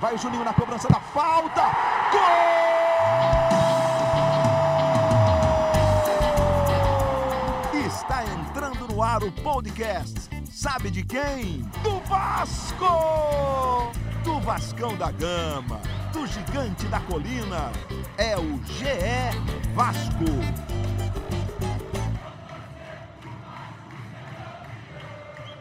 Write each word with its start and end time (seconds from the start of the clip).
Vai 0.00 0.16
Juninho 0.16 0.44
na 0.44 0.54
cobrança 0.54 0.86
da 0.86 1.00
falta. 1.00 1.62
Gol! 2.12 2.20
Está 7.84 8.22
entrando 8.24 8.86
no 8.86 9.02
ar 9.02 9.24
o 9.24 9.32
podcast. 9.32 10.30
Sabe 10.48 10.92
de 10.92 11.04
quem? 11.04 11.68
Do 11.82 11.98
Vasco! 12.08 13.90
Do 14.22 14.38
Vascão 14.40 14.96
da 14.96 15.10
Gama, 15.10 15.80
do 16.12 16.24
Gigante 16.28 16.86
da 16.86 17.00
Colina. 17.00 17.72
É 18.16 18.36
o 18.36 18.60
GE 18.66 19.74
Vasco. 19.74 20.24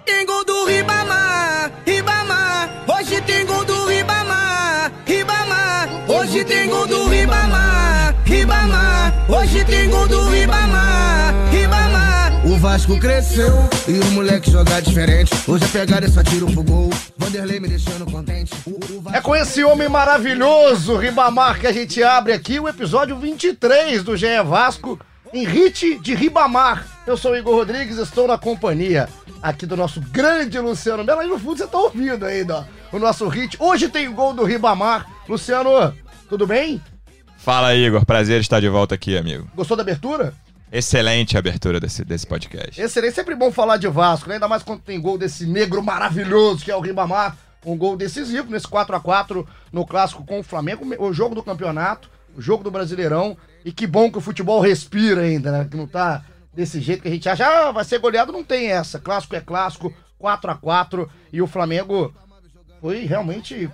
Tem 0.05 0.25
gol 0.27 0.45
do 0.45 0.65
Ribamar, 0.65 1.71
Ribamar. 1.85 2.69
Hoje 2.87 3.19
tem 3.21 3.45
gol 3.45 3.65
do 3.65 3.76
tem 6.47 6.69
gol 6.69 6.87
do 6.87 7.07
Ribamar, 7.07 8.15
Ribamar. 8.25 9.13
Hoje 9.29 9.63
tem 9.65 9.89
gol 9.89 10.07
do 10.07 10.29
Ribamar, 10.29 11.33
Ribamar. 11.51 12.45
O 12.45 12.57
Vasco 12.57 12.97
cresceu 12.99 13.53
e 13.87 13.99
o 13.99 14.05
moleque 14.11 14.49
joga 14.51 14.81
diferente. 14.81 15.31
Hoje 15.47 15.65
a 15.65 15.67
pegada 15.67 16.05
é 16.05 16.09
só 16.09 16.23
tiro 16.23 16.45
pro 16.51 16.63
gol. 16.63 16.89
Vanderlei 17.17 17.59
me 17.59 17.67
deixando 17.67 18.09
contente. 18.09 18.53
O- 18.65 18.71
o 18.93 19.01
Vasco- 19.01 19.17
É 19.17 19.21
com 19.21 19.35
esse 19.35 19.63
homem 19.63 19.89
maravilhoso, 19.89 20.95
Ribamar, 20.97 21.59
que 21.59 21.67
a 21.67 21.73
gente 21.73 22.01
abre 22.03 22.31
aqui 22.33 22.59
o 22.59 22.67
episódio 22.67 23.17
23 23.17 24.03
do 24.03 24.15
GE 24.15 24.41
Vasco, 24.43 24.99
em 25.33 25.45
hit 25.45 25.99
de 25.99 26.15
Ribamar. 26.15 26.85
Eu 27.05 27.17
sou 27.17 27.31
o 27.31 27.37
Igor 27.37 27.55
Rodrigues, 27.55 27.97
estou 27.97 28.27
na 28.27 28.37
companhia 28.37 29.09
aqui 29.41 29.65
do 29.65 29.75
nosso 29.75 29.99
grande 29.99 30.57
Luciano 30.59 31.03
Melo. 31.03 31.19
Aí 31.19 31.27
no 31.27 31.37
fundo 31.39 31.57
você 31.57 31.67
tá 31.67 31.77
ouvindo 31.77 32.25
ainda, 32.25 32.65
ó, 32.91 32.95
o 32.95 32.99
nosso 32.99 33.27
hit. 33.27 33.57
Hoje 33.59 33.89
tem 33.89 34.07
o 34.07 34.13
gol 34.13 34.33
do 34.33 34.45
Ribamar. 34.45 35.05
Luciano, 35.27 35.93
tudo 36.27 36.45
bem? 36.45 36.81
Fala, 37.37 37.73
Igor. 37.75 38.05
Prazer 38.05 38.41
estar 38.41 38.59
de 38.59 38.69
volta 38.69 38.95
aqui, 38.95 39.17
amigo. 39.17 39.47
Gostou 39.55 39.77
da 39.77 39.83
abertura? 39.83 40.33
Excelente 40.71 41.37
abertura 41.37 41.79
desse, 41.79 42.03
desse 42.03 42.27
podcast. 42.27 42.81
Excelente, 42.81 43.15
sempre 43.15 43.35
bom 43.35 43.51
falar 43.51 43.77
de 43.77 43.87
Vasco, 43.87 44.27
né? 44.27 44.35
ainda 44.35 44.47
mais 44.47 44.63
quando 44.63 44.81
tem 44.81 44.99
gol 44.99 45.17
desse 45.17 45.45
negro 45.45 45.81
maravilhoso 45.81 46.65
que 46.65 46.71
é 46.71 46.75
o 46.75 46.81
Ribamar. 46.81 47.37
Um 47.65 47.77
gol 47.77 47.97
decisivo 47.97 48.49
nesse 48.51 48.67
4 48.67 48.95
a 48.95 48.99
4 48.99 49.47
no 49.71 49.85
clássico 49.85 50.25
com 50.25 50.39
o 50.39 50.43
Flamengo, 50.43 50.85
o 50.99 51.11
jogo 51.11 51.35
do 51.35 51.43
campeonato, 51.43 52.09
o 52.35 52.41
jogo 52.41 52.63
do 52.63 52.71
Brasileirão. 52.71 53.37
E 53.65 53.71
que 53.71 53.87
bom 53.87 54.11
que 54.11 54.17
o 54.17 54.21
futebol 54.21 54.61
respira 54.61 55.21
ainda, 55.21 55.51
né? 55.51 55.67
Que 55.69 55.75
não 55.75 55.87
tá 55.87 56.23
desse 56.53 56.79
jeito 56.79 57.01
que 57.01 57.07
a 57.07 57.11
gente 57.11 57.27
acha, 57.27 57.45
ah, 57.45 57.71
vai 57.71 57.83
ser 57.83 57.99
goleado, 57.99 58.31
não 58.31 58.43
tem 58.43 58.71
essa. 58.71 58.99
Clássico 58.99 59.35
é 59.35 59.41
clássico, 59.41 59.93
4 60.17 60.51
a 60.51 60.55
4 60.55 61.09
e 61.31 61.41
o 61.41 61.47
Flamengo 61.47 62.13
foi 62.81 63.05
realmente 63.05 63.69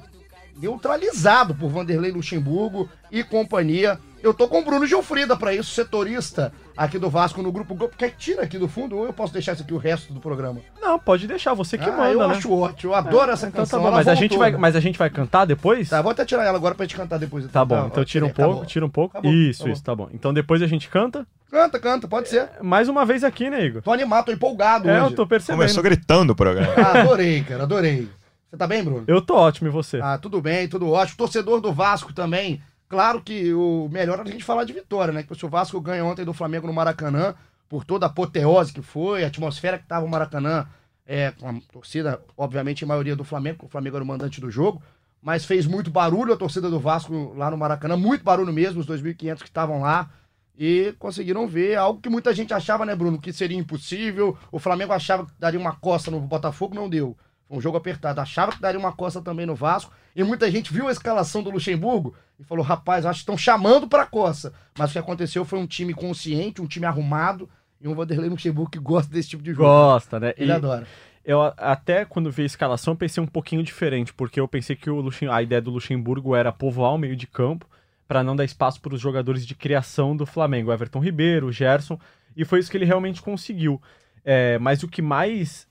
neutralizado 0.61 1.53
por 1.55 1.69
Vanderlei 1.69 2.11
Luxemburgo 2.11 2.89
e 3.11 3.23
companhia. 3.23 3.99
Eu 4.21 4.33
tô 4.33 4.47
com 4.47 4.61
o 4.61 4.63
Bruno 4.63 4.85
Gilfrida 4.87 5.35
pra 5.35 5.53
isso, 5.53 5.71
setorista 5.71 6.53
aqui 6.77 6.97
do 6.97 7.09
Vasco 7.09 7.41
no 7.41 7.51
grupo 7.51 7.75
Globo. 7.75 7.93
Quer 7.97 8.11
que 8.11 8.17
tira 8.17 8.43
aqui 8.43 8.57
do 8.57 8.69
fundo 8.69 8.97
ou 8.97 9.05
eu 9.05 9.11
posso 9.11 9.33
deixar 9.33 9.51
isso 9.51 9.63
aqui 9.63 9.73
o 9.73 9.77
resto 9.77 10.13
do 10.13 10.21
programa? 10.21 10.61
Não, 10.81 10.97
pode 10.97 11.27
deixar, 11.27 11.53
você 11.53 11.77
que 11.77 11.89
ah, 11.89 11.91
manda, 11.91 12.11
eu 12.11 12.27
né? 12.29 12.35
acho 12.35 12.49
ótimo, 12.53 12.93
eu 12.93 12.95
adoro 12.95 13.31
essa 13.33 13.47
Então 13.47 13.61
canção. 13.63 13.81
tá 13.81 13.89
bom, 13.89 13.91
mas 13.93 14.07
a, 14.07 14.15
gente 14.15 14.37
vai, 14.37 14.51
né? 14.51 14.57
mas 14.57 14.77
a 14.77 14.79
gente 14.79 14.97
vai 14.97 15.09
cantar 15.09 15.43
depois? 15.43 15.89
Tá, 15.89 16.01
vou 16.01 16.09
até 16.11 16.23
tirar 16.23 16.45
ela 16.45 16.57
agora 16.57 16.73
pra 16.73 16.85
gente 16.85 16.95
cantar 16.95 17.19
depois. 17.19 17.45
Tá 17.51 17.65
bom, 17.65 17.87
então 17.87 18.01
ó, 18.01 18.05
tira 18.05 18.25
um 18.25 18.29
pouco, 18.29 18.65
tira 18.65 18.85
um 18.85 18.89
pouco. 18.89 19.17
Acabou, 19.17 19.33
isso, 19.33 19.67
isso, 19.67 19.83
tá 19.83 19.93
bom. 19.93 20.07
Então 20.13 20.33
depois 20.33 20.61
a 20.61 20.67
gente 20.67 20.87
canta. 20.87 21.27
Canta, 21.51 21.77
canta, 21.77 22.07
pode 22.07 22.29
ser. 22.29 22.49
Mais 22.61 22.87
uma 22.87 23.05
vez 23.05 23.25
aqui, 23.25 23.49
né, 23.49 23.65
Igor? 23.65 23.81
Tô 23.81 23.91
animado, 23.91 24.25
tô 24.25 24.31
empolgado 24.31 24.89
É, 24.89 25.01
hoje. 25.01 25.11
eu 25.11 25.15
tô 25.17 25.27
percebendo. 25.27 25.57
Começou 25.59 25.83
gritando 25.83 26.31
o 26.31 26.35
programa. 26.35 26.73
Ah, 26.77 27.01
adorei, 27.01 27.43
cara, 27.43 27.63
adorei. 27.63 28.07
Você 28.53 28.57
tá 28.57 28.67
bem, 28.67 28.83
Bruno? 28.83 29.03
Eu 29.07 29.19
tô 29.19 29.33
ótimo, 29.33 29.67
e 29.67 29.71
você? 29.71 29.99
Ah, 29.99 30.15
tudo 30.15 30.39
bem, 30.39 30.67
tudo 30.67 30.87
ótimo. 30.87 31.17
Torcedor 31.17 31.59
do 31.59 31.73
Vasco 31.73 32.13
também. 32.13 32.61
Claro 32.87 33.19
que 33.19 33.51
o 33.51 33.89
melhor 33.91 34.19
é 34.19 34.21
a 34.21 34.25
gente 34.31 34.43
falar 34.43 34.63
de 34.63 34.71
vitória, 34.71 35.11
né? 35.11 35.23
Que 35.23 35.33
se 35.33 35.43
o 35.43 35.49
Vasco 35.49 35.81
ganha 35.81 36.05
ontem 36.05 36.23
do 36.23 36.33
Flamengo 36.33 36.67
no 36.67 36.73
Maracanã, 36.73 37.33
por 37.67 37.83
toda 37.83 38.05
a 38.05 38.09
apoteose 38.09 38.71
que 38.71 38.83
foi, 38.83 39.23
a 39.23 39.27
atmosfera 39.27 39.79
que 39.79 39.87
tava 39.87 40.05
o 40.05 40.07
Maracanã, 40.07 40.67
é, 41.03 41.31
com 41.31 41.49
a 41.49 41.55
torcida, 41.71 42.21
obviamente, 42.37 42.83
em 42.83 42.87
maioria 42.87 43.15
do 43.15 43.23
Flamengo, 43.23 43.55
porque 43.55 43.69
o 43.69 43.71
Flamengo 43.71 43.95
era 43.95 44.03
o 44.03 44.07
mandante 44.07 44.39
do 44.39 44.51
jogo, 44.51 44.83
mas 45.19 45.45
fez 45.45 45.65
muito 45.65 45.89
barulho 45.89 46.31
a 46.31 46.37
torcida 46.37 46.69
do 46.69 46.79
Vasco 46.79 47.33
lá 47.35 47.49
no 47.49 47.57
Maracanã, 47.57 47.97
muito 47.97 48.23
barulho 48.23 48.53
mesmo, 48.53 48.79
os 48.79 48.85
2.500 48.85 49.39
que 49.39 49.45
estavam 49.45 49.81
lá, 49.81 50.11
e 50.55 50.93
conseguiram 50.99 51.47
ver 51.47 51.75
algo 51.75 51.99
que 51.99 52.07
muita 52.07 52.31
gente 52.31 52.53
achava, 52.53 52.85
né, 52.85 52.95
Bruno, 52.95 53.19
que 53.19 53.33
seria 53.33 53.57
impossível. 53.57 54.37
O 54.51 54.59
Flamengo 54.59 54.93
achava 54.93 55.25
que 55.25 55.31
daria 55.39 55.59
uma 55.59 55.73
costa 55.75 56.11
no 56.11 56.19
Botafogo, 56.19 56.75
não 56.75 56.87
deu. 56.87 57.17
Foi 57.47 57.57
um 57.57 57.61
jogo 57.61 57.77
apertado. 57.77 58.19
Achava 58.21 58.51
que 58.51 58.61
daria 58.61 58.79
uma 58.79 58.91
costa 58.93 59.21
também 59.21 59.45
no 59.45 59.55
Vasco. 59.55 59.91
E 60.15 60.23
muita 60.23 60.49
gente 60.49 60.71
viu 60.71 60.87
a 60.87 60.91
escalação 60.91 61.41
do 61.43 61.49
Luxemburgo 61.49 62.15
e 62.39 62.43
falou: 62.43 62.63
rapaz, 62.63 63.05
acho 63.05 63.19
que 63.19 63.23
estão 63.23 63.37
chamando 63.37 63.87
pra 63.87 64.05
costa. 64.05 64.53
Mas 64.77 64.89
o 64.89 64.93
que 64.93 64.99
aconteceu 64.99 65.43
foi 65.45 65.59
um 65.59 65.67
time 65.67 65.93
consciente, 65.93 66.61
um 66.61 66.67
time 66.67 66.85
arrumado 66.85 67.49
e 67.81 67.87
um 67.87 67.95
Vanderlei 67.95 68.29
Luxemburgo 68.29 68.71
que 68.71 68.79
gosta 68.79 69.11
desse 69.13 69.29
tipo 69.29 69.43
de 69.43 69.51
jogo. 69.51 69.63
Gosta, 69.63 70.19
né? 70.19 70.33
Ele 70.37 70.51
E 70.51 70.55
adora. 70.55 70.87
eu 71.25 71.41
até 71.57 72.05
quando 72.05 72.31
vi 72.31 72.43
a 72.43 72.45
escalação 72.45 72.95
pensei 72.95 73.21
um 73.21 73.27
pouquinho 73.27 73.61
diferente, 73.63 74.13
porque 74.13 74.39
eu 74.39 74.47
pensei 74.47 74.75
que 74.75 74.89
o 74.89 75.01
Luxem- 75.01 75.27
a 75.29 75.41
ideia 75.41 75.61
do 75.61 75.71
Luxemburgo 75.71 76.35
era 76.35 76.51
povoar 76.51 76.93
o 76.93 76.97
meio 76.97 77.15
de 77.15 77.27
campo 77.27 77.67
para 78.07 78.23
não 78.23 78.35
dar 78.35 78.45
espaço 78.45 78.79
para 78.79 78.93
os 78.93 79.01
jogadores 79.01 79.45
de 79.45 79.55
criação 79.55 80.15
do 80.15 80.25
Flamengo, 80.25 80.71
Everton 80.71 80.99
Ribeiro, 80.99 81.51
Gerson, 81.51 81.99
e 82.37 82.45
foi 82.45 82.59
isso 82.59 82.69
que 82.71 82.77
ele 82.77 82.85
realmente 82.85 83.21
conseguiu. 83.21 83.81
É, 84.23 84.57
mas 84.59 84.83
o 84.83 84.87
que 84.87 85.01
mais 85.01 85.67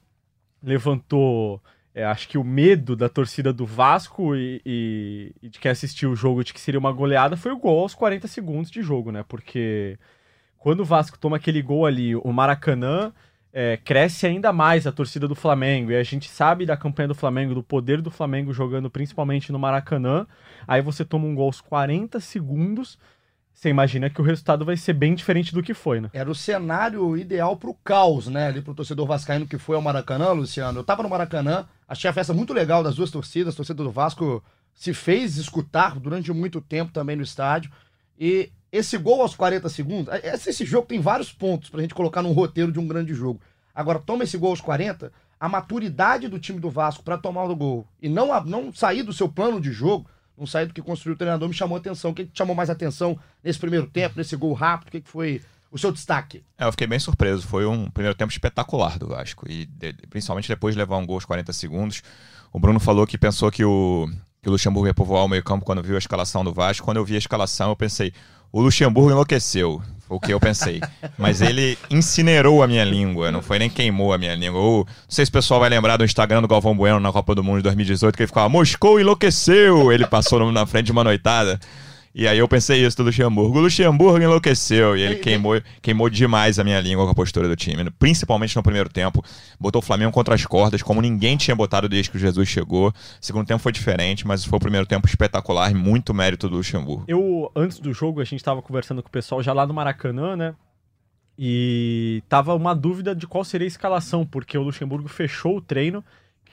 levantou, 0.63 1.61
é, 1.95 2.05
acho 2.05 2.29
que 2.29 2.39
o 2.39 2.45
medo 2.45 2.97
da 2.97 3.09
torcida 3.09 3.53
do 3.53 3.67
Vasco 3.67 4.35
e, 4.37 4.61
e- 5.43 5.49
de 5.49 5.59
quem 5.59 5.71
assistiu 5.71 6.13
o 6.13 6.17
jogo 6.17 6.45
de 6.45 6.53
que 6.55 6.61
seria 6.61 6.81
uma 6.81 6.93
goleada 6.93 7.37
foi 7.37 7.53
o 7.53 7.59
gol 7.59 7.81
aos 7.81 7.95
40 7.95 8.27
segundos 8.29 8.71
de 8.71 8.83
jogo, 8.83 9.11
né? 9.13 9.25
Porque 9.29 9.99
quando 10.59 10.81
o 10.81 10.85
Vasco 10.85 11.19
toma 11.19 11.37
aquele 11.37 11.61
gol 11.61 11.87
ali, 11.87 12.15
o 12.17 12.33
Maracanã 12.33 13.13
é, 13.53 13.77
cresce 13.77 14.27
ainda 14.27 14.53
mais 14.53 14.87
a 14.87 14.93
torcida 14.93 15.29
do 15.29 15.35
Flamengo. 15.35 15.91
E 15.91 15.97
a 15.97 16.03
gente 16.03 16.29
sabe 16.31 16.65
da 16.65 16.77
campanha 16.77 17.09
do 17.09 17.15
Flamengo, 17.15 17.55
do 17.55 17.63
poder 17.63 18.01
do 18.01 18.11
Flamengo 18.11 18.53
jogando 18.53 18.91
principalmente 18.91 19.53
no 19.53 19.59
Maracanã. 19.59 20.27
Aí 20.67 20.81
você 20.81 21.05
toma 21.05 21.27
um 21.27 21.35
gol 21.35 21.47
aos 21.47 21.61
40 21.61 22.19
segundos. 22.21 22.99
Você 23.55 23.69
imagina 23.69 24.11
que 24.11 24.21
o 24.21 24.25
resultado 24.25 24.65
vai 24.65 24.77
ser 24.77 24.93
bem 24.93 25.15
diferente 25.15 25.55
do 25.55 25.63
que 25.63 25.75
foi, 25.75 26.01
né? 26.01 26.11
Era 26.13 26.31
o 26.31 26.35
cenário 26.35 27.17
ideal 27.17 27.57
pro 27.57 27.75
caos, 27.85 28.27
né? 28.27 28.49
Ali 28.49 28.61
pro 28.61 28.75
torcedor 28.75 29.07
vascaíno 29.07 29.47
que 29.47 29.59
foi 29.59 29.77
ao 29.77 29.83
Maracanã, 29.83 30.33
Luciano. 30.33 30.81
Eu 30.81 30.85
tava 30.85 31.03
no 31.03 31.09
Maracanã, 31.09 31.67
achei 31.87 32.11
a 32.11 32.13
festa 32.13 32.33
muito 32.33 32.53
legal 32.53 32.83
das 32.83 32.97
duas 32.97 33.11
torcidas. 33.11 33.55
A 33.55 33.57
torcida 33.57 33.83
do 33.83 33.91
Vasco 33.91 34.43
se 34.75 34.93
fez 34.93 35.37
escutar 35.37 35.99
durante 36.01 36.33
muito 36.33 36.61
tempo 36.61 36.93
também 36.93 37.15
no 37.15 37.23
estádio. 37.23 37.71
E 38.19 38.51
esse 38.71 38.97
gol 38.97 39.21
aos 39.21 39.35
40 39.35 39.69
segundos, 39.69 40.15
esse, 40.25 40.51
esse 40.51 40.65
jogo 40.65 40.87
tem 40.87 41.01
vários 41.01 41.33
pontos 41.33 41.69
pra 41.69 41.83
gente 41.83 41.95
colocar 41.95 42.23
num 42.23 42.33
roteiro 42.33 42.73
de 42.73 42.81
um 42.81 42.87
grande 42.87 43.15
jogo. 43.15 43.41
Agora, 43.75 43.99
toma 43.99 44.25
esse 44.25 44.37
gol 44.37 44.51
aos 44.51 44.61
40, 44.61 45.13
a 45.39 45.49
maturidade 45.49 46.29
do 46.29 46.39
time 46.39 46.59
do 46.59 46.71
Vasco 46.71 47.03
pra 47.03 47.19
tomar 47.19 47.45
o 47.45 47.57
gol 47.57 47.87
e 48.01 48.09
não, 48.09 48.29
não 48.45 48.73
sair 48.73 49.03
do 49.03 49.13
seu 49.13 49.29
plano 49.29 49.61
de 49.61 49.73
jogo, 49.73 50.09
não 50.37 50.47
sair 50.47 50.67
do 50.67 50.75
que 50.75 50.83
construiu 50.83 51.15
o 51.15 51.19
treinador, 51.19 51.49
me 51.49 51.55
chamou 51.55 51.77
a 51.77 51.81
atenção. 51.81 52.11
O 52.11 52.15
que 52.15 52.25
que 52.25 52.33
te 52.33 52.39
chamou 52.39 52.55
mais 52.55 52.71
atenção 52.71 53.19
nesse 53.43 53.59
primeiro 53.59 53.87
tempo, 53.87 54.15
nesse 54.17 54.35
gol 54.37 54.53
rápido? 54.53 54.89
O 54.89 54.91
que 54.93 55.01
que 55.01 55.09
foi 55.09 55.41
o 55.71 55.79
seu 55.79 55.91
destaque? 55.93 56.43
É, 56.59 56.65
eu 56.67 56.71
fiquei 56.73 56.87
bem 56.87 56.99
surpreso. 56.99 57.47
Foi 57.47 57.65
um 57.67 57.91
primeiro 57.91 58.17
tempo 58.17 58.31
espetacular 58.33 58.99
do 58.99 59.09
Vasco. 59.09 59.47
E 59.51 59.67
de- 59.67 59.95
principalmente 60.11 60.49
depois 60.49 60.75
de 60.75 60.79
levar 60.79 60.97
um 60.99 61.07
gol 61.07 61.17
aos 61.17 61.25
40 61.25 61.53
segundos. 61.53 62.03
O 62.53 62.59
Bruno 62.61 62.79
falou 62.81 63.07
que 63.07 63.17
pensou 63.17 63.51
que 63.51 63.65
o, 63.65 64.09
que 64.43 64.49
o 64.49 64.53
Luxemburgo 64.53 64.87
ia 64.87 64.95
povoar 64.95 65.25
o 65.25 65.29
meio-campo 65.29 65.65
quando 65.65 65.83
viu 65.83 65.95
a 65.95 65.99
escalação 65.99 66.45
do 66.45 66.53
Vasco. 66.53 66.85
Quando 66.85 66.97
eu 66.99 67.05
vi 67.05 67.15
a 67.15 67.19
escalação, 67.19 67.71
eu 67.71 67.77
pensei, 67.77 68.13
o 68.51 68.61
Luxemburgo 68.61 69.11
enlouqueceu. 69.11 69.83
Foi 70.09 70.17
o 70.17 70.21
que 70.21 70.33
eu 70.33 70.41
pensei. 70.41 70.81
Mas 71.17 71.41
ele 71.41 71.79
incinerou 71.91 72.63
a 72.63 72.67
minha 72.67 72.85
língua, 72.85 73.31
não 73.31 73.43
foi 73.43 73.59
nem 73.59 73.71
queimou 73.71 74.13
a 74.13 74.19
minha 74.19 74.35
língua. 74.35 74.61
Ou, 74.61 74.85
não 74.85 74.95
sei 75.09 75.25
se 75.25 75.31
o 75.31 75.33
pessoal 75.33 75.61
vai 75.61 75.71
lembrar 75.71 75.97
do 75.97 76.05
Instagram 76.05 76.43
do 76.43 76.49
Galvão 76.49 76.77
Bueno 76.77 77.01
na 77.01 77.13
Copa 77.13 77.35
do 77.35 77.43
Mundo 77.43 77.59
de 77.59 77.63
2018, 77.65 78.17
que 78.17 78.23
ele 78.23 78.27
ficava, 78.27 78.49
Moscou 78.49 79.01
enlouqueceu! 79.01 79.93
Ele 79.93 80.07
passou 80.07 80.51
na 80.53 80.67
frente 80.67 80.87
de 80.87 80.93
uma 80.93 81.05
noitada. 81.05 81.59
E 82.15 82.29
aí 82.29 82.39
eu 82.39 82.47
pensei 82.47 82.85
isso 82.85 82.97
do 82.99 83.05
Luxemburgo. 83.05 83.59
O 83.59 83.63
Luxemburgo 83.63 84.23
enlouqueceu 84.23 84.97
e 84.97 85.03
ele 85.03 85.15
queimou, 85.17 85.61
queimou 85.81 86.11
demais 86.11 86.59
a 86.59 86.65
minha 86.65 86.79
língua 86.79 87.07
com 87.07 87.11
a 87.11 87.15
postura 87.15 87.49
do 87.49 87.57
time. 87.57 87.91
Principalmente 87.93 88.55
no 88.55 88.63
primeiro 88.63 88.91
tempo. 88.91 89.25
Botou 89.59 89.81
o 89.81 89.85
Flamengo 89.85 90.13
contra 90.13 90.35
as 90.35 90.45
cordas, 90.45 90.83
como 90.83 91.01
ninguém 91.01 91.39
tinha 91.39 91.57
botado 91.57 91.89
desde 91.89 92.11
que 92.11 92.17
o 92.17 92.21
Jesus 92.21 92.49
chegou. 92.49 92.93
segundo 93.21 93.47
tempo 93.47 93.63
foi 93.63 93.73
diferente, 93.73 94.27
mas 94.27 94.45
foi 94.45 94.59
o 94.59 94.61
primeiro 94.61 94.87
tempo 94.87 95.07
espetacular 95.07 95.71
e 95.71 95.75
muito 95.75 96.13
mérito 96.13 96.49
do 96.49 96.57
Luxemburgo. 96.57 97.05
Eu, 97.09 97.51
antes 97.57 97.79
do 97.79 97.93
jogo, 97.95 98.21
a 98.21 98.25
gente 98.25 98.45
tava 98.45 98.61
conversando 98.61 99.03
com 99.03 99.09
o 99.09 99.13
pessoal 99.13 99.43
já 99.43 99.55
lá 99.55 99.67
no 99.67 99.73
Maracanã, 99.73 100.37
né? 100.37 100.55
E 101.39 102.23
tava 102.29 102.55
uma 102.55 102.75
dúvida 102.75 103.15
de 103.15 103.27
qual 103.27 103.43
seria 103.43 103.67
a 103.67 103.69
escalação, 103.69 104.27
porque 104.27 104.59
o 104.59 104.63
Luxemburgo 104.63 105.09
fechou 105.09 105.57
o 105.57 105.63
treino 105.63 106.05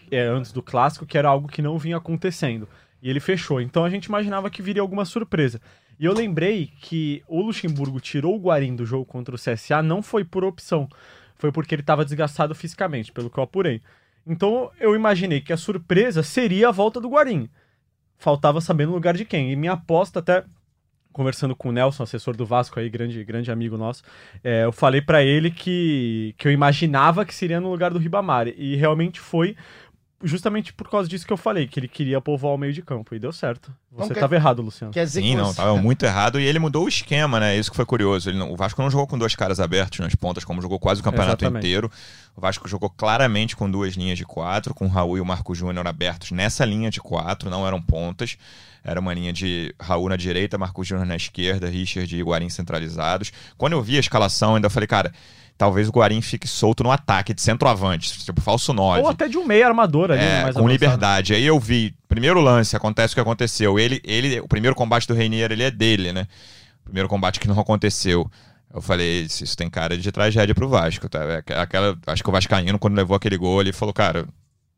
é, 0.10 0.22
antes 0.22 0.54
do 0.54 0.64
clássico, 0.64 1.06
que 1.06 1.18
era 1.18 1.28
algo 1.28 1.50
que 1.50 1.62
não 1.62 1.78
vinha 1.78 1.98
acontecendo. 1.98 2.68
E 3.01 3.10
ele 3.10 3.19
fechou. 3.19 3.62
Então 3.62 3.86
a 3.86 3.90
gente 3.90 4.06
imaginava 4.06 4.50
que 4.50 4.62
viria 4.62 4.81
alguma 4.81 5.06
surpresa. 5.06 5.62
E 6.00 6.06
eu 6.06 6.13
lembrei 6.13 6.72
que 6.81 7.22
o 7.28 7.42
Luxemburgo 7.42 8.00
tirou 8.00 8.36
o 8.36 8.40
Guarim 8.40 8.75
do 8.75 8.86
jogo 8.86 9.06
contra 9.06 9.36
o 9.36 9.38
CSA 9.38 9.81
não 9.81 10.01
foi 10.01 10.24
por 10.24 10.44
opção. 10.44 10.88
Foi 11.36 11.51
porque 11.51 11.75
ele 11.75 11.81
estava 11.81 12.06
desgastado 12.06 12.56
fisicamente, 12.56 13.12
pelo 13.12 13.30
que 13.30 13.38
eu 13.38 13.44
apurei. 13.44 13.81
Então 14.25 14.72
eu 14.80 14.96
imaginei 14.96 15.42
que 15.42 15.54
a 15.54 15.57
surpresa 15.57 16.24
seria 16.24 16.69
a 16.69 16.72
volta 16.72 17.01
do 17.01 17.10
Guarim. 17.10 17.50
faltava 18.18 18.62
saber 18.62 18.86
no 18.86 18.94
lugar 18.94 19.16
de 19.16 19.25
quem. 19.25 19.52
E 19.52 19.56
minha 19.56 19.74
aposta 19.74 20.19
até 20.19 20.44
conversando 21.12 21.56
com 21.56 21.69
o 21.69 21.72
Nelson, 21.72 22.04
assessor 22.04 22.36
do 22.36 22.45
Vasco 22.45 22.80
aí, 22.80 22.90
grande, 22.90 23.24
grande 23.24 23.52
amigo 23.52 23.78
nosso, 23.78 24.04
é, 24.44 24.63
eu 24.63 24.72
falei 24.72 25.02
para 25.02 25.24
ele 25.24 25.52
que, 25.52 26.34
que 26.38 26.48
eu 26.48 26.52
imaginava 26.52 27.25
que 27.25 27.34
seria 27.34 27.60
no 27.60 27.69
lugar 27.69 27.92
do 27.92 28.00
Ribamar. 28.00 28.48
E 28.48 28.75
realmente 28.75 29.19
foi 29.19 29.56
justamente 30.24 30.74
por 30.74 30.89
causa 30.89 31.07
disso 31.07 31.25
que 31.25 31.31
eu 31.31 31.38
falei, 31.38 31.68
que 31.68 31.80
ele 31.80 31.88
queria 31.88 32.19
povoar 32.19 32.54
o 32.54 32.57
meio 32.57 32.74
de 32.74 32.81
campo. 32.81 33.16
E 33.16 33.19
deu 33.19 33.31
certo. 33.31 33.74
Você 33.92 34.13
estava 34.13 34.36
errado, 34.36 34.62
Luciano. 34.62 34.92
Quer 34.94 35.06
dizer 35.06 35.21
Sim, 35.21 35.30
que 35.31 35.36
não, 35.36 35.45
você... 35.45 35.57
tava 35.57 35.75
muito 35.81 36.04
errado. 36.06 36.39
E 36.39 36.44
ele 36.44 36.60
mudou 36.60 36.86
o 36.86 36.88
esquema, 36.89 37.39
né? 37.39 37.57
Isso 37.57 37.69
que 37.69 37.75
foi 37.75 37.86
curioso. 37.86 38.30
Ele 38.30 38.38
não- 38.38 38.51
o 38.51 38.56
Vasco 38.56 38.81
não 38.81 38.89
jogou 38.89 39.07
com 39.07 39.18
dois 39.18 39.36
caras 39.36 39.60
abertos 39.60 40.00
nas 40.00 40.13
pontas, 40.16 40.44
como 40.44 40.62
jogou 40.62 40.80
quase 40.80 41.01
o 41.01 41.04
campeonato 41.04 41.44
Exatamente. 41.44 41.66
inteiro. 41.66 41.92
O 42.36 42.42
Vasco 42.42 42.68
jogou 42.68 42.89
claramente 42.89 43.56
com 43.56 43.69
duas 43.69 43.94
linhas 43.95 44.18
de 44.18 44.25
quatro, 44.25 44.74
com 44.74 44.86
o 44.86 44.89
Raul 44.89 45.18
e 45.18 45.21
o 45.21 45.25
Marco 45.25 45.56
Júnior 45.56 45.88
abertos 45.88 46.31
nessa 46.31 46.66
linha 46.66 46.89
de 46.89 47.00
quatro, 47.01 47.50
não 47.50 47.66
eram 47.66 47.81
pontas. 47.81 48.38
Era 48.83 49.00
uma 49.00 49.13
linha 49.13 49.33
de 49.33 49.74
Raul 49.80 50.07
na 50.10 50.16
direita, 50.16 50.57
Marco 50.57 50.83
Júnior 50.83 51.06
na 51.06 51.16
esquerda, 51.16 51.68
Richard 51.68 52.16
e 52.16 52.21
Guarim 52.24 52.50
centralizados. 52.50 53.31
Quando 53.57 53.74
eu 53.74 53.81
vi 53.81 53.98
a 53.98 54.00
escalação, 54.00 54.51
eu 54.51 54.56
ainda 54.56 54.69
falei, 54.69 54.88
cara, 54.88 55.12
talvez 55.60 55.90
o 55.90 55.92
Guarim 55.92 56.22
fique 56.22 56.48
solto 56.48 56.84
no 56.84 56.90
ataque 56.90 57.34
de 57.34 57.42
centroavante, 57.42 58.18
tipo 58.24 58.40
falso 58.40 58.72
9. 58.72 59.02
Ou 59.02 59.10
até 59.10 59.28
de 59.28 59.38
um 59.38 59.46
meio 59.46 59.68
armador 59.68 60.10
ali, 60.10 60.22
É, 60.22 60.54
com 60.54 60.66
liberdade. 60.66 61.34
Aí 61.34 61.46
eu 61.46 61.60
vi, 61.60 61.94
primeiro 62.08 62.40
lance, 62.40 62.78
acontece 62.78 63.14
o 63.14 63.16
que 63.16 63.20
aconteceu. 63.20 63.78
Ele, 63.78 64.02
ele, 64.06 64.40
o 64.40 64.48
primeiro 64.48 64.74
combate 64.74 65.06
do 65.06 65.14
Reinier, 65.14 65.52
ele 65.52 65.64
é 65.64 65.70
dele, 65.70 66.14
né? 66.14 66.28
Primeiro 66.86 67.10
combate 67.10 67.42
que 67.42 67.48
não 67.48 67.60
aconteceu. 67.60 68.32
Eu 68.74 68.82
falei, 68.82 69.24
isso, 69.24 69.44
isso 69.44 69.58
tem 69.58 69.70
cara 69.70 69.98
de 69.98 70.12
tragédia 70.14 70.56
pro 70.56 70.70
Vasco, 70.70 71.10
tá? 71.10 71.20
É 71.46 71.60
aquela, 71.60 71.98
acho 72.08 72.24
que 72.24 72.30
o 72.30 72.32
Vascaíno, 72.32 72.80
quando 72.80 72.96
levou 72.96 73.18
aquele 73.18 73.36
gol, 73.36 73.60
ele 73.60 73.74
falou, 73.74 73.94
cara, 73.94 74.22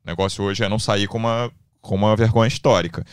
o 0.04 0.08
negócio 0.10 0.44
hoje 0.44 0.64
é 0.64 0.70
não 0.70 0.80
sair 0.80 1.08
com 1.08 1.20
uma, 1.20 1.52
com 1.80 1.94
uma 1.94 2.16
vergonha 2.16 2.48
histórica. 2.48 3.06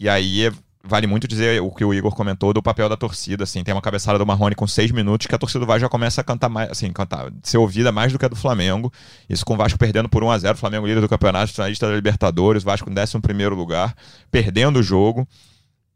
E 0.00 0.08
aí 0.08 0.50
vale 0.88 1.06
muito 1.06 1.28
dizer 1.28 1.60
o 1.60 1.70
que 1.70 1.84
o 1.84 1.92
Igor 1.92 2.14
comentou 2.14 2.52
do 2.52 2.62
papel 2.62 2.88
da 2.88 2.96
torcida, 2.96 3.44
assim, 3.44 3.62
tem 3.62 3.74
uma 3.74 3.82
cabeçada 3.82 4.18
do 4.18 4.26
Marrone 4.26 4.54
com 4.54 4.66
seis 4.66 4.90
minutos 4.90 5.26
que 5.26 5.34
a 5.34 5.38
torcida 5.38 5.60
do 5.60 5.66
Vasco 5.66 5.80
já 5.80 5.88
começa 5.88 6.20
a 6.20 6.24
cantar 6.24 6.48
mais, 6.48 6.70
assim, 6.70 6.90
cantar, 6.92 7.30
ser 7.42 7.58
ouvida 7.58 7.92
mais 7.92 8.12
do 8.12 8.18
que 8.18 8.24
a 8.24 8.28
do 8.28 8.34
Flamengo. 8.34 8.92
Isso 9.28 9.44
com 9.44 9.54
o 9.54 9.56
Vasco 9.56 9.78
perdendo 9.78 10.08
por 10.08 10.24
1 10.24 10.30
a 10.30 10.38
0 10.38 10.54
o 10.54 10.58
Flamengo 10.58 10.86
líder 10.86 11.02
do 11.02 11.08
campeonato, 11.08 11.52
finalista 11.52 11.86
da 11.86 11.94
Libertadores, 11.94 12.62
o 12.62 12.66
Vasco 12.66 12.90
em 12.90 12.98
11 12.98 13.20
primeiro 13.20 13.54
lugar, 13.54 13.94
perdendo 14.30 14.78
o 14.78 14.82
jogo. 14.82 15.28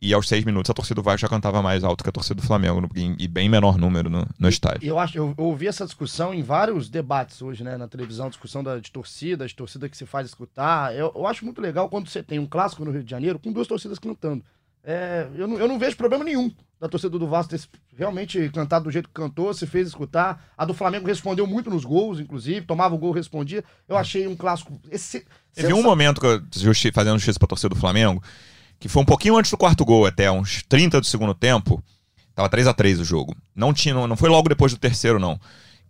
E 0.04 0.12
aos 0.12 0.26
seis 0.26 0.44
minutos 0.44 0.68
a 0.68 0.74
torcida 0.74 0.96
do 0.96 1.02
Vasco 1.02 1.20
já 1.20 1.28
cantava 1.28 1.62
mais 1.62 1.84
alto 1.84 2.02
que 2.02 2.10
a 2.10 2.12
torcida 2.12 2.40
do 2.40 2.44
Flamengo, 2.44 2.88
e 2.96 3.28
bem 3.28 3.48
menor 3.48 3.78
número 3.78 4.10
no, 4.10 4.26
no 4.36 4.48
estádio. 4.48 4.84
Eu 4.84 4.98
acho, 4.98 5.16
eu, 5.16 5.32
eu 5.38 5.44
ouvi 5.44 5.68
essa 5.68 5.84
discussão 5.84 6.34
em 6.34 6.42
vários 6.42 6.90
debates 6.90 7.40
hoje, 7.40 7.62
né, 7.62 7.76
na 7.76 7.86
televisão, 7.86 8.28
discussão 8.28 8.64
da, 8.64 8.80
de 8.80 8.90
torcida, 8.90 9.46
de 9.46 9.54
torcida 9.54 9.88
que 9.88 9.96
se 9.96 10.04
faz 10.04 10.26
escutar. 10.26 10.92
Eu, 10.92 11.12
eu 11.14 11.24
acho 11.24 11.44
muito 11.44 11.60
legal 11.60 11.88
quando 11.88 12.08
você 12.08 12.20
tem 12.20 12.40
um 12.40 12.46
clássico 12.46 12.84
no 12.84 12.90
Rio 12.90 13.04
de 13.04 13.10
Janeiro 13.10 13.38
com 13.38 13.52
duas 13.52 13.68
torcidas 13.68 14.00
cantando. 14.00 14.44
É, 14.84 15.28
eu, 15.36 15.46
não, 15.46 15.58
eu 15.58 15.68
não 15.68 15.78
vejo 15.78 15.96
problema 15.96 16.24
nenhum 16.24 16.50
da 16.82 16.88
torcida 16.88 17.16
do 17.16 17.28
Vasco 17.28 17.50
ter 17.50 17.60
realmente 17.96 18.48
cantado 18.48 18.86
do 18.86 18.90
jeito 18.90 19.08
que 19.08 19.14
cantou, 19.14 19.54
se 19.54 19.68
fez 19.68 19.86
escutar. 19.86 20.48
A 20.58 20.64
do 20.64 20.74
Flamengo 20.74 21.06
respondeu 21.06 21.46
muito 21.46 21.70
nos 21.70 21.84
gols, 21.84 22.18
inclusive, 22.18 22.66
tomava 22.66 22.92
o 22.92 22.98
gol, 22.98 23.12
respondia. 23.12 23.62
Eu 23.88 23.96
achei 23.96 24.26
um 24.26 24.34
clássico. 24.34 24.80
Esse, 24.90 25.24
Teve 25.54 25.72
um 25.72 25.82
momento 25.82 26.20
que 26.20 26.26
eu, 26.26 26.42
justi, 26.56 26.90
fazendo 26.90 27.18
justiça 27.18 27.38
pra 27.38 27.46
torcida 27.46 27.68
do 27.68 27.80
Flamengo, 27.80 28.20
que 28.80 28.88
foi 28.88 29.00
um 29.00 29.06
pouquinho 29.06 29.36
antes 29.36 29.52
do 29.52 29.56
quarto 29.56 29.84
gol, 29.84 30.06
até 30.06 30.28
uns 30.28 30.64
30 30.64 31.00
do 31.00 31.06
segundo 31.06 31.34
tempo. 31.34 31.80
Tava 32.34 32.48
3 32.48 32.66
a 32.66 32.74
3 32.74 32.98
o 32.98 33.04
jogo. 33.04 33.36
Não 33.54 33.72
tinha, 33.72 33.94
não, 33.94 34.08
não 34.08 34.16
foi 34.16 34.28
logo 34.28 34.48
depois 34.48 34.72
do 34.72 34.78
terceiro, 34.78 35.20
não. 35.20 35.38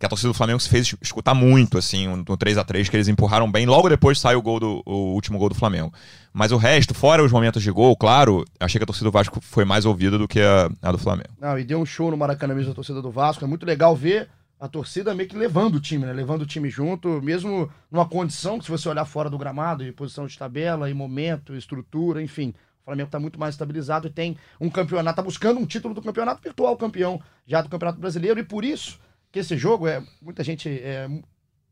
Que 0.03 0.07
a 0.07 0.09
torcida 0.09 0.31
do 0.31 0.33
Flamengo 0.33 0.59
se 0.59 0.67
fez 0.67 0.93
escutar 1.01 1.33
muito, 1.33 1.77
assim, 1.77 2.09
no 2.27 2.35
3 2.35 2.57
a 2.57 2.63
3 2.65 2.89
que 2.89 2.97
eles 2.97 3.07
empurraram 3.07 3.49
bem. 3.49 3.65
Logo 3.65 3.87
depois 3.87 4.19
sai 4.19 4.35
o 4.35 4.41
gol 4.41 4.59
do 4.59 4.83
o 4.85 5.13
último 5.13 5.39
gol 5.39 5.47
do 5.47 5.55
Flamengo. 5.55 5.93
Mas 6.33 6.51
o 6.51 6.57
resto, 6.57 6.93
fora 6.93 7.23
os 7.23 7.31
momentos 7.31 7.63
de 7.63 7.71
gol, 7.71 7.95
claro, 7.95 8.43
achei 8.59 8.77
que 8.77 8.83
a 8.83 8.85
torcida 8.85 9.05
do 9.05 9.13
Vasco 9.13 9.39
foi 9.41 9.63
mais 9.63 9.85
ouvida 9.85 10.17
do 10.17 10.27
que 10.27 10.41
a, 10.41 10.69
a 10.81 10.91
do 10.91 10.97
Flamengo. 10.97 11.29
Não, 11.39 11.57
e 11.57 11.63
deu 11.63 11.79
um 11.79 11.85
show 11.85 12.11
no 12.11 12.17
Maracanã 12.17 12.53
mesmo 12.53 12.73
a 12.73 12.75
torcida 12.75 13.01
do 13.01 13.09
Vasco. 13.09 13.45
É 13.45 13.47
muito 13.47 13.65
legal 13.65 13.95
ver 13.95 14.27
a 14.59 14.67
torcida 14.67 15.15
meio 15.15 15.29
que 15.29 15.37
levando 15.37 15.75
o 15.75 15.79
time, 15.79 16.05
né? 16.05 16.11
Levando 16.11 16.41
o 16.41 16.45
time 16.45 16.69
junto, 16.69 17.21
mesmo 17.21 17.71
numa 17.89 18.05
condição 18.05 18.59
que 18.59 18.65
se 18.65 18.71
você 18.71 18.89
olhar 18.89 19.05
fora 19.05 19.29
do 19.29 19.37
gramado, 19.37 19.85
e 19.85 19.91
posição 19.93 20.27
de 20.27 20.37
tabela, 20.37 20.89
e 20.89 20.93
momento, 20.93 21.55
estrutura, 21.55 22.21
enfim. 22.21 22.53
O 22.81 22.83
Flamengo 22.83 23.09
tá 23.09 23.21
muito 23.21 23.39
mais 23.39 23.55
estabilizado 23.55 24.07
e 24.07 24.09
tem 24.09 24.35
um 24.59 24.69
campeonato, 24.69 25.15
tá 25.15 25.21
buscando 25.21 25.61
um 25.61 25.65
título 25.65 25.93
do 25.93 26.01
campeonato 26.01 26.43
virtual 26.43 26.75
campeão 26.75 27.21
já 27.47 27.61
do 27.61 27.69
Campeonato 27.69 28.01
Brasileiro. 28.01 28.37
E 28.37 28.43
por 28.43 28.65
isso 28.65 28.99
que 29.33 29.39
esse 29.39 29.57
jogo 29.57 29.87
é 29.87 30.01
muita 30.21 30.43
gente 30.43 30.69
é, 30.69 31.09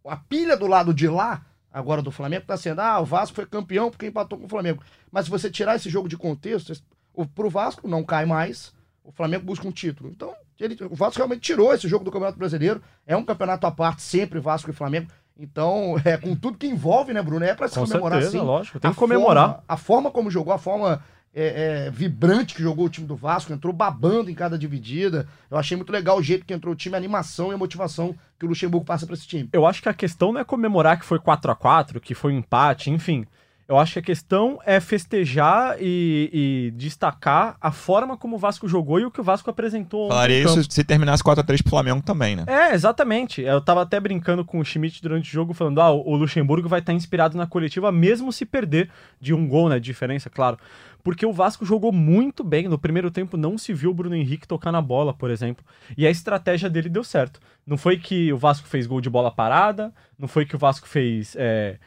a 0.05 0.17
pilha 0.17 0.57
do 0.57 0.65
lado 0.65 0.93
de 0.93 1.07
lá 1.07 1.45
agora 1.71 2.01
do 2.01 2.11
Flamengo 2.11 2.45
tá 2.45 2.57
sendo, 2.57 2.81
ah, 2.81 2.99
o 2.99 3.05
Vasco 3.05 3.35
foi 3.35 3.45
campeão 3.45 3.89
porque 3.91 4.07
empatou 4.07 4.37
com 4.37 4.45
o 4.45 4.49
Flamengo. 4.49 4.83
Mas 5.11 5.25
se 5.25 5.31
você 5.31 5.49
tirar 5.49 5.75
esse 5.75 5.89
jogo 5.89 6.09
de 6.09 6.17
contexto, 6.17 6.73
o, 7.13 7.25
pro 7.25 7.49
Vasco 7.51 7.87
não 7.87 8.03
cai 8.03 8.25
mais, 8.25 8.73
o 9.03 9.11
Flamengo 9.11 9.45
busca 9.45 9.65
um 9.67 9.71
título. 9.71 10.09
Então, 10.09 10.33
ele, 10.59 10.75
o 10.89 10.95
Vasco 10.95 11.17
realmente 11.17 11.41
tirou 11.41 11.71
esse 11.73 11.87
jogo 11.87 12.03
do 12.03 12.11
Campeonato 12.11 12.37
Brasileiro. 12.37 12.81
É 13.05 13.15
um 13.15 13.23
campeonato 13.23 13.65
à 13.67 13.71
parte, 13.71 14.01
sempre 14.01 14.39
Vasco 14.39 14.69
e 14.69 14.73
Flamengo. 14.73 15.07
Então, 15.37 15.95
é 16.03 16.17
com 16.17 16.35
tudo 16.35 16.57
que 16.57 16.67
envolve, 16.67 17.13
né, 17.13 17.21
Bruno? 17.21 17.45
É 17.45 17.53
pra 17.53 17.67
se 17.67 17.75
Com 17.75 17.85
comemorar 17.85 18.21
certeza, 18.21 18.39
sim. 18.43 18.45
lógico, 18.45 18.79
tem 18.79 18.91
que 18.91 18.97
comemorar. 18.97 19.47
forma- 19.49 19.63
a 19.67 19.77
forma 19.77 20.11
como 20.11 20.31
jogou, 20.31 20.51
a 20.53 20.57
forma 20.57 21.01
é, 21.33 21.85
é, 21.87 21.91
vibrante 21.91 22.53
que 22.53 22.61
jogou 22.61 22.85
o 22.85 22.89
time 22.89 23.07
do 23.07 23.15
Vasco, 23.15 23.53
entrou 23.53 23.73
babando 23.73 24.29
em 24.29 24.35
cada 24.35 24.57
dividida. 24.57 25.27
Eu 25.49 25.57
achei 25.57 25.77
muito 25.77 25.91
legal 25.91 26.17
o 26.17 26.23
jeito 26.23 26.45
que 26.45 26.53
entrou 26.53 26.73
o 26.73 26.77
time, 26.77 26.95
a 26.95 26.97
animação 26.97 27.51
e 27.51 27.55
a 27.55 27.57
motivação 27.57 28.15
que 28.37 28.45
o 28.45 28.49
Luxemburgo 28.49 28.85
passa 28.85 29.05
pra 29.05 29.15
esse 29.15 29.27
time. 29.27 29.49
Eu 29.53 29.65
acho 29.65 29.81
que 29.81 29.89
a 29.89 29.93
questão 29.93 30.33
não 30.33 30.41
é 30.41 30.43
comemorar 30.43 30.99
que 30.99 31.05
foi 31.05 31.19
4 31.19 31.51
a 31.51 31.55
4 31.55 32.01
que 32.01 32.13
foi 32.13 32.33
um 32.33 32.39
empate, 32.39 32.89
enfim. 32.89 33.25
Eu 33.71 33.77
acho 33.77 33.93
que 33.93 33.99
a 33.99 34.01
questão 34.01 34.59
é 34.65 34.81
festejar 34.81 35.77
e, 35.79 36.29
e 36.33 36.71
destacar 36.71 37.55
a 37.61 37.71
forma 37.71 38.17
como 38.17 38.35
o 38.35 38.37
Vasco 38.37 38.67
jogou 38.67 38.99
e 38.99 39.05
o 39.05 39.11
que 39.11 39.21
o 39.21 39.23
Vasco 39.23 39.49
apresentou. 39.49 40.09
Falaria 40.09 40.43
isso 40.43 40.61
se 40.69 40.83
terminasse 40.83 41.23
4x3 41.23 41.61
pro 41.61 41.69
Flamengo 41.69 42.01
também, 42.01 42.35
né? 42.35 42.43
É, 42.47 42.73
exatamente. 42.73 43.41
Eu 43.41 43.61
tava 43.61 43.83
até 43.83 43.97
brincando 43.97 44.43
com 44.43 44.59
o 44.59 44.65
Schmidt 44.65 45.01
durante 45.01 45.29
o 45.29 45.31
jogo, 45.31 45.53
falando: 45.53 45.79
ah, 45.79 45.89
o 45.89 46.17
Luxemburgo 46.17 46.67
vai 46.67 46.81
estar 46.81 46.91
inspirado 46.91 47.37
na 47.37 47.47
coletiva, 47.47 47.93
mesmo 47.93 48.33
se 48.33 48.45
perder 48.45 48.89
de 49.21 49.33
um 49.33 49.47
gol, 49.47 49.69
né? 49.69 49.79
De 49.79 49.85
diferença, 49.85 50.29
claro. 50.29 50.57
Porque 51.03 51.25
o 51.25 51.33
Vasco 51.33 51.65
jogou 51.65 51.91
muito 51.91 52.43
bem. 52.43 52.67
No 52.67 52.77
primeiro 52.77 53.09
tempo 53.09 53.37
não 53.37 53.57
se 53.57 53.73
viu 53.73 53.91
o 53.91 53.93
Bruno 53.93 54.15
Henrique 54.15 54.47
tocar 54.47 54.71
na 54.71 54.81
bola, 54.81 55.13
por 55.13 55.29
exemplo. 55.29 55.63
E 55.97 56.05
a 56.05 56.09
estratégia 56.09 56.69
dele 56.69 56.89
deu 56.89 57.03
certo. 57.03 57.39
Não 57.65 57.77
foi 57.77 57.97
que 57.97 58.31
o 58.31 58.37
Vasco 58.37 58.67
fez 58.67 58.87
gol 58.87 59.01
de 59.01 59.09
bola 59.09 59.31
parada, 59.31 59.93
não 60.17 60.27
foi 60.27 60.45
que 60.45 60.55
o 60.55 60.59
Vasco 60.59 60.87
fez 60.87 61.35
é, 61.37 61.79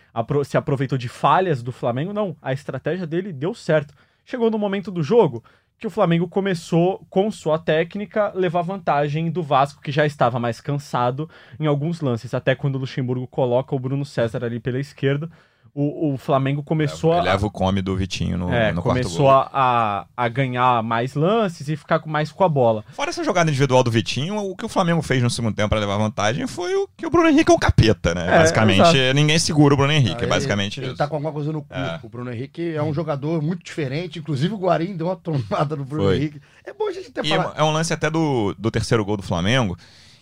se 0.45 0.57
aproveitou 0.57 0.99
de 0.99 1.09
falhas 1.09 1.63
do 1.63 1.73
Flamengo, 1.73 2.13
não. 2.13 2.37
A 2.41 2.53
estratégia 2.53 3.07
dele 3.07 3.33
deu 3.33 3.55
certo. 3.55 3.95
Chegou 4.25 4.51
no 4.51 4.59
momento 4.59 4.91
do 4.91 5.03
jogo 5.03 5.45
que 5.79 5.87
o 5.87 5.91
Flamengo 5.91 6.29
começou, 6.29 7.05
com 7.11 7.31
sua 7.31 7.59
técnica, 7.59 8.33
levar 8.35 8.63
vantagem 8.63 9.31
do 9.31 9.43
Vasco, 9.43 9.83
que 9.83 9.93
já 9.93 10.07
estava 10.07 10.39
mais 10.39 10.61
cansado 10.61 11.29
em 11.59 11.67
alguns 11.67 12.01
lances. 12.01 12.33
Até 12.33 12.55
quando 12.55 12.77
o 12.77 12.79
Luxemburgo 12.79 13.27
coloca 13.27 13.75
o 13.75 13.79
Bruno 13.79 14.05
César 14.05 14.45
ali 14.45 14.61
pela 14.61 14.79
esquerda, 14.79 15.31
o, 15.75 16.13
o 16.15 16.17
Flamengo 16.17 16.63
começou 16.63 17.11
Ele 17.13 17.21
a. 17.29 17.33
leva 17.33 17.47
o 17.47 17.51
come 17.51 17.83
do 17.83 17.97
Vitinho 17.97 18.39
no, 18.39 18.53
É, 18.53 18.73
no 18.73 18.81
quarto 18.81 19.03
começou 19.03 19.27
gol. 19.27 19.49
a, 19.53 20.07
a, 20.17 20.29
ganhar 20.29 20.83
mais 20.85 21.15
lances 21.15 21.69
e 21.69 21.77
ficar 21.77 22.01
mais 22.07 22.31
com 22.31 22.45
a 22.45 22.49
bola. 22.49 22.85
Fora 22.93 23.11
essa 23.11 23.25
jogada 23.25 23.51
individual 23.51 23.83
do 23.83 23.91
Vitinho, 23.91 24.37
o 24.39 24.55
que 24.55 24.65
o 24.65 24.69
Flamengo 24.69 25.03
fez 25.03 25.21
no 25.23 25.29
segundo 25.29 25.55
tempo 25.55 25.71
para 25.71 25.81
levar 25.81 25.97
vantagem 25.97 26.47
foi 26.47 26.75
o 26.77 26.89
que 26.97 27.05
o 27.07 27.11
Bruno 27.11 27.29
Henrique 27.29 27.51
é 27.51 27.55
um 27.55 27.59
capeta, 27.59 28.15
né? 28.15 28.27
É, 28.29 28.39
basicamente, 28.39 28.81
exato. 28.97 29.15
ninguém 29.15 29.39
segura 29.39 29.75
o 29.75 29.77
Bruno 29.77 29.93
Henrique. 29.93 30.23
Ah, 30.23 30.27
é 30.27 30.29
basicamente 30.29 30.79
ele, 30.79 30.87
ele 30.87 30.93
isso. 30.93 30.99
tá 30.99 31.09
com 31.09 31.17
alguma 31.17 31.33
coisa 31.33 31.53
no 31.53 31.63
cu. 31.63 31.75
É. 31.75 31.99
O 32.03 32.09
Bruno 32.09 32.33
Henrique 32.33 32.75
é 32.75 32.83
um 32.83 32.95
jogador 32.95 33.43
muito 33.43 33.65
diferente. 33.65 34.19
Inclusive 34.21 34.55
o 34.55 34.59
Guarim 34.59 34.97
deu 34.97 35.09
uma 35.09 35.17
tomada 35.17 35.75
no 35.75 35.85
Bruno 35.85 36.05
Foi. 36.05 36.17
Henrique. 36.17 36.41
É 36.65 36.73
bom 36.73 36.89
a 36.89 36.93
gente 36.93 37.11
ter 37.11 37.25
E 37.25 37.29
falado. 37.31 37.55
é 37.57 37.65
um 37.65 37.73
lance 37.73 37.93
até 37.93 38.09
do, 38.09 38.55
do 38.59 38.71
terceiro 38.71 39.05
gol 39.05 39.17
do 39.17 39.23
Flamengo, 39.23 39.77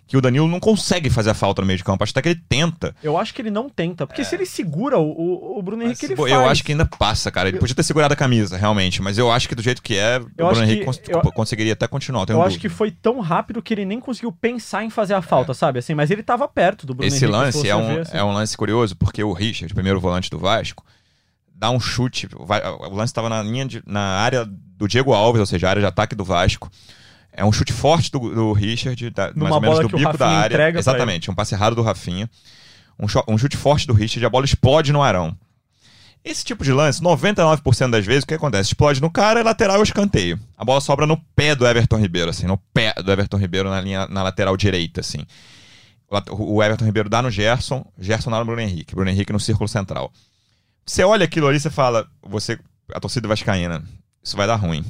que 0.06 0.16
o 0.16 0.21
Danilo 0.21 0.47
não 0.47 0.61
consegue 0.61 1.09
fazer 1.09 1.30
a 1.30 1.35
falta 1.35 1.62
no 1.62 1.66
meio 1.66 1.78
de 1.78 1.85
campo. 1.85 2.02
Acho 2.04 2.11
até 2.12 2.21
que 2.23 2.28
ele 2.30 2.42
tenta. 2.47 2.94
Eu 3.02 3.16
acho 3.16 3.32
que 3.32 3.40
ele 3.40 3.50
não 3.50 3.71
tenta, 3.71 4.06
porque 4.06 4.23
se 4.25 4.35
ele 4.35 4.44
segura 4.44 4.99
o, 4.99 5.11
o, 5.11 5.59
o 5.59 5.62
Bruno 5.62 5.82
Henrique, 5.85 6.04
ele 6.04 6.14
Pô, 6.16 6.23
faz. 6.28 6.35
eu 6.35 6.47
acho 6.49 6.62
que 6.64 6.73
ainda 6.73 6.85
passa, 6.85 7.30
cara. 7.30 7.49
Ele 7.49 7.59
podia 7.59 7.75
ter 7.75 7.82
segurado 7.82 8.12
a 8.12 8.16
camisa, 8.16 8.59
realmente. 8.59 9.00
Mas 9.00 9.16
eu 9.16 9.30
acho 9.32 9.49
que 9.49 9.54
do 9.54 9.62
jeito 9.62 9.80
que 9.80 9.97
é, 9.97 10.18
o 10.18 10.21
acho 10.21 10.35
Bruno 10.37 10.62
Henrique 10.64 10.80
que- 10.80 10.85
cons- 10.85 11.00
eu- 11.09 11.32
conseguiria 11.32 11.73
até 11.73 11.87
continuar. 11.88 12.26
tenho 12.26 12.38
Eu 12.38 12.42
acho 12.42 12.59
que 12.59 12.68
foi 12.68 12.90
tão 12.90 13.21
rápido 13.21 13.62
que 13.62 13.73
ele 13.73 13.87
nem 13.87 14.00
conseguiu 14.00 14.30
pensar 14.32 14.85
em 14.85 14.90
fazer 14.90 15.14
a 15.14 15.23
falta, 15.23 15.54
sabe? 15.54 15.78
Assim, 15.78 15.94
mas 15.94 16.11
ele 16.11 16.23
tava 16.23 16.47
perto 16.47 16.85
do 16.87 16.92
Bruno 16.94 17.09
Esse 17.09 17.25
Henrique. 17.25 17.38
se 17.38 17.44
lance 17.44 17.68
é 17.68 17.75
um, 17.76 17.87
ver, 17.94 18.00
assim. 18.00 18.16
é 18.18 18.23
um 18.23 18.32
lance 18.32 18.54
curioso, 18.56 18.94
porque 18.97 19.25
o 19.25 19.32
Richard, 19.32 19.73
primeiro 19.73 19.99
volante 19.99 20.28
do 20.28 20.38
Vasco, 20.38 20.85
dá 21.54 21.71
um 21.71 21.80
chute. 21.80 22.28
O 22.37 22.94
lance 22.94 23.11
estava 23.12 23.30
na 23.30 23.42
linha 23.42 23.64
de- 23.64 23.82
na 23.87 24.00
área 24.18 24.44
do 24.44 24.87
Diego 24.87 25.12
Alves, 25.14 25.40
ou 25.40 25.47
seja, 25.47 25.68
a 25.68 25.71
área 25.71 25.80
de 25.80 25.87
ataque 25.87 26.14
do 26.14 26.25
Vasco. 26.25 26.71
É 27.32 27.44
um 27.44 27.50
chute 27.52 27.72
forte 27.72 28.10
do, 28.10 28.18
do 28.18 28.52
Richard, 28.52 29.08
da- 29.10 29.32
mais 29.34 29.50
ou 29.56 29.60
menos 29.60 29.76
do 29.88 29.96
bico 29.98 30.18
da 30.18 30.28
área. 30.38 30.56
Exatamente, 30.92 31.30
um 31.30 31.34
passe 31.34 31.54
errado 31.54 31.74
do 31.74 31.82
Rafinha. 31.82 32.28
Um, 32.98 33.06
um 33.32 33.38
chute 33.38 33.56
forte 33.56 33.86
do 33.86 33.94
Richard, 33.94 34.24
a 34.24 34.30
bola 34.30 34.44
explode 34.44 34.92
no 34.92 35.02
Arão. 35.02 35.36
Esse 36.24 36.44
tipo 36.44 36.62
de 36.62 36.72
lance, 36.72 37.02
99% 37.02 37.90
das 37.90 38.06
vezes, 38.06 38.22
o 38.22 38.26
que 38.26 38.34
acontece? 38.34 38.68
Explode 38.68 39.00
no 39.00 39.10
cara, 39.10 39.40
é 39.40 39.42
lateral 39.42 39.78
ou 39.78 39.82
escanteio. 39.82 40.38
A 40.56 40.64
bola 40.64 40.80
sobra 40.80 41.04
no 41.04 41.16
pé 41.34 41.54
do 41.56 41.66
Everton 41.66 41.96
Ribeiro, 41.96 42.30
assim, 42.30 42.46
no 42.46 42.56
pé 42.72 42.94
do 43.02 43.10
Everton 43.10 43.38
Ribeiro 43.38 43.68
na 43.68 43.80
linha 43.80 44.06
na 44.06 44.22
lateral 44.22 44.56
direita, 44.56 45.00
assim. 45.00 45.26
O 46.30 46.62
Everton 46.62 46.84
Ribeiro 46.84 47.08
dá 47.08 47.22
no 47.22 47.30
Gerson, 47.30 47.84
Gerson 47.98 48.30
dá 48.30 48.38
no 48.38 48.44
Bruno 48.44 48.60
Henrique, 48.60 48.94
Bruno 48.94 49.10
Henrique 49.10 49.32
no 49.32 49.40
círculo 49.40 49.66
central. 49.66 50.12
Você 50.86 51.02
olha 51.02 51.24
aquilo 51.24 51.48
ali, 51.48 51.58
você 51.58 51.70
fala, 51.70 52.06
você 52.22 52.58
a 52.94 53.00
torcida 53.00 53.26
vascaína, 53.26 53.82
isso 54.22 54.36
vai 54.36 54.46
dar 54.46 54.56
ruim. 54.56 54.84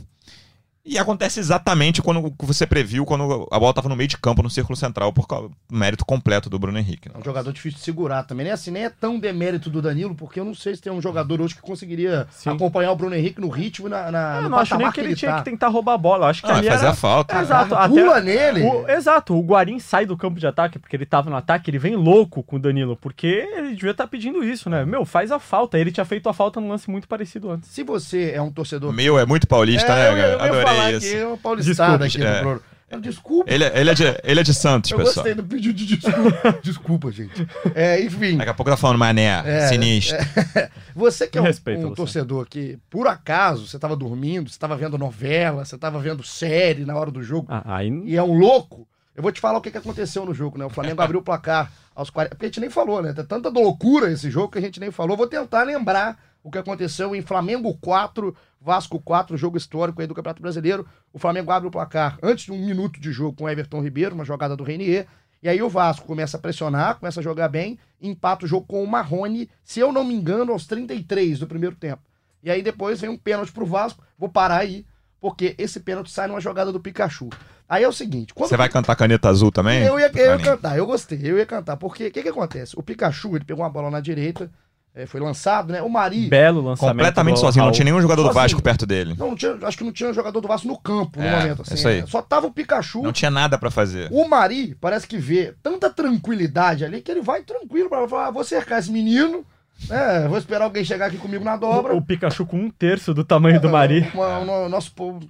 E 0.85 0.99
acontece 0.99 1.39
exatamente 1.39 2.03
quando 2.03 2.35
você 2.41 2.67
previu, 2.67 3.05
quando 3.05 3.47
a 3.53 3.59
bola 3.59 3.71
estava 3.71 3.89
no 3.89 3.95
meio 3.95 4.09
de 4.09 4.19
campo, 4.19 4.43
no 4.43 4.51
círculo 4.51 4.75
central, 4.77 5.13
por 5.13 5.29
causa 5.29 5.49
do 5.49 5.55
mérito 5.71 6.05
completo 6.05 6.51
do 6.51 6.59
Bruno 6.59 6.77
Henrique. 6.77 7.09
É 7.15 7.17
um 7.17 7.23
jogador 7.23 7.53
difícil 7.53 7.79
de 7.79 7.85
segurar 7.85 8.25
também. 8.25 8.43
Nem 8.45 8.53
assim, 8.53 8.73
nem 8.73 8.85
é 8.87 8.91
tão 8.91 9.17
demérito 9.17 9.71
do 9.71 9.81
Danilo, 9.81 10.13
porque 10.17 10.41
eu 10.41 10.45
não 10.45 10.57
sei 10.57 10.75
se 10.75 10.83
tem 10.83 10.93
um 10.93 11.01
jogador 11.01 11.41
hoje 11.41 11.55
que 11.55 11.61
conseguiria 11.63 12.27
Sim. 12.33 12.51
acompanhar 12.51 12.91
o 12.91 12.97
Bruno 12.97 13.15
Henrique 13.15 13.41
no 13.41 13.49
ritmo 13.49 13.87
e 13.87 13.91
na, 13.91 14.11
na, 14.11 14.37
Eu 14.39 14.43
no 14.43 14.49
não 14.49 14.59
acho 14.59 14.77
nem 14.77 14.91
que 14.91 14.99
ele, 14.99 15.15
tinha 15.15 15.31
tá. 15.31 15.39
que 15.39 15.45
tentar 15.45 15.69
roubar 15.69 15.95
a 15.95 15.99
bola. 15.99 16.25
Eu 16.27 16.31
acho 16.31 16.43
que 16.43 16.49
Não, 16.49 16.57
ali 16.57 16.67
fazer 16.69 16.85
era... 16.87 16.93
a 16.93 16.97
falta. 16.97 17.41
Exato. 17.41 17.75
Ah, 17.77 17.85
até- 17.85 17.95
Pula 18.03 18.21
nele. 18.21 18.63
O- 18.65 18.89
exato, 18.89 19.37
o 19.39 19.41
Guarim 19.41 19.79
sai 19.79 20.05
do 20.05 20.17
campo 20.17 20.41
de 20.41 20.49
ataque 20.49 20.81
porque 20.81 20.97
ele 20.97 21.07
tava 21.07 21.31
no 21.31 21.37
ataque, 21.37 21.71
ele 21.71 21.79
vem 21.79 21.95
louco 21.95 22.43
com 22.43 22.57
o 22.57 22.59
Danilo, 22.59 22.97
porque 22.97 23.29
ele 23.29 23.77
devia 23.77 23.93
estar 23.93 24.09
pedindo 24.09 24.43
isso, 24.43 24.69
né? 24.69 24.85
Meu, 24.85 25.05
faz 25.05 25.31
a 25.31 25.39
falta. 25.39 25.79
Ele 25.79 25.93
tinha 25.93 26.05
feito 26.05 26.29
a 26.29 26.33
falta 26.33 26.61
num 26.61 26.69
lance 26.71 26.91
muito 26.91 27.07
parecido 27.07 27.53
antes. 27.53 27.71
Se 27.71 27.85
você 27.85 28.33
é 28.35 28.43
um 28.43 28.51
torcedor. 28.51 28.93
Meu 28.93 29.17
é 29.17 29.25
muito 29.25 29.47
paulista, 29.47 29.93
É, 29.93 30.13
né, 30.15 30.25
eu, 30.35 30.39
eu, 30.39 30.55
eu 30.55 30.72
falar 30.77 30.87
aqui, 30.89 30.97
isso. 31.07 31.17
é 31.17 31.27
uma 31.27 31.39
paulistada 31.39 32.05
Desculpe, 32.05 32.27
aqui 32.29 32.39
é. 32.39 32.41
Bruno. 32.43 32.63
Eu, 32.91 33.01
Desculpa. 33.01 33.51
Ele, 33.51 33.65
é- 33.65 33.81
ele, 33.81 33.89
é 33.91 33.95
de, 33.95 34.05
ele 34.23 34.41
é 34.41 34.43
de 34.43 34.53
Santos, 34.53 34.91
eu 34.91 34.99
pessoal. 34.99 35.15
gostei 35.25 35.35
do 35.35 35.43
pedido 35.43 35.73
de 35.73 35.97
desculpa. 35.97 36.59
desculpa, 36.63 37.11
gente. 37.11 37.49
É, 37.75 37.99
enfim. 38.03 38.37
Daqui 38.37 38.51
a 38.51 38.55
pouco 38.55 38.71
tá 38.71 38.77
falando 38.77 38.99
mané, 38.99 39.43
É, 39.47 39.69
sinistro. 39.69 40.19
Você 40.95 41.27
que 41.27 41.39
é 41.39 41.41
um, 41.41 41.87
um 41.87 41.95
torcedor 41.95 42.47
que, 42.47 42.79
por 42.91 43.07
acaso, 43.07 43.67
você 43.67 43.77
estava 43.77 43.97
dormindo, 43.97 44.51
você 44.51 44.57
estava 44.57 44.77
vendo 44.77 44.99
novela, 44.99 45.65
você 45.65 45.75
estava 45.75 45.99
vendo 46.01 46.23
série 46.23 46.85
na 46.85 46.95
hora 46.95 47.11
do 47.11 47.23
jogo 47.23 47.47
Ah, 47.51 47.77
aí. 47.77 47.89
e 48.05 48.15
é 48.15 48.23
um 48.23 48.35
louco, 48.39 48.87
eu 49.17 49.23
vou 49.23 49.33
te 49.33 49.41
falar 49.41 49.57
o 49.57 49.63
que, 49.63 49.71
que 49.71 49.79
aconteceu 49.79 50.27
no 50.27 50.35
jogo, 50.35 50.59
né? 50.59 50.65
O 50.67 50.71
Flamengo 50.71 51.01
abriu 51.03 51.21
o 51.21 51.23
placar 51.23 51.73
aos 51.95 52.11
40. 52.11 52.35
Porque 52.35 52.45
a 52.45 52.49
gente 52.49 52.61
nem 52.61 52.69
falou, 52.71 53.01
né? 53.01 53.15
Tem 53.15 53.25
tanta 53.25 53.49
loucura 53.49 54.13
esse 54.13 54.31
jogo 54.31 54.51
que 54.53 54.59
a 54.59 54.63
gente 54.63 54.79
nem 54.79 54.91
falou. 54.91 55.17
Vou 55.17 55.27
tentar 55.27 55.63
lembrar 55.63 56.19
o 56.45 56.51
que 56.51 56.59
aconteceu 56.59 57.15
em 57.17 57.23
Flamengo 57.23 57.73
4, 57.81 58.35
Vasco 58.65 59.01
4, 59.01 59.37
jogo 59.37 59.57
histórico 59.57 60.01
aí 60.01 60.07
do 60.07 60.15
Campeonato 60.15 60.41
Brasileiro. 60.41 60.87
O 61.13 61.19
Flamengo 61.19 61.51
abre 61.51 61.69
o 61.69 61.71
placar 61.71 62.17
antes 62.23 62.45
de 62.45 62.53
um 62.53 62.59
minuto 62.59 63.01
de 63.01 63.11
jogo 63.11 63.37
com 63.37 63.45
o 63.45 63.49
Everton 63.49 63.83
Ribeiro, 63.83 64.15
uma 64.15 64.25
jogada 64.25 64.57
do 64.57 64.63
Reinier. 64.63 65.07
E 65.43 65.49
aí 65.49 65.61
o 65.61 65.69
Vasco 65.69 66.07
começa 66.07 66.37
a 66.37 66.41
pressionar, 66.41 67.01
começa 67.01 67.19
a 67.19 67.23
jogar 67.23 67.49
bem, 67.49 67.77
empata 68.01 68.45
o 68.45 68.49
jogo 68.49 68.65
com 68.65 68.83
o 68.85 68.87
Marrone, 68.87 69.51
se 69.65 69.81
eu 69.81 69.91
não 69.93 70.05
me 70.05 70.15
engano, 70.15 70.53
aos 70.53 70.67
33 70.69 71.41
do 71.41 71.47
primeiro 71.49 71.75
tempo. 71.75 72.03
E 72.45 72.51
aí 72.51 72.63
depois 72.63 73.01
vem 73.01 73.11
um 73.11 73.17
pênalti 73.17 73.51
pro 73.51 73.67
Vasco. 73.67 74.05
Vou 74.17 74.29
parar 74.29 74.59
aí, 74.59 74.87
porque 75.21 75.57
esse 75.59 75.81
pênalti 75.81 76.13
sai 76.13 76.29
numa 76.29 76.41
jogada 76.41 76.71
do 76.71 76.79
Pikachu. 76.79 77.31
Aí 77.69 77.83
é 77.83 77.89
o 77.89 77.93
seguinte, 77.93 78.33
Você 78.37 78.57
vai 78.57 78.69
cantar 78.69 78.95
caneta 78.95 79.29
azul 79.29 79.51
também? 79.51 79.83
eu 79.83 79.99
ia, 79.99 80.11
eu 80.15 80.39
ia 80.39 80.39
cantar, 80.39 80.77
eu 80.77 80.87
gostei, 80.87 81.19
eu 81.25 81.39
ia 81.39 81.47
cantar. 81.47 81.77
Porque 81.77 82.07
o 82.07 82.13
que, 82.13 82.23
que 82.23 82.29
acontece? 82.29 82.79
O 82.79 82.83
Pikachu, 82.83 83.35
ele 83.37 83.45
pegou 83.45 83.65
uma 83.65 83.71
bola 83.71 83.91
na 83.91 83.99
direita, 84.01 84.51
eh, 84.95 85.07
foi 85.07 85.21
lançado, 85.21 85.73
né? 85.73 85.81
O 85.83 85.89
Mari. 85.89 86.29
Belo 86.29 86.61
lançamento. 86.61 86.95
Completamente 86.97 87.35
do 87.37 87.41
sozinho, 87.41 87.65
não 87.65 87.73
tinha 87.73 87.85
nenhum 87.85 88.01
jogador 88.01 88.23
do 88.23 88.27
Sozinho. 88.29 88.43
Vasco 88.43 88.63
perto 88.63 88.85
dele. 88.87 89.15
Não, 89.19 89.29
não 89.31 89.37
tinha, 89.37 89.57
acho 89.63 89.79
que 89.79 89.85
não 89.85 89.93
tinha 89.93 90.13
jogador 90.13 90.41
do 90.41 90.49
Vasco 90.49 90.69
no 90.69 90.79
campo 90.79 91.19
no 91.21 91.25
É, 91.27 91.31
momento, 91.41 91.63
assim. 91.63 91.75
isso 91.75 91.89
aí. 91.89 92.01
né? 92.03 92.07
Só 92.07 92.21
tava 92.21 92.47
o 92.47 92.53
Pikachu. 92.53 93.03
Não 93.03 93.13
tinha 93.13 93.31
nada 93.31 93.57
pra 93.59 93.71
fazer. 93.71 94.09
O 94.13 94.29
Mari 94.29 94.77
parece 94.81 95.07
que 95.07 95.17
vê 95.19 95.55
tanta 95.63 95.89
tranquilidade 95.91 96.85
ali 96.85 97.01
que 97.01 97.11
ele 97.11 97.21
vai 97.23 97.43
tranquilo 97.43 97.89
pra 97.89 98.07
falar: 98.09 98.27
ah, 98.27 98.31
vou 98.31 98.45
cercar 98.45 98.79
esse 98.79 98.91
menino, 98.91 99.45
né? 99.89 100.27
Vou 100.29 100.39
esperar 100.39 100.65
alguém 100.65 100.85
chegar 100.85 101.07
aqui 101.07 101.17
comigo 101.17 101.45
na 101.45 101.57
dobra. 101.57 101.95
O, 101.95 101.99
o 101.99 102.03
Pikachu 102.03 102.45
com 102.47 102.59
um 102.59 102.71
terço 102.71 103.13
do 103.15 103.25
tamanho 103.25 103.61
do 103.61 103.69
Mari. 103.71 104.09
Uma, 104.15 104.39
uma- 104.39 104.69
nosso 104.69 104.93
povo. 104.93 105.21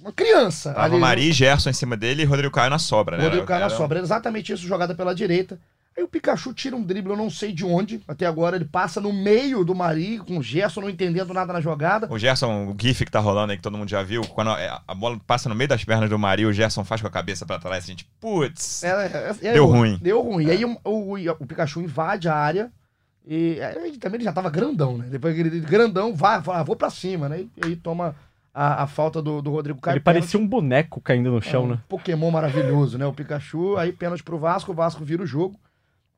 Uma 0.00 0.12
criança. 0.12 0.72
Tava 0.72 0.96
Mari 0.96 1.28
e 1.28 1.32
Gerson 1.32 1.68
em 1.68 1.74
cima 1.74 1.94
dele 1.94 2.22
e 2.22 2.24
Rodrigo 2.24 2.50
Caio 2.54 2.70
na 2.70 2.78
sobra, 2.78 3.18
né? 3.18 3.24
Rodrigo 3.24 3.44
Caio 3.44 3.60
na 3.60 3.66
Era- 3.66 3.76
sobra. 3.76 3.98
Era 3.98 4.06
exatamente 4.06 4.50
isso, 4.50 4.66
jogada 4.66 4.94
pela 4.94 5.14
direita. 5.14 5.60
Aí 5.96 6.04
o 6.04 6.08
Pikachu 6.08 6.54
tira 6.54 6.76
um 6.76 6.82
drible, 6.82 7.10
eu 7.10 7.16
não 7.16 7.28
sei 7.28 7.52
de 7.52 7.64
onde. 7.64 8.00
Até 8.06 8.24
agora 8.24 8.56
ele 8.56 8.64
passa 8.64 9.00
no 9.00 9.12
meio 9.12 9.64
do 9.64 9.74
Mari, 9.74 10.18
com 10.18 10.38
o 10.38 10.42
Gerson 10.42 10.82
não 10.82 10.90
entendendo 10.90 11.34
nada 11.34 11.52
na 11.52 11.60
jogada. 11.60 12.06
O 12.10 12.18
Gerson, 12.18 12.68
o 12.68 12.76
GIF 12.80 13.04
que 13.04 13.10
tá 13.10 13.18
rolando 13.18 13.50
aí, 13.50 13.56
que 13.58 13.62
todo 13.62 13.76
mundo 13.76 13.88
já 13.88 14.02
viu, 14.02 14.22
quando 14.22 14.50
a 14.50 14.82
a 14.86 14.94
bola 14.94 15.20
passa 15.26 15.48
no 15.48 15.54
meio 15.54 15.68
das 15.68 15.84
pernas 15.84 16.08
do 16.08 16.18
Mari, 16.18 16.46
o 16.46 16.52
Gerson 16.52 16.84
faz 16.84 17.00
com 17.00 17.06
a 17.06 17.10
cabeça 17.10 17.44
pra 17.44 17.58
trás, 17.58 17.84
a 17.84 17.86
gente, 17.86 18.08
putz. 18.20 18.84
É, 18.84 18.88
é, 18.88 19.48
é, 19.48 19.52
Deu 19.52 19.64
é, 19.64 19.68
ruim. 19.68 19.98
Deu 20.00 20.22
ruim. 20.22 20.46
E 20.46 20.50
aí 20.50 20.64
o, 20.64 20.78
o, 20.84 21.14
o 21.14 21.46
Pikachu 21.46 21.80
invade 21.80 22.28
a 22.28 22.34
área. 22.34 22.70
E 23.26 23.60
aí 23.60 23.96
também 23.98 24.16
ele 24.16 24.24
já 24.24 24.32
tava 24.32 24.48
grandão, 24.48 24.96
né? 24.96 25.06
Depois 25.10 25.34
que 25.34 25.40
ele 25.40 25.60
grandão, 25.60 26.14
vai, 26.14 26.40
fala, 26.42 26.60
ah, 26.60 26.62
vou 26.62 26.74
pra 26.74 26.90
cima, 26.90 27.28
né? 27.28 27.40
E 27.56 27.66
aí 27.66 27.76
toma 27.76 28.16
a, 28.54 28.84
a 28.84 28.86
falta 28.86 29.20
do, 29.20 29.42
do 29.42 29.50
Rodrigo 29.50 29.80
Caio. 29.80 29.96
Ele 29.96 30.00
parecia 30.00 30.38
um 30.40 30.46
boneco 30.46 31.00
caindo 31.00 31.30
no 31.30 31.42
chão, 31.42 31.62
É 31.62 31.64
um 31.64 31.68
né? 31.68 31.78
Pokémon 31.88 32.30
maravilhoso, 32.30 32.98
né? 32.98 33.06
O 33.06 33.12
Pikachu, 33.12 33.76
aí 33.76 33.92
pênalti 33.92 34.22
pro 34.22 34.38
Vasco, 34.38 34.72
o 34.72 34.74
Vasco 34.74 35.04
vira 35.04 35.22
o 35.22 35.26
jogo. 35.26 35.58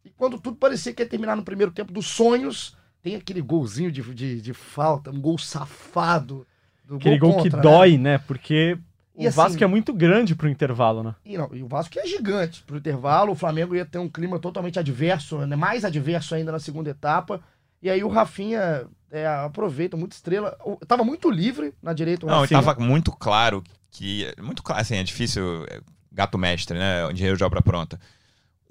E 0.04 0.10
quando 0.10 0.38
tudo 0.38 0.56
parecia 0.56 0.92
que 0.92 1.02
ia 1.02 1.08
terminar 1.08 1.36
no 1.36 1.42
primeiro 1.44 1.70
tempo 1.72 1.92
dos 1.92 2.06
sonhos, 2.06 2.76
tem 3.02 3.14
aquele 3.16 3.40
golzinho 3.40 3.90
de, 3.90 4.02
de, 4.14 4.40
de 4.40 4.52
falta, 4.52 5.10
um 5.10 5.20
gol 5.20 5.38
safado. 5.38 6.46
Do 6.84 6.96
Aquele 6.96 7.18
gol 7.18 7.36
que 7.36 7.50
contra, 7.50 7.56
né? 7.56 7.62
dói, 7.62 7.96
né? 7.98 8.18
Porque 8.18 8.76
E 9.16 9.24
o 9.24 9.28
assim- 9.28 9.36
Vasco 9.36 9.64
é 9.64 9.66
muito 9.66 9.92
grande 9.92 10.34
pro 10.34 10.48
intervalo, 10.48 11.02
né? 11.02 11.14
E, 11.24 11.38
não, 11.38 11.48
e 11.54 11.62
o 11.62 11.68
Vasco 11.68 11.98
é 11.98 12.06
gigante. 12.06 12.62
Pro 12.62 12.76
intervalo, 12.78 13.32
o 13.32 13.36
Flamengo 13.36 13.74
ia 13.74 13.84
ter 13.84 13.98
um 13.98 14.08
clima 14.08 14.38
totalmente 14.38 14.78
adverso, 14.78 15.38
né? 15.46 15.56
mais 15.56 15.84
adverso 15.84 16.34
ainda 16.34 16.50
na 16.52 16.58
segunda 16.58 16.90
etapa. 16.90 17.40
E 17.80 17.88
aí 17.90 18.02
o 18.04 18.08
Rafinha 18.08 18.86
é, 19.10 19.26
aproveita, 19.26 19.96
muito 19.96 20.12
estrela. 20.12 20.56
O- 20.64 20.76
Tava 20.86 21.04
muito 21.04 21.30
livre 21.30 21.72
na 21.82 21.92
direita 21.92 22.26
o 22.26 22.28
Não, 22.28 22.38
e 22.38 22.40
Rafinha. 22.42 22.62
tava 22.62 22.80
muito 22.80 23.12
claro 23.12 23.62
que. 23.90 24.26
Muito 24.42 24.62
claro, 24.62 24.82
assim, 24.82 24.96
é 24.96 25.02
difícil. 25.02 25.64
é, 25.70 25.80
Gato 26.14 26.36
mestre, 26.36 26.78
né? 26.78 27.10
Dinheiro 27.14 27.38
de 27.38 27.44
obra 27.44 27.62
pronta. 27.62 27.98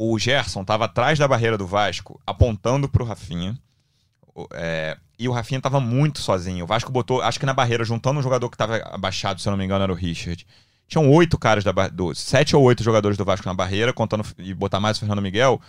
O 0.03 0.17
Gerson 0.17 0.63
tava 0.63 0.85
atrás 0.85 1.19
da 1.19 1.27
barreira 1.27 1.57
do 1.57 1.67
Vasco, 1.67 2.19
apontando 2.25 2.89
pro 2.89 3.05
Rafinha. 3.05 3.55
O- 4.33 4.47
é, 4.53 4.97
e 5.19 5.27
o 5.29 5.31
Rafinha 5.31 5.61
tava 5.61 5.79
muito 5.79 6.19
sozinho. 6.19 6.63
O 6.63 6.67
Vasco 6.67 6.91
botou, 6.91 7.21
acho 7.21 7.39
que 7.39 7.45
na 7.45 7.53
barreira, 7.53 7.83
juntando 7.83 8.19
um 8.19 8.23
jogador 8.23 8.49
que 8.49 8.57
tava 8.57 8.77
abaixado, 8.85 9.39
se 9.39 9.47
eu 9.47 9.51
não 9.51 9.57
me 9.57 9.63
engano, 9.65 9.83
era 9.83 9.91
o 9.91 9.95
Richard. 9.95 10.45
Tinham 10.87 11.07
oito 11.11 11.37
caras 11.37 11.63
da 11.63 11.71
do 11.87 12.15
Sete 12.15 12.55
ou 12.55 12.63
oito 12.63 12.83
jogadores 12.83 13.15
do 13.15 13.23
Vasco 13.23 13.45
na 13.47 13.53
barreira, 13.53 13.93
contando 13.93 14.25
e 14.39 14.53
botar 14.55 14.79
mais 14.79 14.97
o 14.97 15.01
Fernando 15.01 15.21
Miguel. 15.21 15.61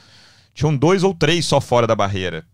Tinham 0.55 0.75
dois 0.75 1.03
ou 1.03 1.12
três 1.15 1.45
só 1.45 1.61
fora 1.61 1.87
da 1.87 1.95
barreira. 1.95 2.45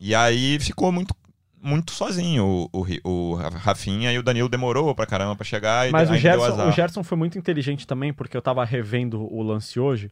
E 0.00 0.16
aí 0.16 0.58
ficou 0.58 0.90
muito, 0.90 1.14
muito 1.62 1.92
sozinho 1.92 2.68
o, 2.72 2.84
o, 3.04 3.08
o 3.10 3.34
Rafinha 3.36 4.12
e 4.12 4.18
o 4.18 4.22
Danilo 4.24 4.48
demorou 4.48 4.92
pra 4.92 5.06
caramba 5.06 5.36
pra 5.36 5.44
chegar 5.44 5.88
Mas 5.92 6.10
o 6.10 6.14
Gerson, 6.16 6.68
o 6.68 6.72
Gerson 6.72 7.04
foi 7.04 7.16
muito 7.16 7.38
inteligente 7.38 7.86
também, 7.86 8.12
porque 8.12 8.36
eu 8.36 8.42
tava 8.42 8.64
revendo 8.64 9.22
o 9.32 9.40
lance 9.42 9.78
hoje. 9.78 10.10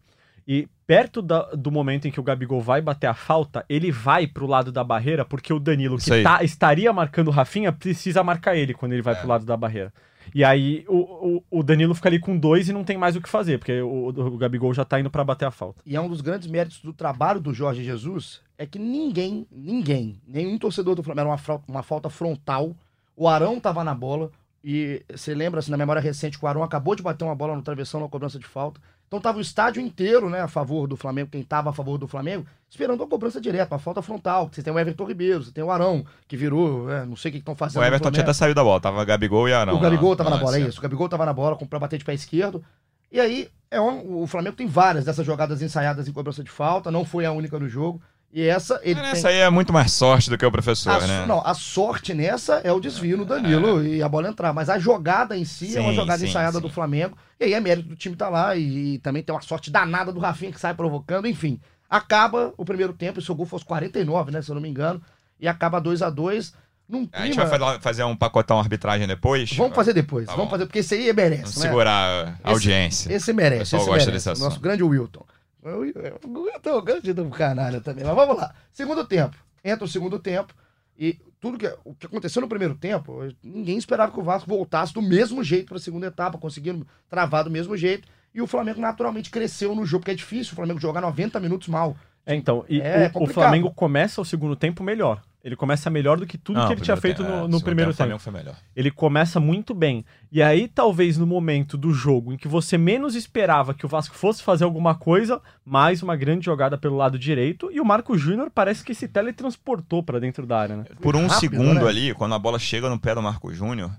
E 0.49 0.69
perto 0.87 1.21
da- 1.21 1.51
do 1.55 1.71
momento 1.73 2.07
em 2.07 2.11
que 2.13 2.21
o 2.21 2.23
Gabigol 2.23 2.61
vai 2.61 2.81
bater 2.81 3.09
a 3.09 3.15
falta, 3.15 3.65
ele 3.69 3.91
vai 3.91 4.27
pro 4.27 4.47
lado 4.47 4.71
da 4.71 4.85
barreira, 4.85 5.25
porque 5.25 5.53
o 5.53 5.59
Danilo, 5.59 5.97
Isso 5.97 6.11
que 6.13 6.23
tá- 6.23 6.45
estaria 6.45 6.93
marcando 6.93 7.29
o 7.29 7.33
Rafinha, 7.33 7.73
precisa 7.73 8.23
marcar 8.23 8.57
ele 8.57 8.73
quando 8.73 8.93
ele 8.93 9.03
vai 9.03 9.15
É. 9.15 9.17
pro 9.17 9.29
lado 9.29 9.45
da 9.45 9.57
barreira. 9.57 9.93
E 10.35 10.45
aí 10.45 10.85
o, 10.89 11.39
o, 11.51 11.59
o 11.61 11.63
Danilo 11.63 11.95
fica 11.95 12.09
ali 12.09 12.19
com 12.19 12.37
dois 12.37 12.69
e 12.69 12.73
não 12.73 12.83
tem 12.85 12.97
mais 12.99 13.15
o 13.17 13.21
que 13.21 13.29
fazer, 13.29 13.59
porque 13.59 13.81
o, 13.81 14.09
o 14.09 14.37
Gabigol 14.39 14.75
já 14.75 14.85
tá 14.85 14.99
indo 15.01 15.11
pra 15.11 15.25
bater 15.25 15.47
a 15.47 15.51
falta. 15.53 15.81
E 15.87 15.95
é 15.97 16.01
um 16.01 16.09
dos 16.09 16.21
grandes 16.21 16.49
méritos 16.49 16.81
do 16.81 16.93
trabalho 16.93 17.41
do 17.41 17.53
Jorge 17.55 17.83
Jesus, 17.85 18.41
é 18.59 18.67
que 18.67 18.79
ninguém, 18.79 19.47
ninguém, 19.51 20.21
nenhum 20.27 20.59
torcedor 20.59 20.95
do 20.97 21.03
Flamengo, 21.03 21.21
era 21.23 21.31
uma, 21.31 21.39
frau- 21.39 21.63
uma 21.69 21.83
falta 21.83 22.09
frontal. 22.11 22.75
O 23.17 23.29
Arão 23.29 23.59
tava 23.61 23.83
na 23.85 23.95
bola, 23.95 24.31
e 24.65 25.01
você 25.15 25.33
lembra, 25.33 25.61
assim, 25.61 25.71
na 25.71 25.77
memória 25.77 26.03
recente, 26.03 26.39
que 26.39 26.45
o 26.45 26.49
Arão 26.49 26.63
acabou 26.65 26.95
de 26.97 27.03
bater 27.03 27.25
uma 27.25 27.35
bola 27.35 27.55
no 27.55 27.63
travessão 27.63 28.01
na 28.01 28.09
cobrança 28.09 28.37
de 28.39 28.47
falta. 28.47 28.81
Então 29.07 29.21
tava 29.21 29.39
o 29.39 29.41
estádio 29.41 29.81
inteiro, 29.81 30.29
né, 30.29 30.41
a 30.41 30.49
favor 30.49 30.89
do 30.89 30.97
Flamengo, 30.97 31.31
quem 31.31 31.43
tava 31.43 31.71
a 31.71 31.73
favor 31.73 31.97
do 31.97 32.09
Flamengo, 32.09 32.45
esperando 32.69 33.03
a 33.03 33.07
cobrança 33.07 33.41
direta, 33.41 33.75
uma 33.75 33.79
falta 33.79 34.03
frontal. 34.03 34.49
Você 34.51 34.63
tem 34.63 34.73
o 34.73 34.79
Everton 34.79 35.05
Ribeiro, 35.05 35.45
você 35.45 35.53
tem 35.53 35.63
o 35.63 35.71
Arão, 35.71 36.05
que 36.27 36.37
virou, 36.37 36.91
é, 36.91 37.05
não 37.07 37.15
sei 37.15 37.29
o 37.29 37.33
que 37.33 37.39
estão 37.39 37.55
fazendo. 37.55 37.83
O 37.83 37.85
Everton 37.85 38.11
tinha 38.11 38.23
até 38.25 38.33
saído 38.33 38.57
da 38.57 38.65
bola, 38.65 38.81
tava 38.81 39.05
Gabigol 39.05 39.49
e 39.49 39.53
Arão. 39.53 39.77
O 39.77 39.79
Gabigol 39.81 40.11
lá, 40.11 40.17
tava 40.17 40.31
na 40.31 40.37
lá, 40.37 40.43
bola, 40.43 40.57
é 40.59 40.61
isso. 40.63 40.79
O 40.81 40.83
Gabigol 40.83 41.09
tava 41.09 41.25
na 41.25 41.33
bola 41.33 41.55
com- 41.57 41.67
pra 41.67 41.79
bater 41.79 41.99
de 41.99 42.05
pé 42.05 42.15
esquerdo. 42.15 42.65
E 43.13 43.21
aí, 43.21 43.49
é 43.71 43.81
um- 43.81 44.23
o 44.23 44.27
Flamengo 44.27 44.57
tem 44.57 44.67
várias 44.67 45.05
dessas 45.05 45.25
jogadas 45.25 45.63
ensaiadas 45.63 46.09
em 46.09 46.13
cobrança 46.13 46.43
de 46.43 46.51
falta, 46.51 46.91
não 46.91 47.05
foi 47.05 47.25
a 47.25 47.31
única 47.31 47.59
no 47.61 47.69
jogo. 47.69 48.03
E 48.33 48.43
essa, 48.47 48.79
ele 48.83 49.01
Mas 49.01 49.23
tem... 49.23 49.31
Aí 49.31 49.37
é 49.39 49.49
muito 49.49 49.73
mais 49.73 49.93
sorte 49.93 50.29
do 50.29 50.37
que 50.37 50.45
o 50.45 50.51
professor, 50.51 50.91
a, 51.03 51.07
né? 51.07 51.25
Não, 51.27 51.41
a 51.47 51.55
sorte 51.55 52.13
nessa 52.13 52.57
é 52.65 52.71
o 52.71 52.79
desvio 52.81 53.17
no 53.17 53.25
Danilo 53.25 53.83
e 53.87 54.03
a 54.03 54.09
bola 54.09 54.29
entrar. 54.29 54.53
Mas 54.53 54.69
a 54.69 54.79
jogada 54.79 55.37
em 55.37 55.45
si 55.45 55.77
é 55.77 55.81
uma 55.81 55.91
Sim, 55.91 55.97
jogada 55.97 56.19
sim, 56.19 56.27
ensaiada 56.27 56.59
sim. 56.59 56.63
do 56.63 56.69
Flamengo. 56.69 57.17
E 57.41 57.45
aí 57.45 57.55
é 57.55 57.61
mérito 57.61 57.89
do 57.89 57.97
time 57.97 58.15
estar 58.15 58.29
lá. 58.29 58.55
E, 58.55 58.95
e 58.95 58.99
também 58.99 59.23
tem 59.23 59.35
uma 59.35 59.41
sorte 59.41 59.71
danada 59.71 60.13
do 60.13 60.21
Rafinha 60.21 60.53
que 60.53 60.61
sai 60.61 60.75
provocando. 60.75 61.27
Enfim, 61.27 61.59
acaba 61.89 62.53
o 62.59 62.65
primeiro 62.65 62.93
tempo. 62.93 63.21
Esse 63.21 63.33
gol 63.33 63.47
foi 63.47 63.57
aos 63.57 63.63
49, 63.65 64.31
né? 64.33 64.43
Se 64.43 64.51
eu 64.51 64.55
não 64.55 64.61
me 64.63 64.69
engano. 64.69 65.01
E 65.41 65.49
acaba 65.49 65.81
2 65.81 66.03
a 66.03 66.11
2 66.11 66.53
num 66.89 67.09
A 67.13 67.23
gente 67.25 67.35
clima... 67.37 67.47
vai 67.47 67.59
fa- 67.59 67.81
fazer 67.81 68.05
um 68.05 68.15
pacotão 68.17 68.59
arbitragem 68.61 69.07
depois. 69.07 69.51
Vamos 69.55 69.75
fazer 69.75 69.93
depois. 69.93 70.27
Tá 70.27 70.33
vamos 70.33 70.47
bom. 70.47 70.51
fazer, 70.51 70.67
porque 70.67 70.81
esse 70.81 70.95
aí 70.95 71.13
merece, 71.13 71.43
Vamos 71.43 71.57
né? 71.57 71.63
segurar 71.63 72.39
a 72.45 72.51
audiência. 72.51 73.13
Esse 73.13 73.33
merece. 73.33 73.75
O 73.75 73.79
esse 73.79 73.87
gosta 73.87 73.91
merece. 73.93 74.11
desse 74.13 74.29
Nosso 74.29 74.47
assunto. 74.47 74.61
grande 74.63 74.83
Wilton. 74.83 75.25
É 75.67 76.71
um 76.77 76.83
grande 76.85 77.13
do 77.13 77.29
canalha 77.31 77.81
também. 77.81 78.05
Mas 78.05 78.15
vamos 78.15 78.37
lá. 78.37 78.55
Segundo 78.73 79.05
tempo. 79.05 79.37
Entra 79.65 79.85
o 79.85 79.89
segundo 79.89 80.19
tempo. 80.19 80.55
E 80.99 81.19
tudo 81.41 81.59
que, 81.59 81.71
o 81.85 81.95
que 81.95 82.07
aconteceu 82.07 82.41
no 82.41 82.49
primeiro 82.49 82.75
tempo, 82.75 83.19
ninguém 83.43 83.77
esperava 83.77 84.11
que 84.13 84.19
o 84.21 84.23
Vasco 84.23 84.49
voltasse 84.49 84.95
do 84.95 85.03
mesmo 85.03 85.43
jeito 85.45 85.67
para 85.69 85.77
a 85.77 85.81
segunda 85.81 86.07
etapa, 86.07 86.39
conseguindo 86.39 86.87
travar 87.09 87.45
do 87.45 87.51
mesmo 87.51 87.77
jeito. 87.77 88.09
E 88.35 88.41
o 88.41 88.47
Flamengo 88.47 88.81
naturalmente 88.81 89.31
cresceu 89.31 89.75
no 89.75 89.85
jogo, 89.85 90.01
porque 90.03 90.13
é 90.13 90.15
difícil 90.15 90.53
o 90.53 90.57
Flamengo 90.57 90.81
jogar 90.81 91.01
90 91.01 91.39
minutos 91.41 91.69
mal. 91.69 91.97
É, 92.25 92.35
então, 92.35 92.65
e 92.69 92.81
É 92.81 93.11
o- 93.15 93.25
o. 93.25 93.27
Flamengo 93.27 93.71
começa 93.73 94.21
o 94.21 94.25
segundo 94.25 94.57
tempo 94.57 94.83
melhor. 94.83 95.23
Ele 95.47 95.55
começa 95.55 95.89
melhor 95.89 96.19
do 96.19 96.27
que 96.27 96.37
tudo 96.37 96.59
Não, 96.59 96.67
que 96.67 96.73
ele 96.73 96.81
tinha 96.81 96.97
feito 96.97 97.23
tempo- 97.23 97.37
no, 97.37 97.45
é, 97.45 97.49
no 97.49 97.61
primeiro 97.61 97.93
tempo, 97.93 98.03
o 98.03 98.09
tempo. 98.15 98.19
Flamengo 98.19 98.19
foi 98.19 98.33
melhor. 98.33 98.57
Ele 98.75 98.91
começa 98.91 99.39
muito 99.39 99.73
bem. 99.73 100.05
E 100.33 100.43
aí, 100.43 100.67
talvez 100.67 101.17
no 101.17 101.25
momento 101.25 101.79
do 101.79 101.93
jogo 101.95 102.33
em 102.33 102.37
que 102.37 102.49
você 102.49 102.77
menos 102.77 103.15
esperava 103.15 103.73
que 103.73 103.87
o 103.87 103.89
Vasco 103.89 104.17
fosse 104.17 104.43
fazer 104.43 104.65
alguma 104.65 104.97
coisa, 104.97 105.41
mais 105.65 106.03
uma 106.03 106.17
grande 106.17 106.45
jogada 106.45 106.77
pelo 106.77 106.97
lado 106.97 107.17
direito. 107.17 107.71
E 107.71 107.81
o 107.81 107.85
Marco 107.85 108.19
Júnior 108.19 108.51
parece 108.53 108.83
que 108.85 108.93
se 108.93 109.07
teletransportou 109.07 110.03
pra 110.03 110.19
dentro 110.19 110.45
da 110.49 110.59
área, 110.59 110.77
né? 110.79 110.85
Por 111.01 111.15
um 111.15 111.29
rápido, 111.29 111.39
segundo 111.39 111.85
né? 111.85 111.89
ali, 111.89 112.13
quando 112.13 112.35
a 112.35 112.39
bola 112.41 112.59
chega 112.59 112.91
no 112.91 112.99
pé 112.99 113.15
do 113.15 113.23
Marco 113.23 113.55
Júnior, 113.55 113.93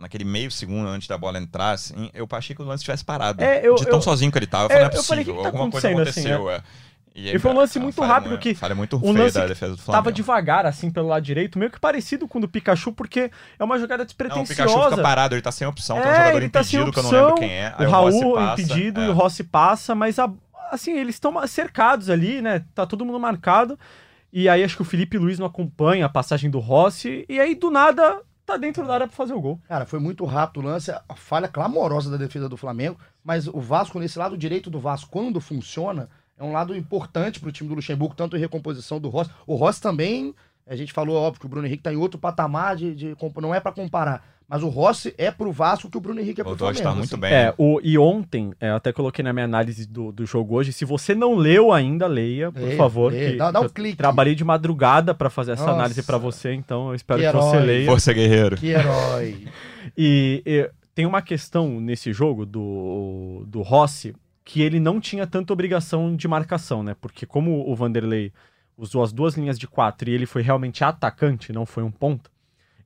naquele 0.00 0.24
meio 0.24 0.50
segundo 0.50 0.88
antes 0.88 1.06
da 1.06 1.16
bola 1.16 1.38
entrar, 1.38 1.70
assim, 1.74 2.10
eu 2.12 2.26
achei 2.32 2.56
que 2.56 2.62
o 2.62 2.64
lance 2.64 2.82
tivesse 2.82 3.04
parado. 3.04 3.40
É, 3.40 3.64
eu- 3.64 3.76
de 3.76 3.84
tão 3.84 3.98
eu- 3.98 4.02
sozinho 4.02 4.32
que 4.32 4.38
ele 4.40 4.48
tava. 4.48 4.64
Eu 4.64 4.78
é, 4.78 4.80
falei, 4.80 4.82
não 4.88 4.90
é 4.96 4.98
eu 4.98 5.02
falei, 5.04 5.24
possível. 5.24 5.34
que 5.34 5.38
que 5.38 5.42
tá 5.42 5.48
Alguma 5.56 5.70
coisa 5.70 5.88
acontecendo, 5.90 6.26
aconteceu, 6.26 6.50
é. 6.50 6.62
E, 7.20 7.34
E 7.34 7.38
foi 7.38 7.50
um 7.50 7.54
lance 7.56 7.78
muito 7.78 7.96
falha 7.96 8.12
rápido 8.12 8.32
mu- 8.32 8.38
que 8.38 8.54
Falha 8.54 8.74
muito 8.74 8.96
um 8.96 9.12
lance 9.12 9.34
da 9.34 9.46
defesa 9.46 9.72
do 9.74 9.82
Flamengo. 9.82 10.04
Tava 10.04 10.12
devagar, 10.12 10.66
assim, 10.66 10.90
pelo 10.90 11.08
lado 11.08 11.22
direito, 11.22 11.58
meio 11.58 11.70
que 11.70 11.80
parecido 11.80 12.28
com 12.28 12.38
o 12.38 12.40
do 12.42 12.48
Pikachu, 12.48 12.92
porque 12.92 13.30
é 13.58 13.64
uma 13.64 13.78
jogada 13.78 13.98
Não, 13.98 14.04
o 14.04 14.06
despretensiosa. 14.06 14.54
Pikachu 14.54 14.90
fica 14.90 15.02
parado, 15.02 15.34
ele 15.34 15.42
tá 15.42 15.50
sem 15.50 15.66
opção. 15.66 15.96
tem 15.96 16.06
um 16.06 16.10
É, 16.10 16.16
jogador 16.16 16.36
ele 16.38 16.48
tá 16.48 16.62
sem 16.62 16.80
impedido 16.80 16.92
que 16.92 16.98
eu 16.98 17.02
não 17.02 17.10
opção, 17.10 17.26
lembro 17.26 17.40
quem 17.40 17.50
é. 17.52 17.74
Aí 17.76 17.86
o 17.86 17.90
Raul 17.90 18.34
passa, 18.34 18.62
impedido 18.62 19.00
é. 19.00 19.06
e 19.06 19.08
o 19.08 19.12
Rossi 19.12 19.44
passa, 19.44 19.94
mas 19.94 20.18
a- 20.18 20.30
assim, 20.70 20.92
eles 20.96 21.16
estão 21.16 21.34
cercados 21.46 22.08
ali, 22.10 22.40
né? 22.40 22.64
Tá 22.74 22.86
todo 22.86 23.04
mundo 23.04 23.18
marcado. 23.18 23.78
E 24.32 24.48
aí 24.48 24.62
acho 24.62 24.76
que 24.76 24.82
o 24.82 24.84
Felipe 24.84 25.16
Luiz 25.18 25.38
não 25.38 25.46
acompanha 25.46 26.06
a 26.06 26.08
passagem 26.08 26.50
do 26.50 26.58
Rossi. 26.58 27.24
E 27.28 27.40
aí, 27.40 27.54
do 27.54 27.70
nada, 27.70 28.20
tá 28.44 28.56
dentro 28.58 28.86
da 28.86 28.94
área 28.94 29.06
pra 29.08 29.16
fazer 29.16 29.32
o 29.32 29.40
gol. 29.40 29.58
Cara, 29.66 29.86
foi 29.86 29.98
muito 29.98 30.24
rápido 30.26 30.60
o 30.62 30.66
lance, 30.68 30.90
a 30.90 31.02
falha 31.16 31.48
clamorosa 31.48 32.10
da 32.10 32.16
defesa 32.18 32.48
do 32.48 32.56
Flamengo, 32.56 32.98
mas 33.24 33.48
o 33.48 33.58
Vasco, 33.60 33.98
nesse 33.98 34.18
lado 34.18 34.36
direito 34.36 34.68
do 34.70 34.78
Vasco, 34.78 35.08
quando 35.10 35.40
funciona, 35.40 36.08
é 36.38 36.44
um 36.44 36.52
lado 36.52 36.76
importante 36.76 37.40
pro 37.40 37.50
time 37.52 37.68
do 37.68 37.74
Luxemburgo, 37.74 38.14
tanto 38.14 38.36
em 38.36 38.40
recomposição 38.40 39.00
do 39.00 39.08
Rossi. 39.08 39.30
O 39.46 39.54
Rossi 39.56 39.80
também, 39.80 40.34
a 40.66 40.76
gente 40.76 40.92
falou, 40.92 41.16
óbvio, 41.16 41.40
que 41.40 41.46
o 41.46 41.48
Bruno 41.48 41.66
Henrique 41.66 41.82
tá 41.82 41.92
em 41.92 41.96
outro 41.96 42.18
patamar 42.18 42.76
de. 42.76 42.94
de 42.94 43.16
não 43.40 43.54
é 43.54 43.60
pra 43.60 43.72
comparar, 43.72 44.24
mas 44.48 44.62
o 44.62 44.68
Rossi 44.68 45.14
é 45.18 45.30
pro 45.30 45.52
Vasco 45.52 45.90
que 45.90 45.98
o 45.98 46.00
Bruno 46.00 46.20
Henrique 46.20 46.40
é 46.40 46.44
pro 46.44 46.52
Voltou 46.52 46.68
a 46.68 46.72
Flamengo. 46.74 46.88
estar 46.88 46.94
muito 46.96 47.12
assim. 47.14 47.20
bem. 47.20 47.32
É, 47.34 47.54
o, 47.58 47.80
e 47.82 47.98
ontem, 47.98 48.52
é, 48.58 48.70
eu 48.70 48.76
até 48.76 48.92
coloquei 48.92 49.22
na 49.22 49.30
minha 49.32 49.44
análise 49.44 49.86
do, 49.86 50.10
do 50.10 50.24
jogo 50.24 50.54
hoje. 50.54 50.72
Se 50.72 50.86
você 50.86 51.14
não 51.14 51.34
leu 51.34 51.70
ainda, 51.70 52.06
leia, 52.06 52.50
por 52.50 52.70
favor. 52.72 53.12
dá- 53.36 53.50
dá 53.50 53.60
um 53.60 53.68
clique. 53.68 53.96
Trabalhei 53.98 54.34
de 54.34 54.44
madrugada 54.44 55.14
pra 55.14 55.28
fazer 55.28 55.52
essa 55.52 55.64
Nossa. 55.66 55.74
análise 55.74 56.02
pra 56.02 56.16
você, 56.16 56.54
então 56.54 56.88
eu 56.88 56.94
espero 56.94 57.20
Que 57.20 57.26
que, 57.30 57.36
você 57.36 57.58
leia. 57.60 57.86
Força 57.86 58.12
Guerreiro. 58.12 58.56
Que 58.56 58.68
herói. 58.68 59.46
E, 59.96 60.42
e 60.46 60.70
tem 60.94 61.06
uma 61.06 61.22
questão 61.22 61.80
nesse 61.80 62.12
jogo 62.12 62.44
do, 62.44 63.42
do 63.46 63.62
Rossi 63.62 64.14
que 64.48 64.62
ele 64.62 64.80
não 64.80 64.98
tinha 64.98 65.26
tanta 65.26 65.52
obrigação 65.52 66.16
de 66.16 66.26
marcação, 66.26 66.82
né? 66.82 66.96
Porque 66.98 67.26
como 67.26 67.70
o 67.70 67.76
Vanderlei 67.76 68.32
usou 68.78 69.02
as 69.02 69.12
duas 69.12 69.34
linhas 69.34 69.58
de 69.58 69.68
quatro 69.68 70.08
e 70.08 70.14
ele 70.14 70.24
foi 70.24 70.40
realmente 70.40 70.82
atacante, 70.82 71.52
não 71.52 71.66
foi 71.66 71.82
um 71.82 71.90
ponta, 71.90 72.30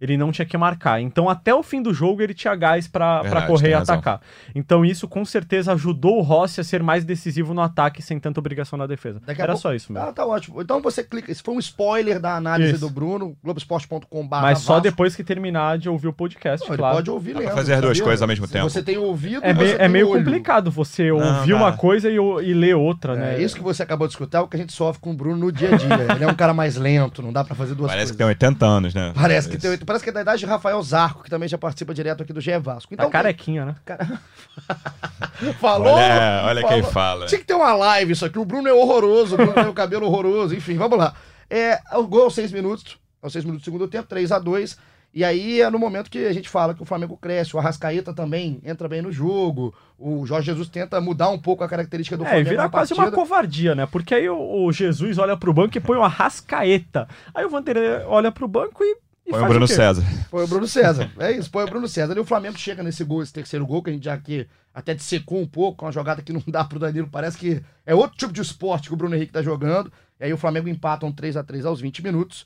ele 0.03 0.17
não 0.17 0.33
tinha 0.33 0.45
que 0.45 0.59
marcar. 0.59 1.01
Então 1.01 1.31
até 1.31 1.55
o 1.55 1.63
fim 1.63 1.81
do 1.81 1.95
jogo 1.95 2.21
ele 2.21 2.35
tinha 2.35 2.55
gás 2.57 2.87
Verdade, 2.93 3.47
correr 3.47 3.71
e 3.71 3.75
atacar. 3.75 4.21
Então 4.55 4.85
isso 4.85 5.07
com 5.07 5.25
certeza 5.25 5.73
ajudou 5.73 6.19
o 6.19 6.23
Rossi 6.23 6.61
a 6.61 6.65
ser 6.65 6.83
mais 6.83 7.05
decisivo 7.05 7.55
no 7.55 7.61
ataque 7.63 8.03
sem 8.03 8.19
tanta 8.19 8.41
obrigação 8.41 8.77
na 8.77 8.87
defesa. 8.87 9.21
Daqui 9.25 9.41
a 9.41 9.45
Era 9.45 9.53
pouco- 9.53 9.63
só 9.63 9.73
isso 9.75 9.93
mesmo. 9.93 10.09
Ah, 10.09 10.13
tá 10.13 10.27
ótimo. 10.27 10.61
Então 10.61 10.83
você 10.83 11.05
clica. 11.05 11.31
Esse 11.31 11.43
foi 11.43 11.55
um 11.55 11.59
spoiler 11.61 12.19
da 12.21 12.35
análise 12.37 12.73
Isso. 12.73 12.81
do 12.81 12.91
Bruno, 12.91 13.37
globoesporte.com.br. 13.45 14.27
Mas 14.43 14.59
só 14.59 14.81
depois 14.81 15.15
que 15.15 15.23
terminar 15.23 15.79
de 15.79 15.89
ouvir 15.89 16.09
o 16.09 16.13
podcast, 16.13 16.67
Não, 16.67 16.75
ele 16.75 16.79
claro. 16.83 16.97
pode 16.97 17.11
ouvir 17.11 17.35
mesmo. 17.37 17.51
fazer 17.53 17.75
as 17.75 17.81
duas 17.81 17.97
sabia? 17.97 18.05
coisas 18.05 18.23
ao 18.23 18.29
mesmo 18.29 18.47
Se 18.47 18.53
tempo. 18.53 18.69
Você 18.71 18.83
tem 18.83 18.99
ouvido 18.99 19.41
É, 19.45 19.53
meio- 19.55 19.69
você 19.69 19.75
é 19.75 19.79
tem 19.79 19.89
meio 19.89 20.09
olho. 20.11 20.25
complicado 20.25 20.71
você 20.71 21.11
Não, 21.11 21.39
ouvir 21.39 21.53
uma 21.55 21.73
coisa 21.73 22.11
e, 22.11 22.15
e 22.17 22.55
ler 22.55 22.75
outra, 22.75 23.15
né? 23.15 23.37
É 23.37 23.43
isso 23.43 23.55
que 23.55 23.63
você 23.63 23.83
acabou 23.83 24.07
de 24.07 24.13
escutar, 24.15 24.39
é 24.39 24.41
o 24.41 24.49
que 24.49 24.57
a 24.57 24.59
gente 24.59 24.73
sofre 24.73 25.01
com 25.01 25.11
o 25.13 25.15
Bruno 25.15 25.37
no 25.37 25.53
dia 25.53 25.75
a 25.75 25.77
dia. 25.77 25.89
Ele 26.17 26.25
é 26.25 26.29
um 26.29 26.35
cara 26.35 26.53
mais 26.53 26.77
lento, 26.77 27.23
não 27.23 27.33
dá 27.33 27.45
pra 27.45 27.55
fazer 27.55 27.75
duas 27.75 27.89
Parece 27.91 28.13
coisas. 28.13 28.13
que 28.13 28.19
tem 28.19 28.27
80 28.27 28.67
anos, 28.67 28.95
né? 28.95 29.13
Parece 29.15 29.49
que, 29.49 29.57
Isso. 29.57 29.77
tem, 29.77 29.87
parece 29.93 30.05
que 30.05 30.11
é 30.11 30.13
da 30.13 30.23
idade 30.23 30.41
de 30.41 30.47
Rafael 30.47 30.83
Zarco, 30.83 31.23
que 31.23 31.31
também 31.31 31.49
já 31.49 31.59
participa 31.59 31.93
direto 31.95 32.23
aqui 32.23 32.33
do 32.33 32.41
GE 32.41 32.59
Vasco. 32.59 32.91
Tá 32.97 33.03
Então, 33.03 33.11
carequinha, 33.11 33.65
né? 33.67 33.75
falou. 35.61 35.93
Olha, 35.93 36.43
olha 36.47 36.61
quem 36.63 36.79
falou. 36.83 36.93
fala. 36.93 37.27
Tinha 37.27 37.39
que 37.41 37.47
ter 37.47 37.55
uma 37.55 37.73
live 37.75 38.13
isso 38.13 38.25
aqui. 38.25 38.39
O 38.39 38.45
Bruno 38.45 38.69
é 38.69 38.73
horroroso, 38.73 39.35
o 39.35 39.37
Bruno 39.37 39.53
tem 39.55 39.69
o 39.69 39.75
cabelo 39.75 40.07
horroroso. 40.07 40.55
Enfim, 40.55 40.77
vamos 40.77 40.99
lá. 40.99 41.15
É, 41.51 41.79
o 41.95 42.07
gol 42.07 42.25
aos 42.25 42.35
seis 42.35 42.51
minutos. 42.53 42.99
Aos 43.23 43.33
seis 43.33 43.45
minutos 43.45 43.63
do 43.63 43.65
segundo 43.65 43.87
tempo, 43.87 44.09
3 44.09 44.33
a 44.33 44.39
2 44.41 44.77
E 45.15 45.23
aí 45.25 45.61
é 45.61 45.71
no 45.71 45.79
momento 45.79 46.11
que 46.11 46.27
a 46.27 46.33
gente 46.33 46.49
fala 46.49 46.75
que 46.75 46.83
o 46.83 46.87
Flamengo 46.87 47.17
cresce. 47.17 47.55
O 47.55 47.59
Arrascaeta 47.59 48.13
também 48.13 48.61
entra 48.65 48.89
bem 48.89 49.01
no 49.03 49.13
jogo. 49.13 49.73
O 49.99 50.27
Jorge 50.27 50.47
Jesus 50.47 50.69
tenta 50.69 51.01
mudar 51.01 51.29
um 51.29 51.39
pouco 51.39 51.63
a 51.63 51.69
característica 51.69 52.17
do 52.17 52.25
É, 52.25 52.27
e 52.27 52.31
Flamengo. 52.31 52.49
vira 52.51 52.63
na 52.65 52.69
quase 52.69 52.95
partida. 52.95 53.17
uma 53.17 53.23
covardia, 53.23 53.75
né? 53.75 53.87
Porque 53.87 54.15
aí 54.15 54.29
o, 54.29 54.65
o 54.67 54.73
Jesus 54.73 55.19
olha 55.19 55.37
pro 55.37 55.53
banco 55.53 55.77
e 55.77 55.81
põe 55.81 55.97
uma 55.99 56.09
rascaeta. 56.09 57.07
Aí 57.35 57.45
o 57.45 57.51
Vanderlei 57.51 58.05
olha 58.07 58.33
pro 58.33 58.49
banco 58.49 58.83
e 58.83 58.97
Põe 59.31 59.43
o 59.43 59.47
Bruno 59.47 59.67
quê? 59.67 59.75
César. 59.75 60.03
Foi 60.31 60.45
o 60.45 60.49
Bruno 60.49 60.67
César. 60.67 61.11
É 61.19 61.33
isso, 61.33 61.49
foi 61.51 61.65
o 61.65 61.67
Bruno 61.69 61.89
César. 61.89 62.15
E 62.17 62.21
o 62.21 62.25
Flamengo 62.25 62.59
chega 62.59 62.83
nesse 62.83 63.05
gol, 63.05 63.23
esse 63.23 63.33
terceiro 63.33 63.65
gol, 63.67 63.83
que 63.83 63.91
a 63.91 63.93
gente 63.93 64.05
já 64.05 64.15
aqui 64.15 64.47
até 64.75 64.95
dissecou 64.95 65.41
um 65.41 65.47
pouco, 65.47 65.85
uma 65.85 65.93
jogada 65.93 66.21
que 66.23 66.33
não 66.33 66.43
dá 66.47 66.65
pro 66.65 66.79
Danilo. 66.79 67.09
Parece 67.11 67.39
que 67.39 67.63
é 67.87 67.95
outro 67.95 68.17
tipo 68.17 68.33
de 68.33 68.41
esporte 68.43 68.89
que 68.89 68.95
o 68.95 68.97
Bruno 68.97 69.15
Henrique 69.15 69.33
tá 69.33 69.43
jogando. 69.43 69.93
E 70.21 70.25
aí 70.25 70.33
o 70.33 70.37
Flamengo 70.37 70.69
empata 70.69 71.07
um 71.07 71.13
3 71.13 71.37
a 71.37 71.43
3 71.45 71.65
aos 71.67 71.81
20 71.81 72.03
minutos. 72.03 72.45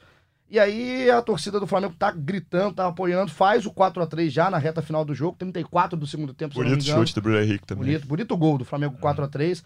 E 0.49 0.61
aí 0.61 1.11
a 1.11 1.21
torcida 1.23 1.59
do 1.59 1.67
Flamengo 1.67 1.95
tá 1.99 2.13
gritando, 2.13 2.75
tá 2.77 2.87
apoiando, 2.87 3.33
faz 3.33 3.67
o 3.67 3.71
4 3.73 4.01
a 4.03 4.07
3 4.07 4.33
já 4.33 4.49
na 4.49 4.59
reta 4.59 4.81
final 4.81 5.05
do 5.05 5.13
jogo, 5.13 5.37
34 5.37 5.99
do 5.99 6.07
segundo 6.07 6.33
tempo, 6.33 6.55
se 6.55 6.61
Bonito 6.63 6.85
engano. 6.85 7.01
chute 7.01 7.15
do 7.15 7.21
Bruno 7.23 7.41
Henrique 7.41 7.67
também. 7.67 7.85
Bonito, 7.85 8.07
bonito 8.07 8.37
gol 8.37 8.57
do 8.59 8.65
Flamengo 8.65 8.97
4 9.01 9.25
a 9.25 9.29
3 9.29 9.65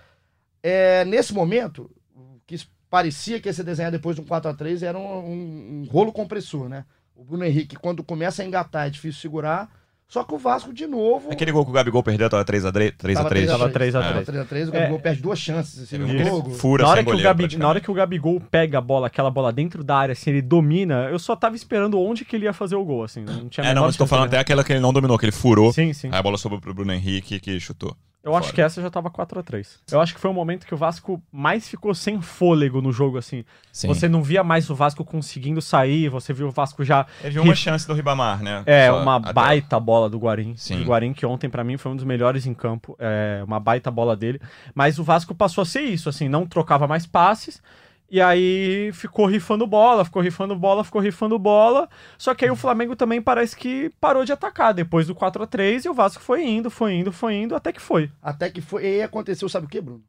é, 0.62 1.04
Nesse 1.04 1.34
momento, 1.34 1.90
o 2.14 2.40
que 2.46 2.56
parecia 2.88 3.38
que 3.40 3.48
ia 3.48 3.52
ser 3.52 3.62
desenhado 3.62 3.96
depois 3.96 4.16
de 4.16 4.22
um 4.22 4.24
4 4.24 4.50
a 4.50 4.54
3 4.54 4.82
era 4.82 4.98
um, 4.98 5.02
um- 5.02 5.82
um 5.82 5.88
rolo 5.90 6.12
compressor, 6.12 6.68
né? 6.68 6.84
O 7.20 7.24
Bruno 7.24 7.44
Henrique, 7.44 7.76
quando 7.76 8.02
começa 8.02 8.42
a 8.42 8.46
engatar, 8.46 8.86
é 8.86 8.90
difícil 8.90 9.20
segurar. 9.20 9.68
Só 10.08 10.24
que 10.24 10.34
o 10.34 10.38
Vasco, 10.38 10.72
de 10.72 10.86
novo. 10.86 11.30
Aquele 11.30 11.52
gol 11.52 11.66
que 11.66 11.70
o 11.70 11.74
Gabigol 11.74 12.02
perdeu 12.02 12.30
tava 12.30 12.42
3x3. 12.46 12.96
3x3. 12.96 13.14
Tava 13.14 13.28
3 13.28 13.50
a 13.50 13.68
3. 13.68 13.92
Tava 13.92 14.24
3 14.24 14.40
a 14.40 14.44
3 14.46 14.68
o 14.68 14.72
Gabigol 14.72 15.00
perde 15.00 15.20
duas 15.20 15.38
chances 15.38 15.82
assim, 15.82 15.98
no 15.98 16.08
Ele 16.08 16.24
jogo. 16.24 16.50
Fura 16.52 16.82
Na 16.82 16.88
hora, 16.88 17.04
que 17.04 17.10
o 17.10 17.22
Gabi, 17.22 17.56
na 17.58 17.68
hora 17.68 17.80
que 17.80 17.90
o 17.90 17.94
Gabigol 17.94 18.40
pega 18.40 18.78
a 18.78 18.80
bola, 18.80 19.08
aquela 19.08 19.30
bola 19.30 19.52
dentro 19.52 19.84
da 19.84 19.96
área, 19.96 20.14
assim, 20.14 20.30
ele 20.30 20.40
domina, 20.40 21.10
eu 21.10 21.18
só 21.18 21.36
tava 21.36 21.54
esperando 21.54 22.00
onde 22.00 22.24
que 22.24 22.34
ele 22.34 22.46
ia 22.46 22.54
fazer 22.54 22.74
o 22.74 22.84
gol, 22.84 23.04
assim. 23.04 23.22
Não 23.22 23.50
tinha 23.50 23.66
É, 23.66 23.74
não, 23.74 23.82
mas 23.82 23.98
tô 23.98 24.06
falando 24.06 24.30
de 24.30 24.36
até 24.36 24.40
aquela 24.40 24.64
que 24.64 24.72
ele 24.72 24.80
não 24.80 24.92
dominou, 24.94 25.18
que 25.18 25.26
ele 25.26 25.32
furou. 25.32 25.74
Sim, 25.74 25.92
sim. 25.92 26.08
Aí 26.10 26.18
a 26.18 26.22
bola 26.22 26.38
sobrou 26.38 26.58
pro 26.58 26.72
Bruno 26.72 26.92
Henrique 26.92 27.38
que 27.38 27.60
chutou. 27.60 27.94
Eu 28.22 28.36
acho 28.36 28.48
Fora. 28.48 28.54
que 28.54 28.60
essa 28.60 28.82
já 28.82 28.90
tava 28.90 29.08
4 29.08 29.40
a 29.40 29.42
3 29.42 29.80
Eu 29.90 29.98
acho 29.98 30.12
que 30.14 30.20
foi 30.20 30.30
o 30.30 30.34
momento 30.34 30.66
que 30.66 30.74
o 30.74 30.76
Vasco 30.76 31.22
mais 31.32 31.66
ficou 31.66 31.94
sem 31.94 32.20
fôlego 32.20 32.82
no 32.82 32.92
jogo, 32.92 33.16
assim. 33.16 33.44
Sim. 33.72 33.88
Você 33.88 34.08
não 34.10 34.22
via 34.22 34.44
mais 34.44 34.68
o 34.68 34.74
Vasco 34.74 35.02
conseguindo 35.04 35.62
sair, 35.62 36.10
você 36.10 36.32
viu 36.34 36.48
o 36.48 36.50
Vasco 36.50 36.84
já. 36.84 37.06
Teve 37.22 37.38
uma 37.40 37.54
chance 37.54 37.86
do 37.86 37.94
Ribamar, 37.94 38.42
né? 38.42 38.62
É, 38.66 38.88
Só 38.88 39.00
uma 39.02 39.16
até- 39.16 39.32
baita 39.32 39.80
bola 39.80 40.10
do 40.10 40.18
Guarim. 40.18 40.54
Sim. 40.56 40.82
O 40.82 40.84
Guarim, 40.84 41.14
que 41.14 41.24
ontem 41.24 41.48
pra 41.48 41.64
mim 41.64 41.78
foi 41.78 41.92
um 41.92 41.96
dos 41.96 42.04
melhores 42.04 42.44
em 42.46 42.52
campo. 42.52 42.94
É, 42.98 43.42
uma 43.46 43.58
baita 43.58 43.90
bola 43.90 44.14
dele. 44.14 44.38
Mas 44.74 44.98
o 44.98 45.04
Vasco 45.04 45.34
passou 45.34 45.62
a 45.62 45.64
ser 45.64 45.80
isso, 45.82 46.08
assim, 46.08 46.28
não 46.28 46.46
trocava 46.46 46.86
mais 46.86 47.06
passes. 47.06 47.62
E 48.10 48.20
aí 48.20 48.90
ficou 48.92 49.24
rifando 49.24 49.64
bola, 49.68 50.04
ficou 50.04 50.20
rifando 50.20 50.56
bola, 50.56 50.82
ficou 50.82 51.00
rifando 51.00 51.38
bola. 51.38 51.88
Só 52.18 52.34
que 52.34 52.44
aí 52.44 52.50
o 52.50 52.56
Flamengo 52.56 52.96
também 52.96 53.22
parece 53.22 53.54
que 53.56 53.90
parou 54.00 54.24
de 54.24 54.32
atacar 54.32 54.74
depois 54.74 55.06
do 55.06 55.14
4 55.14 55.44
a 55.44 55.46
3 55.46 55.84
e 55.84 55.88
o 55.88 55.94
Vasco 55.94 56.20
foi 56.20 56.44
indo, 56.44 56.70
foi 56.70 56.94
indo, 56.94 57.12
foi 57.12 57.34
indo, 57.36 57.54
até 57.54 57.72
que 57.72 57.80
foi. 57.80 58.10
Até 58.20 58.50
que 58.50 58.60
foi. 58.60 58.82
E 58.82 58.86
aí 58.86 59.02
aconteceu, 59.02 59.48
sabe 59.48 59.66
o 59.66 59.68
que, 59.68 59.80
Bruno? 59.80 60.02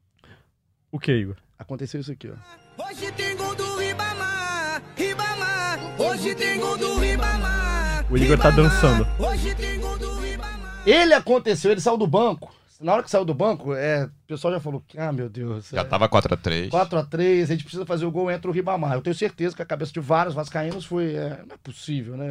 O 0.90 0.98
que, 0.98 1.12
Igor? 1.12 1.36
Aconteceu 1.56 2.00
isso 2.00 2.10
aqui, 2.10 2.28
ó. 2.28 2.84
Hoje 2.84 3.12
tem 3.12 3.36
gol 3.36 3.54
do 3.54 3.76
Ribamar, 3.76 4.82
Ribamar. 4.96 5.78
Hoje 5.96 6.34
tem 6.34 6.58
gol 6.58 6.76
do 6.76 6.98
Ribamar. 6.98 8.04
O 8.10 8.18
Igor 8.18 8.36
tá 8.36 8.50
dançando. 8.50 9.06
Hoje 9.16 9.54
tem 9.54 9.78
gol 9.78 9.96
do 9.96 10.12
Ribamar. 10.18 10.82
Ele 10.84 11.14
aconteceu, 11.14 11.70
ele 11.70 11.80
saiu 11.80 11.96
do 11.96 12.06
banco. 12.08 12.52
Na 12.80 12.94
hora 12.94 13.02
que 13.04 13.10
saiu 13.10 13.24
do 13.24 13.32
banco, 13.32 13.72
é, 13.74 14.10
pessoal 14.36 14.54
já 14.54 14.60
falou: 14.60 14.82
ah, 14.96 15.12
meu 15.12 15.28
Deus. 15.28 15.70
Já 15.72 15.80
é, 15.80 15.84
tava 15.84 16.08
4x3. 16.08 16.68
4x3, 16.70 17.42
a 17.42 17.46
gente 17.46 17.64
precisa 17.64 17.86
fazer 17.86 18.04
o 18.04 18.10
gol 18.10 18.30
entre 18.30 18.48
o 18.48 18.52
Ribamar. 18.52 18.92
Eu 18.94 19.00
tenho 19.00 19.14
certeza 19.14 19.54
que 19.56 19.62
a 19.62 19.64
cabeça 19.64 19.92
de 19.92 20.00
vários 20.00 20.34
vascaínos 20.34 20.84
foi. 20.84 21.14
é, 21.14 21.40
não 21.46 21.54
é 21.54 21.58
possível, 21.62 22.16
né? 22.16 22.26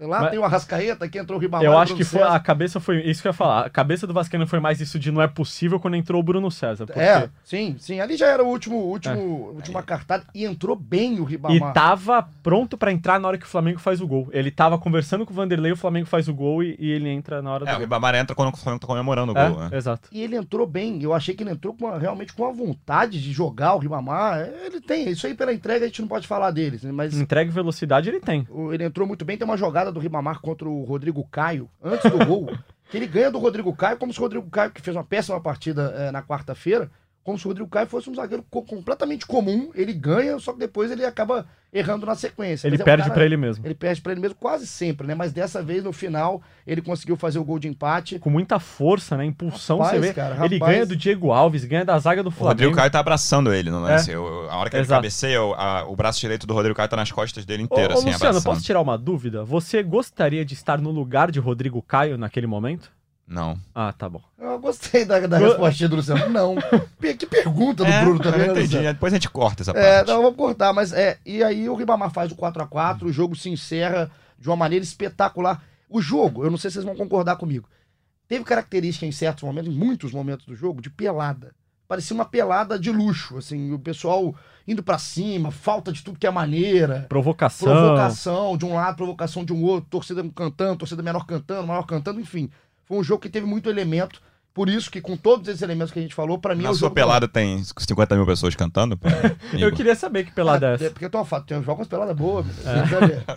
Lá 0.00 0.20
Mas- 0.22 0.30
tem 0.30 0.38
o 0.38 0.44
Arrascaeta, 0.44 1.04
aqui 1.04 1.18
entrou 1.18 1.38
o 1.38 1.40
Ribamar. 1.40 1.64
Eu 1.64 1.72
o 1.72 1.78
acho 1.78 1.94
que 1.94 2.04
foi, 2.04 2.22
a 2.22 2.38
cabeça 2.38 2.80
foi. 2.80 3.00
Isso 3.02 3.22
que 3.22 3.28
eu 3.28 3.30
ia 3.30 3.34
falar. 3.34 3.66
A 3.66 3.70
cabeça 3.70 4.06
do 4.06 4.12
Vascaíno 4.14 4.46
foi 4.46 4.60
mais 4.60 4.80
isso 4.80 4.98
de 4.98 5.10
não 5.10 5.20
é 5.22 5.26
possível 5.28 5.78
quando 5.80 5.94
entrou 5.96 6.20
o 6.20 6.22
Bruno 6.22 6.50
César. 6.50 6.86
Porque... 6.86 7.00
É, 7.00 7.28
sim, 7.44 7.76
sim. 7.78 8.00
Ali 8.00 8.16
já 8.16 8.26
era 8.26 8.42
o 8.42 8.46
último, 8.48 8.76
último, 8.76 9.52
última 9.54 9.82
cartada 9.82 10.24
e 10.34 10.44
entrou 10.44 10.76
bem 10.76 11.20
o 11.20 11.24
É. 11.24 11.26
E 11.26 11.30
Ribamar. 11.30 11.72
tava 11.72 12.28
pronto 12.42 12.76
pra 12.76 12.90
entrar 12.92 13.18
na 13.20 13.28
hora 13.28 13.38
que 13.38 13.44
o 13.44 13.48
Flamengo 13.48 13.78
faz 13.78 14.00
o 14.00 14.06
gol. 14.06 14.28
Ele 14.32 14.50
tava 14.50 14.78
conversando 14.78 15.24
com 15.24 15.32
o 15.32 15.36
Vanderlei, 15.36 15.72
o 15.72 15.76
Flamengo 15.76 16.06
faz 16.06 16.28
o 16.28 16.34
gol 16.34 16.62
e, 16.62 16.76
e 16.78 16.90
ele 16.90 17.08
entra 17.08 17.40
na 17.42 17.52
hora 17.52 17.64
É, 17.68 17.72
o 17.72 17.76
do 17.76 17.80
Ribamar 17.80 18.14
entra 18.14 18.34
quando 18.34 18.52
o 18.52 18.56
Flamengo 18.56 18.80
tá 18.80 18.86
comemorando 18.86 19.32
o 19.32 19.38
É, 19.38 19.48
gol, 19.50 19.58
né? 19.60 19.70
Exato. 19.76 20.08
E 20.12 20.22
ele 20.22 20.36
entrou 20.36 20.66
bem. 20.66 21.02
Eu 21.02 21.14
achei 21.14 21.34
que 21.38 21.42
ele 21.44 21.50
entrou 21.52 21.72
com 21.74 21.86
uma- 21.86 21.98
realmente 21.98 22.32
com 22.34 22.44
a 22.44 22.52
vontade 22.52 23.22
de 23.22 23.32
jogar 23.32 23.74
o 23.74 23.78
Ribamar. 23.78 24.40
Ele 24.64 24.80
tem. 24.80 25.08
Isso 25.08 25.26
aí 25.26 25.34
pela 25.34 25.52
entrega 25.54 25.84
a 25.84 25.88
gente 25.88 26.02
não 26.02 26.08
pode 26.08 26.26
falar 26.26 26.50
deles, 26.50 26.82
né? 26.82 26.92
mas 26.92 27.18
Entrega 27.18 27.50
e 27.50 27.54
velocidade 27.54 28.08
ele 28.10 28.20
tem. 28.20 28.46
ele 28.72 28.84
entrou 28.84 29.06
muito 29.06 29.24
bem. 29.24 29.38
Tem 29.38 29.46
uma 29.46 29.56
jogada 29.56 29.90
do 29.92 30.00
Ribamar 30.00 30.40
contra 30.40 30.68
o 30.68 30.82
Rodrigo 30.84 31.26
Caio, 31.30 31.70
antes 31.82 32.10
do 32.10 32.24
gol, 32.26 32.46
que 32.90 32.96
ele 32.96 33.06
ganha 33.06 33.30
do 33.30 33.38
Rodrigo 33.38 33.74
Caio, 33.74 33.96
como 33.96 34.12
se 34.12 34.18
o 34.18 34.22
Rodrigo 34.22 34.50
Caio, 34.50 34.70
que 34.72 34.80
fez 34.82 34.96
uma 34.96 35.04
péssima 35.04 35.40
partida 35.40 35.94
eh, 35.96 36.10
na 36.10 36.22
quarta-feira, 36.22 36.90
como 37.28 37.38
se 37.38 37.44
o 37.46 37.48
Rodrigo 37.50 37.68
Caio 37.68 37.86
fosse 37.86 38.08
um 38.08 38.14
zagueiro 38.14 38.42
co- 38.50 38.62
completamente 38.62 39.26
comum. 39.26 39.70
Ele 39.74 39.92
ganha, 39.92 40.38
só 40.38 40.54
que 40.54 40.58
depois 40.58 40.90
ele 40.90 41.04
acaba 41.04 41.44
errando 41.70 42.06
na 42.06 42.14
sequência. 42.14 42.66
Ele 42.66 42.76
é 42.76 42.80
um 42.80 42.84
perde 42.86 43.02
cara- 43.02 43.12
pra 43.14 43.22
ele 43.26 43.36
mesmo. 43.36 43.66
Ele 43.66 43.74
perde 43.74 44.00
pra 44.00 44.12
ele 44.12 44.20
mesmo 44.22 44.34
quase 44.40 44.66
sempre, 44.66 45.06
né? 45.06 45.14
Mas 45.14 45.30
dessa 45.30 45.62
vez, 45.62 45.84
no 45.84 45.92
final, 45.92 46.40
ele 46.66 46.80
conseguiu 46.80 47.14
fazer 47.18 47.38
o 47.38 47.44
gol 47.44 47.58
de 47.58 47.68
empate. 47.68 48.18
Com 48.18 48.30
muita 48.30 48.58
força, 48.58 49.14
né? 49.14 49.26
Impulsão, 49.26 49.76
Rapaz, 49.76 50.00
você 50.00 50.06
vê. 50.08 50.14
cara, 50.14 50.42
ele 50.46 50.58
ganha 50.58 50.86
do 50.86 50.96
Diego 50.96 51.30
Alves, 51.30 51.66
ganha 51.66 51.84
da 51.84 51.98
zaga 51.98 52.22
do 52.22 52.28
O 52.28 52.30
Rodrigo 52.30 52.56
Flamengo. 52.56 52.76
Caio 52.76 52.90
tá 52.90 52.98
abraçando 53.00 53.52
ele 53.52 53.70
no 53.70 53.80
lance. 53.80 54.10
É. 54.10 54.14
Eu- 54.14 54.48
a 54.50 54.56
hora 54.56 54.70
que 54.70 54.76
ele 54.76 54.84
Exato. 54.84 54.98
cabeceia, 55.02 55.42
o, 55.42 55.52
a- 55.52 55.84
o 55.86 55.94
braço 55.94 56.18
direito 56.20 56.46
do 56.46 56.54
Rodrigo 56.54 56.74
Caio 56.74 56.88
tá 56.88 56.96
nas 56.96 57.12
costas 57.12 57.44
dele 57.44 57.64
Ô, 57.64 57.66
inteiro, 57.66 57.92
ô, 57.92 57.98
assim, 57.98 58.06
Luciano, 58.06 58.30
abraçando. 58.30 58.44
posso 58.54 58.64
tirar 58.64 58.80
uma 58.80 58.96
dúvida? 58.96 59.44
Você 59.44 59.82
gostaria 59.82 60.46
de 60.46 60.54
estar 60.54 60.80
no 60.80 60.90
lugar 60.90 61.30
de 61.30 61.38
Rodrigo 61.38 61.82
Caio 61.82 62.16
naquele 62.16 62.46
momento? 62.46 62.90
Não. 63.28 63.58
Ah, 63.74 63.92
tá 63.92 64.08
bom. 64.08 64.22
Eu 64.38 64.58
gostei 64.58 65.04
da, 65.04 65.20
da 65.26 65.36
resposta 65.38 65.86
do 65.88 65.96
Luciano. 65.96 66.28
Não. 66.30 66.56
Que 67.18 67.26
pergunta 67.26 67.84
do 67.84 67.90
É, 67.90 68.00
Bruno 68.02 68.18
também, 68.20 68.40
eu 68.40 68.46
né, 68.46 68.52
entendi. 68.52 68.76
Luciano? 68.76 68.94
Depois 68.94 69.12
a 69.12 69.16
gente 69.16 69.28
corta 69.28 69.62
essa 69.62 69.72
É, 69.72 69.96
parte. 69.98 70.08
não, 70.08 70.22
vamos 70.22 70.36
cortar, 70.36 70.72
mas 70.72 70.92
é. 70.94 71.18
E 71.26 71.42
aí 71.44 71.68
o 71.68 71.74
Ribamar 71.74 72.10
faz 72.10 72.32
o 72.32 72.36
4x4, 72.36 73.02
o 73.02 73.12
jogo 73.12 73.36
se 73.36 73.50
encerra 73.50 74.10
de 74.38 74.48
uma 74.48 74.56
maneira 74.56 74.82
espetacular. 74.82 75.62
O 75.90 76.00
jogo, 76.00 76.42
eu 76.44 76.50
não 76.50 76.56
sei 76.56 76.70
se 76.70 76.74
vocês 76.74 76.84
vão 76.86 76.96
concordar 76.96 77.36
comigo, 77.36 77.68
teve 78.26 78.44
característica 78.44 79.04
em 79.06 79.12
certos 79.12 79.42
momentos, 79.44 79.70
em 79.72 79.76
muitos 79.76 80.12
momentos 80.12 80.46
do 80.46 80.54
jogo, 80.54 80.80
de 80.80 80.88
pelada. 80.90 81.54
Parecia 81.86 82.14
uma 82.14 82.26
pelada 82.26 82.78
de 82.78 82.90
luxo, 82.90 83.38
assim, 83.38 83.72
o 83.72 83.78
pessoal 83.78 84.34
indo 84.66 84.82
pra 84.82 84.98
cima, 84.98 85.50
falta 85.50 85.90
de 85.90 86.02
tudo 86.04 86.18
que 86.18 86.26
é 86.26 86.30
maneira. 86.30 87.06
Provocação. 87.08 87.66
Provocação 87.66 88.56
de 88.58 88.66
um 88.66 88.74
lado, 88.74 88.96
provocação 88.96 89.42
de 89.44 89.52
um 89.54 89.62
outro, 89.62 89.88
torcida 89.88 90.22
cantando, 90.34 90.76
torcida 90.76 91.02
menor 91.02 91.24
cantando, 91.26 91.66
maior 91.66 91.84
cantando, 91.84 92.20
enfim. 92.20 92.50
Foi 92.88 92.96
um 92.98 93.04
jogo 93.04 93.20
que 93.20 93.28
teve 93.28 93.46
muito 93.46 93.68
elemento. 93.68 94.20
Por 94.54 94.68
isso 94.68 94.90
que, 94.90 95.00
com 95.00 95.16
todos 95.16 95.46
esses 95.46 95.62
elementos 95.62 95.92
que 95.92 96.00
a 96.00 96.02
gente 96.02 96.14
falou, 96.14 96.36
pra 96.36 96.52
mim 96.52 96.62
é 96.62 96.64
Na 96.64 96.70
o 96.70 96.74
sua 96.74 96.86
jogo. 96.86 96.94
pelada 96.96 97.28
tem 97.28 97.62
50 97.62 98.16
mil 98.16 98.26
pessoas 98.26 98.56
cantando? 98.56 98.98
Eu 99.56 99.70
queria 99.70 99.94
saber 99.94 100.24
que 100.24 100.32
pelada 100.32 100.66
é 100.66 100.70
Ah, 100.70 100.74
essa. 100.74 100.90
porque 100.90 101.04
eu 101.04 101.10
tô 101.10 101.18
uma 101.18 101.40
tem 101.42 101.62
jogos 101.62 101.86
pelada 101.86 102.12
boa. 102.12 102.44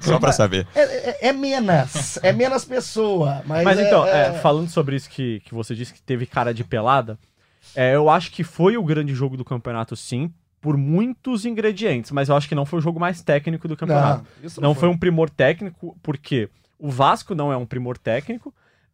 Só 0.01 0.17
pra 0.19 0.31
saber. 0.31 0.65
É, 0.73 0.81
é- 0.81 1.27
é 1.29 1.33
menos, 1.33 2.17
é 2.23 2.31
menos 2.31 2.65
pessoa. 2.65 3.43
Mas, 3.45 3.63
Mas 3.63 3.77
é- 3.77 3.87
então, 3.87 4.05
é- 4.07 4.29
é, 4.29 4.33
falando 4.39 4.69
sobre 4.69 4.95
isso 4.95 5.09
que, 5.09 5.41
que 5.41 5.53
você 5.53 5.75
disse 5.75 5.93
que 5.93 6.01
teve 6.01 6.25
cara 6.25 6.53
de 6.53 6.63
pelada, 6.63 7.19
é, 7.75 7.93
eu 7.95 8.09
acho 8.09 8.31
que 8.31 8.43
foi 8.43 8.75
o 8.77 8.83
grande 8.83 9.13
jogo 9.13 9.37
do 9.37 9.45
campeonato, 9.45 9.95
sim, 9.95 10.33
por 10.59 10.75
muitos 10.77 11.45
ingredientes, 11.45 12.09
mas 12.11 12.29
eu 12.29 12.35
acho 12.35 12.47
que 12.47 12.55
não 12.55 12.65
foi 12.65 12.79
o 12.79 12.81
jogo 12.81 12.99
mais 12.99 13.21
técnico 13.21 13.67
do 13.67 13.77
campeonato. 13.77 14.25
Não, 14.41 14.47
isso 14.47 14.61
Não 14.61 14.73
foi 14.73 14.89
um 14.89 14.97
primor 14.97 15.29
técnico, 15.29 15.95
porque 16.01 16.49
o 16.79 16.89
Vasco 16.89 17.35
não 17.35 17.51
é 17.53 17.57
um 17.57 17.65
primor 17.65 17.97
técnico 17.97 18.51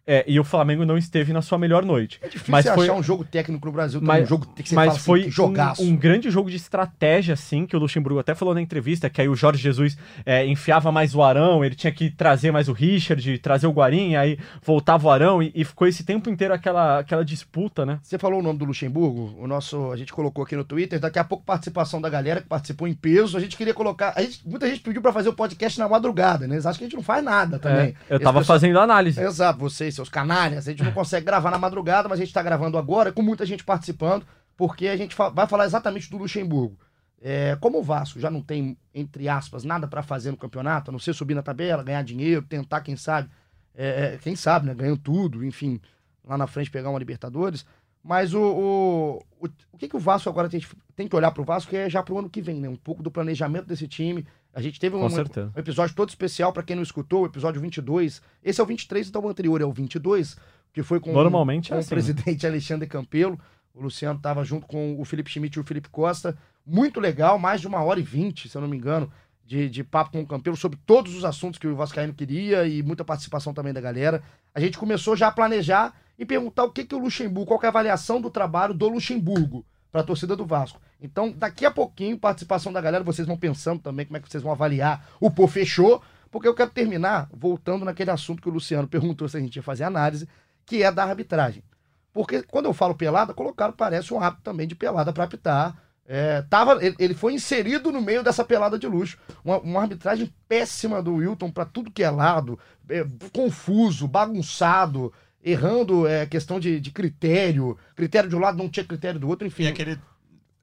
é, 0.07 0.23
e 0.27 0.39
o 0.39 0.43
Flamengo 0.43 0.85
não 0.85 0.97
esteve 0.97 1.33
na 1.33 1.41
sua 1.41 1.57
melhor 1.57 1.83
noite. 1.85 2.17
É 2.21 2.27
difícil 2.27 2.51
mas 2.51 2.65
você 2.65 2.73
foi- 2.73 2.85
achar 2.85 2.93
um 2.97 3.03
jogo 3.03 3.25
técnico 3.25 3.65
no 3.65 3.71
Brasil, 3.73 3.99
Mas- 4.01 4.23
um 4.23 4.27
jogo 4.27 4.47
que 4.55 4.67
você 4.69 4.73
Mas 4.75 4.85
fala 4.85 4.95
assim, 4.97 5.05
foi 5.05 5.23
que 5.25 5.29
jogaço. 5.31 5.83
um, 5.83 5.89
um 5.89 5.95
grande 5.97 6.29
jogo 6.31 6.49
de 6.49 6.55
estratégia, 6.55 7.33
assim, 7.33 7.65
que 7.65 7.75
o 7.75 7.79
Luxemburgo 7.79 8.19
até 8.19 8.33
falou 8.33 8.53
na 8.53 8.61
entrevista, 8.61 9.09
que 9.09 9.19
aí 9.21 9.27
o 9.27 9.35
Jorge 9.35 9.61
Jesus 9.61 9.97
é, 10.25 10.45
enfiava 10.47 10.91
mais 10.91 11.13
o 11.13 11.21
Arão, 11.21 11.63
ele 11.65 11.75
tinha 11.75 11.91
que 11.91 12.09
trazer 12.09 12.51
mais 12.51 12.69
o 12.69 12.73
Richard, 12.73 13.37
trazer 13.39 13.67
o 13.67 13.71
Guarim, 13.71 14.15
aí 14.15 14.37
voltava 14.63 15.07
o 15.07 15.11
Arão, 15.11 15.43
e, 15.43 15.51
e 15.53 15.65
ficou 15.65 15.87
esse 15.87 16.03
tempo 16.03 16.29
inteiro 16.29 16.53
aquela, 16.53 16.99
aquela 16.99 17.25
disputa, 17.25 17.85
né? 17.85 17.99
Você 18.01 18.17
falou 18.17 18.39
o 18.39 18.43
nome 18.43 18.57
do 18.59 18.65
Luxemburgo, 18.65 19.35
o 19.39 19.47
nosso, 19.47 19.91
a 19.91 19.97
gente 19.97 20.13
colocou 20.13 20.43
aqui 20.43 20.55
no 20.55 20.63
Twitter, 20.63 20.99
daqui 20.99 21.19
a 21.19 21.23
pouco 21.23 21.43
participação 21.43 21.99
da 21.99 22.09
galera 22.09 22.41
que 22.41 22.47
participou 22.47 22.87
em 22.87 22.93
peso, 22.93 23.35
a 23.37 23.39
gente 23.41 23.57
queria 23.57 23.73
colocar, 23.73 24.13
a 24.15 24.21
gente- 24.21 24.41
muita 24.47 24.67
gente 24.69 24.79
pediu 24.81 25.01
pra 25.01 25.11
fazer 25.11 25.29
o 25.29 25.33
podcast 25.33 25.77
na 25.79 25.87
madrugada, 25.89 26.47
né? 26.47 26.55
Eles 26.55 26.65
acham 26.65 26.77
que 26.79 26.83
a 26.85 26.87
gente 26.87 26.95
não 26.95 27.03
faz 27.03 27.23
nada 27.23 27.59
também. 27.59 27.87
É, 27.87 27.93
eu 28.09 28.15
Esse 28.17 28.23
tava 28.23 28.39
pessoal- 28.39 28.57
fazendo 28.59 28.79
análise. 28.79 29.19
Exato, 29.21 29.59
vocês, 29.59 29.96
seus 29.97 30.09
canalhas, 30.09 30.67
a 30.67 30.71
gente 30.71 30.83
não 30.83 30.91
consegue 30.91 31.25
gravar 31.25 31.51
na 31.51 31.57
madrugada, 31.57 32.07
mas 32.07 32.19
a 32.19 32.23
gente 32.23 32.33
tá 32.33 32.41
gravando 32.41 32.77
agora, 32.77 33.11
com 33.11 33.21
muita 33.21 33.45
gente 33.45 33.63
participando, 33.63 34.25
porque 34.55 34.87
a 34.87 34.97
gente 34.97 35.15
vai 35.33 35.45
falar 35.47 35.65
exatamente 35.65 36.09
do 36.09 36.17
Luxemburgo. 36.17 36.77
É, 37.21 37.57
como 37.59 37.79
o 37.79 37.83
Vasco 37.83 38.19
já 38.19 38.29
não 38.29 38.41
tem, 38.41 38.77
entre 38.93 39.27
aspas, 39.27 39.63
nada 39.63 39.87
pra 39.87 40.03
fazer 40.03 40.31
no 40.31 40.37
campeonato, 40.37 40.89
a 40.89 40.93
não 40.93 40.99
ser 40.99 41.13
subir 41.13 41.33
na 41.33 41.41
tabela, 41.41 41.83
ganhar 41.83 42.03
dinheiro, 42.03 42.43
tentar, 42.43 42.81
quem 42.81 42.95
sabe, 42.95 43.29
é, 43.75 44.13
é, 44.13 44.17
quem 44.17 44.35
sabe, 44.35 44.67
né, 44.67 44.75
ganhando 44.75 44.99
tudo, 44.99 45.43
enfim, 45.43 45.81
lá 46.23 46.37
na 46.37 46.47
frente 46.47 46.69
pegar 46.69 46.89
uma 46.89 46.99
Libertadores, 46.99 47.65
mas 48.03 48.33
o, 48.33 48.41
o, 48.41 49.23
o, 49.39 49.49
o 49.71 49.77
que, 49.77 49.87
que 49.87 49.95
o 49.95 49.99
Vasco 49.99 50.29
agora 50.29 50.47
tem, 50.47 50.63
tem 50.95 51.07
que 51.07 51.15
olhar 51.15 51.31
pro 51.31 51.43
Vasco 51.43 51.75
é 51.75 51.89
já 51.89 52.03
pro 52.03 52.19
ano 52.19 52.29
que 52.29 52.41
vem, 52.41 52.61
né, 52.61 52.69
um 52.69 52.75
pouco 52.75 53.01
do 53.01 53.11
planejamento 53.11 53.65
desse 53.65 53.87
time, 53.87 54.25
a 54.57 54.61
gente 54.61 54.79
teve 54.79 54.95
um, 54.95 55.05
um 55.05 55.59
episódio 55.59 55.95
todo 55.95 56.09
especial 56.09 56.51
pra 56.51 56.63
quem 56.63 56.75
não 56.75 56.81
escutou, 56.81 57.21
o 57.21 57.25
episódio 57.27 57.61
22. 57.61 58.23
Esse 58.43 58.59
é 58.59 58.63
o 58.63 58.65
23, 58.65 59.07
então 59.07 59.23
o 59.23 59.29
anterior 59.29 59.61
é 59.61 59.65
o 59.65 59.71
22, 59.71 60.35
que 60.73 60.81
foi 60.81 60.99
com, 60.99 61.13
Normalmente 61.13 61.69
com 61.69 61.75
é 61.75 61.77
o 61.77 61.79
assim, 61.79 61.89
presidente 61.89 62.41
Alexandre 62.47 62.87
Campelo. 62.87 63.39
O 63.71 63.83
Luciano 63.83 64.17
estava 64.17 64.43
junto 64.43 64.65
com 64.65 64.99
o 64.99 65.05
Felipe 65.05 65.29
Schmidt 65.29 65.59
e 65.59 65.61
o 65.61 65.63
Felipe 65.63 65.89
Costa. 65.89 66.35
Muito 66.65 66.99
legal, 66.99 67.37
mais 67.37 67.61
de 67.61 67.67
uma 67.67 67.83
hora 67.83 67.99
e 67.99 68.03
vinte, 68.03 68.49
se 68.49 68.57
eu 68.57 68.61
não 68.61 68.67
me 68.67 68.75
engano, 68.75 69.11
de, 69.45 69.69
de 69.69 69.83
papo 69.83 70.09
com 70.09 70.21
o 70.21 70.25
Campelo 70.25 70.57
sobre 70.57 70.79
todos 70.87 71.13
os 71.13 71.23
assuntos 71.23 71.59
que 71.59 71.67
o 71.67 71.75
Vascaíno 71.75 72.15
queria 72.15 72.65
e 72.65 72.81
muita 72.81 73.05
participação 73.05 73.53
também 73.53 73.73
da 73.73 73.79
galera. 73.79 74.23
A 74.55 74.59
gente 74.59 74.79
começou 74.79 75.15
já 75.15 75.27
a 75.27 75.31
planejar 75.31 75.93
e 76.17 76.25
perguntar 76.25 76.63
o 76.63 76.71
que, 76.71 76.83
que 76.83 76.95
o 76.95 76.97
Luxemburgo, 76.97 77.45
qual 77.45 77.59
que 77.59 77.67
é 77.67 77.69
a 77.69 77.69
avaliação 77.69 78.19
do 78.19 78.31
trabalho 78.31 78.73
do 78.73 78.89
Luxemburgo 78.89 79.63
para 79.91 80.01
a 80.01 80.03
torcida 80.03 80.35
do 80.35 80.45
Vasco. 80.45 80.79
Então, 81.01 81.31
daqui 81.31 81.65
a 81.65 81.71
pouquinho, 81.71 82.17
participação 82.17 82.73
da 82.73 82.81
galera, 82.81 83.03
vocês 83.03 83.27
vão 83.27 83.37
pensando 83.37 83.81
também 83.81 84.05
como 84.05 84.17
é 84.17 84.19
que 84.19 84.29
vocês 84.29 84.43
vão 84.43 84.51
avaliar 84.51 85.07
o 85.19 85.29
Pô 85.29 85.47
Fechou, 85.47 86.01
porque 86.29 86.47
eu 86.47 86.53
quero 86.53 86.71
terminar 86.71 87.29
voltando 87.33 87.85
naquele 87.85 88.11
assunto 88.11 88.41
que 88.41 88.49
o 88.49 88.51
Luciano 88.51 88.87
perguntou 88.87 89.27
se 89.27 89.37
a 89.37 89.39
gente 89.39 89.55
ia 89.55 89.63
fazer 89.63 89.83
análise, 89.83 90.27
que 90.65 90.83
é 90.83 90.91
da 90.91 91.03
arbitragem. 91.03 91.63
Porque 92.11 92.41
quando 92.43 92.65
eu 92.65 92.73
falo 92.73 92.95
pelada, 92.95 93.33
colocaram, 93.33 93.73
parece 93.73 94.13
um 94.13 94.19
árbitro 94.19 94.43
também 94.43 94.67
de 94.67 94.75
pelada 94.75 95.13
para 95.13 95.23
apitar. 95.23 95.77
É, 96.05 96.41
tava, 96.43 96.83
ele, 96.83 96.95
ele 96.97 97.13
foi 97.13 97.33
inserido 97.33 97.91
no 97.91 98.01
meio 98.01 98.23
dessa 98.23 98.43
pelada 98.43 98.79
de 98.79 98.87
luxo. 98.87 99.17
Uma, 99.43 99.59
uma 99.59 99.81
arbitragem 99.81 100.33
péssima 100.47 101.01
do 101.01 101.15
Wilton 101.15 101.51
para 101.51 101.65
tudo 101.65 101.91
que 101.91 102.01
é 102.01 102.09
lado, 102.09 102.57
é, 102.89 103.05
confuso, 103.31 104.07
bagunçado, 104.07 105.13
errando 105.51 106.07
é, 106.07 106.25
questão 106.25 106.59
de, 106.59 106.79
de 106.79 106.91
critério. 106.91 107.77
Critério 107.95 108.29
de 108.29 108.35
um 108.35 108.39
lado 108.39 108.57
não 108.57 108.69
tinha 108.69 108.83
critério 108.85 109.19
do 109.19 109.27
outro, 109.27 109.47
enfim. 109.47 109.63
E 109.63 109.67
aquele. 109.67 109.97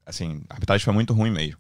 Assim, 0.07 0.43
a 0.51 0.55
arbitragem 0.55 0.85
foi 0.85 0.93
muito 0.95 1.13
ruim 1.15 1.31
mesmo. 1.31 1.59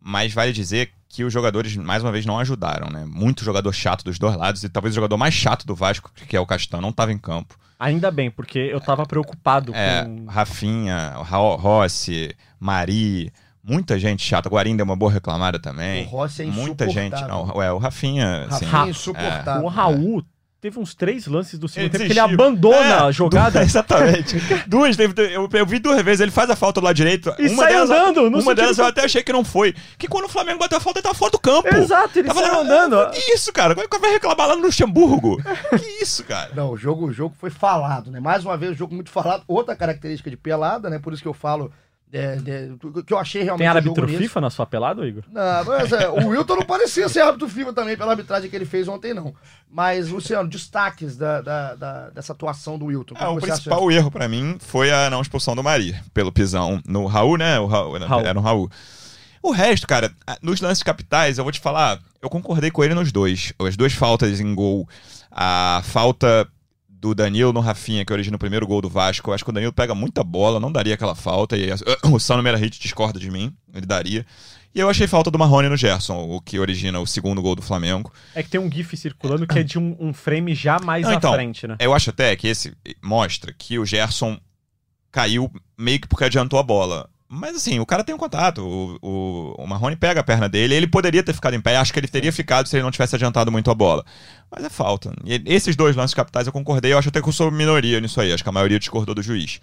Mas 0.00 0.32
vale 0.32 0.52
dizer 0.52 0.90
que 1.08 1.24
os 1.24 1.32
jogadores, 1.32 1.76
mais 1.76 2.02
uma 2.02 2.12
vez, 2.12 2.24
não 2.26 2.38
ajudaram, 2.38 2.88
né? 2.90 3.04
Muito 3.06 3.44
jogador 3.44 3.72
chato 3.72 4.04
dos 4.04 4.18
dois 4.18 4.36
lados. 4.36 4.62
E 4.62 4.68
talvez 4.68 4.92
o 4.92 4.96
jogador 4.96 5.16
mais 5.16 5.34
chato 5.34 5.66
do 5.66 5.74
Vasco, 5.74 6.10
que 6.28 6.36
é 6.36 6.40
o 6.40 6.46
Castan, 6.46 6.80
não 6.80 6.90
estava 6.90 7.12
em 7.12 7.18
campo. 7.18 7.58
Ainda 7.78 8.10
bem, 8.10 8.30
porque 8.30 8.58
eu 8.58 8.80
tava 8.80 9.04
preocupado 9.04 9.74
É, 9.74 10.04
com. 10.04 10.26
Rafinha, 10.26 11.10
Ra- 11.22 11.56
Rossi, 11.56 12.34
Mari, 12.58 13.32
muita 13.62 13.98
gente 13.98 14.22
chata. 14.22 14.48
Guarim 14.48 14.76
deu 14.76 14.84
uma 14.84 14.96
boa 14.96 15.10
reclamada 15.12 15.58
também. 15.58 16.06
O 16.06 16.08
Rossi 16.08 16.42
é 16.42 16.46
Muita 16.46 16.88
gente. 16.88 17.14
insuportável. 17.14 17.46
Não, 17.54 17.62
é, 17.62 17.72
o 17.72 17.78
Rafinha. 17.78 18.46
Assim, 18.48 18.64
Rafinha 18.64 18.70
Ra- 18.70 18.86
é 18.86 18.90
insuportável. 18.90 19.64
O 19.64 19.68
Raul 19.68 20.24
teve 20.66 20.80
uns 20.80 20.94
três 20.94 21.26
lances 21.26 21.58
do 21.58 21.68
segundo 21.68 21.84
Ele 21.86 21.90
tempo 21.98 22.04
que 22.06 22.12
ele 22.12 22.18
abandona 22.20 22.76
É, 22.76 22.92
a 23.04 23.10
jogada. 23.12 23.60
du- 23.60 23.64
Exatamente. 23.66 24.36
Duas, 24.66 24.96
teve- 24.96 25.34
eu, 25.34 25.48
eu 25.52 25.66
vi 25.66 25.78
duas 25.78 26.02
vezes, 26.02 26.20
ele 26.20 26.30
faz 26.32 26.50
a 26.50 26.56
falta 26.56 26.80
do 26.80 26.84
lado 26.84 26.96
direito. 26.96 27.32
E 27.38 27.48
sai 27.50 27.72
delas, 27.72 27.90
andando, 27.90 28.22
no 28.22 28.28
Uma 28.28 28.40
sentido 28.42 28.54
delas 28.56 28.76
que- 28.76 28.82
eu 28.82 28.86
até 28.86 29.04
achei 29.04 29.22
que 29.22 29.32
não 29.32 29.44
foi. 29.44 29.74
Que 29.96 30.08
quando 30.08 30.24
o 30.24 30.28
Flamengo 30.28 30.58
bateu 30.58 30.78
a 30.78 30.80
falta, 30.80 30.98
ele 30.98 31.04
tava 31.04 31.14
fora 31.14 31.30
do 31.30 31.38
campo. 31.38 31.68
Exato, 31.74 32.18
ele 32.18 32.26
Tava 32.28 32.40
saiu 32.40 32.54
lá- 32.54 32.60
andando. 32.60 33.10
Que 33.12 33.32
isso, 33.32 33.52
cara? 33.52 33.74
Como 33.74 33.84
é 33.86 33.88
que 33.88 33.98
vai 33.98 34.10
reclamar 34.12 34.48
lá 34.48 34.56
no 34.56 34.62
Luxemburgo? 34.62 35.40
que 35.78 36.02
isso, 36.02 36.24
cara? 36.24 36.50
Não, 36.54 36.70
o 36.72 36.76
jogo, 36.76 37.06
o 37.06 37.12
jogo 37.12 37.34
foi 37.38 37.50
falado, 37.50 38.10
né? 38.10 38.18
Mais 38.18 38.44
uma 38.44 38.56
vez, 38.56 38.72
o 38.72 38.74
jogo 38.74 38.94
muito 38.94 39.10
falado. 39.10 39.44
Outra 39.46 39.76
característica 39.76 40.28
de 40.30 40.36
pelada, 40.36 40.90
né? 40.90 40.98
Por 40.98 41.12
isso 41.12 41.22
que 41.22 41.28
eu 41.28 41.34
falo 41.34 41.70
é, 42.12 42.36
de- 42.36 42.68
do- 42.76 43.02
que 43.04 43.12
eu 43.12 43.18
achei 43.18 43.42
realmente 43.42 43.66
Tem 43.68 43.76
árbitro. 43.76 44.06
FIFA 44.08 44.40
na 44.40 44.50
sua 44.50 44.64
pelada, 44.64 45.06
Igor? 45.06 45.24
Não, 45.30 45.64
mas 45.64 45.92
é, 45.92 46.08
o 46.08 46.28
Wilton 46.28 46.56
não 46.56 46.62
parecia 46.62 47.08
ser 47.08 47.20
árbitro 47.20 47.48
FIFA 47.48 47.72
também, 47.72 47.96
pela 47.96 48.12
arbitragem 48.12 48.48
que 48.48 48.54
ele 48.56 48.64
fez 48.64 48.86
ontem, 48.88 49.12
não. 49.12 49.34
Mas, 49.70 50.08
Luciano, 50.08 50.48
destaques 50.48 51.16
da, 51.16 51.40
da- 51.42 51.74
da- 51.74 52.10
dessa 52.10 52.32
atuação 52.32 52.78
do 52.78 52.86
Wilton. 52.86 53.14
É, 53.18 53.26
o 53.28 53.34
você 53.34 53.46
acha? 53.50 53.62
principal 53.62 53.90
erro 53.90 54.10
pra 54.10 54.28
mim 54.28 54.56
foi 54.60 54.92
a 54.92 55.10
não 55.10 55.20
expulsão 55.20 55.54
do 55.56 55.62
Mari 55.62 55.94
pelo 56.14 56.30
pisão 56.32 56.80
no 56.86 57.06
Raul, 57.06 57.36
né? 57.36 57.58
O 57.58 57.66
Raul, 57.66 57.98
Raul. 57.98 58.20
Era 58.22 58.34
no 58.34 58.40
Raul. 58.40 58.70
O 59.42 59.50
resto, 59.52 59.86
cara, 59.86 60.10
nos 60.42 60.60
lances 60.60 60.82
capitais, 60.82 61.38
eu 61.38 61.44
vou 61.44 61.52
te 61.52 61.60
falar, 61.60 61.98
eu 62.22 62.28
concordei 62.30 62.70
com 62.70 62.82
ele 62.82 62.94
nos 62.94 63.12
dois. 63.12 63.52
As 63.60 63.76
duas 63.76 63.92
faltas 63.92 64.40
em 64.40 64.54
gol. 64.54 64.88
A 65.30 65.82
falta 65.84 66.48
do 67.06 67.14
Danilo 67.14 67.52
no 67.52 67.60
Rafinha, 67.60 68.04
que 68.04 68.12
origina 68.12 68.36
o 68.36 68.38
primeiro 68.38 68.66
gol 68.66 68.80
do 68.80 68.88
Vasco. 68.88 69.30
Eu 69.30 69.34
acho 69.34 69.44
que 69.44 69.50
o 69.50 69.52
Danilo 69.52 69.72
pega 69.72 69.94
muita 69.94 70.24
bola, 70.24 70.58
não 70.58 70.72
daria 70.72 70.94
aquela 70.94 71.14
falta. 71.14 71.56
E 71.56 71.68
o 72.10 72.18
Sano 72.18 72.42
Merahit 72.42 72.80
discorda 72.80 73.20
de 73.20 73.30
mim, 73.30 73.54
ele 73.72 73.86
daria. 73.86 74.26
E 74.74 74.80
eu 74.80 74.90
achei 74.90 75.06
falta 75.06 75.30
do 75.30 75.38
Marrone 75.38 75.70
no 75.70 75.76
Gerson, 75.76 76.16
o 76.28 76.40
que 76.40 76.58
origina 76.58 77.00
o 77.00 77.06
segundo 77.06 77.40
gol 77.40 77.54
do 77.54 77.62
Flamengo. 77.62 78.12
É 78.34 78.42
que 78.42 78.50
tem 78.50 78.60
um 78.60 78.70
GIF 78.70 78.94
circulando 78.96 79.46
que 79.46 79.58
é 79.58 79.62
de 79.62 79.78
um, 79.78 79.96
um 79.98 80.12
frame 80.12 80.54
já 80.54 80.78
mais 80.78 81.04
Não, 81.04 81.12
à 81.12 81.14
então, 81.14 81.32
frente, 81.32 81.66
né? 81.66 81.76
Eu 81.80 81.94
acho 81.94 82.10
até 82.10 82.36
que 82.36 82.46
esse 82.46 82.76
mostra 83.02 83.54
que 83.56 83.78
o 83.78 83.86
Gerson 83.86 84.38
caiu 85.10 85.50
meio 85.78 85.98
que 86.00 86.06
porque 86.06 86.24
adiantou 86.24 86.58
a 86.58 86.62
bola. 86.62 87.08
Mas 87.28 87.56
assim, 87.56 87.80
o 87.80 87.86
cara 87.86 88.04
tem 88.04 88.14
um 88.14 88.18
contato. 88.18 88.62
O, 88.62 88.98
o, 89.02 89.54
o 89.58 89.66
Marrone 89.66 89.96
pega 89.96 90.20
a 90.20 90.24
perna 90.24 90.48
dele. 90.48 90.74
Ele 90.74 90.86
poderia 90.86 91.22
ter 91.22 91.32
ficado 91.32 91.54
em 91.54 91.60
pé. 91.60 91.76
Acho 91.76 91.92
que 91.92 91.98
ele 91.98 92.08
teria 92.08 92.32
ficado 92.32 92.68
se 92.68 92.76
ele 92.76 92.84
não 92.84 92.90
tivesse 92.90 93.16
adiantado 93.16 93.50
muito 93.50 93.70
a 93.70 93.74
bola. 93.74 94.04
Mas 94.50 94.64
é 94.64 94.70
falta. 94.70 95.12
E 95.24 95.42
esses 95.46 95.74
dois 95.74 95.96
lances 95.96 96.14
capitais 96.14 96.46
eu 96.46 96.52
concordei. 96.52 96.92
Eu 96.92 96.98
acho 96.98 97.08
até 97.08 97.20
que 97.20 97.28
eu 97.28 97.32
sou 97.32 97.50
minoria 97.50 98.00
nisso 98.00 98.20
aí. 98.20 98.32
Acho 98.32 98.42
que 98.42 98.48
a 98.48 98.52
maioria 98.52 98.78
discordou 98.78 99.14
do 99.14 99.22
juiz. 99.22 99.60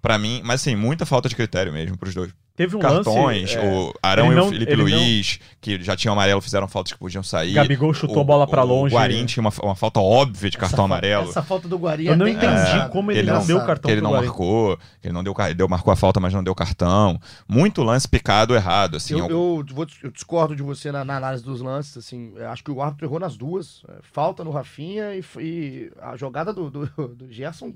Pra 0.00 0.18
mim, 0.18 0.40
mas 0.44 0.60
assim, 0.60 0.76
muita 0.76 1.04
falta 1.04 1.28
de 1.28 1.34
critério 1.34 1.72
mesmo 1.72 1.96
pros 1.96 2.14
dois. 2.14 2.30
Teve 2.56 2.76
um 2.76 2.78
cartões, 2.78 3.52
lance. 3.52 3.56
é, 3.56 3.68
o 3.68 3.92
Arão 4.00 4.26
ele 4.26 4.32
e 4.34 4.36
não- 4.36 4.46
o 4.46 4.50
Felipe 4.50 4.70
ele 4.72 4.84
não- 4.84 4.90
Luiz, 5.00 5.40
que 5.60 5.82
já 5.82 5.96
tinham 5.96 6.12
amarelo, 6.12 6.40
fizeram 6.40 6.68
faltas 6.68 6.92
que 6.92 6.98
podiam 7.00 7.20
sair. 7.20 7.52
Gabigol 7.54 7.92
chutou 7.92 8.20
a 8.20 8.24
bola 8.24 8.46
pra 8.46 8.62
longe. 8.62 8.94
O 8.94 8.96
Guarim 8.98 9.26
tinha 9.26 9.40
uma, 9.40 9.52
uma 9.60 9.74
falta 9.74 9.98
óbvia 9.98 10.48
de 10.48 10.56
cartão 10.56 10.84
Essa 10.84 10.94
amarelo. 10.94 11.28
Essa 11.30 11.42
falta 11.42 11.66
do 11.66 11.76
Guarim 11.76 12.04
Eu 12.04 12.12
é 12.12 12.16
não 12.16 12.28
entendi 12.28 12.46
engraçada. 12.46 12.88
como 12.90 13.10
ele 13.10 13.18
Ele 13.20 13.30
não 13.32 13.40
não 13.40 13.46
deu 13.46 13.56
o 13.56 13.66
cartão 13.66 13.88
que 13.88 13.92
ele 13.92 14.00
não 14.00 14.12
Guarim. 14.12 14.26
marcou, 14.28 14.76
que 14.76 15.08
ele 15.08 15.12
não 15.14 15.24
deu, 15.24 15.34
deu, 15.56 15.68
marcou 15.68 15.92
a 15.92 15.96
falta, 15.96 16.20
mas 16.20 16.32
não 16.32 16.44
deu 16.44 16.54
cartão. 16.54 17.18
Muito 17.48 17.82
lance 17.82 18.06
picado 18.08 18.54
errado, 18.54 18.98
assim. 18.98 19.18
Eu, 19.18 19.28
eu, 19.28 19.64
vou- 19.72 19.86
eu 20.04 20.12
discordo 20.12 20.54
de 20.54 20.62
você 20.62 20.92
na, 20.92 21.04
na 21.04 21.16
análise 21.16 21.42
dos 21.42 21.60
lances, 21.60 21.96
assim, 21.96 22.34
eu 22.36 22.48
acho 22.50 22.62
que 22.62 22.70
o 22.70 22.80
árbitro 22.80 23.04
errou 23.04 23.18
nas 23.18 23.36
duas, 23.36 23.82
é, 23.88 23.94
falta 24.00 24.44
no 24.44 24.52
Rafinha 24.52 25.12
e, 25.16 25.24
e 25.40 25.90
a 26.00 26.14
jogada 26.16 26.52
do, 26.52 26.70
do, 26.70 26.86
do 27.08 27.32
Gerson, 27.32 27.72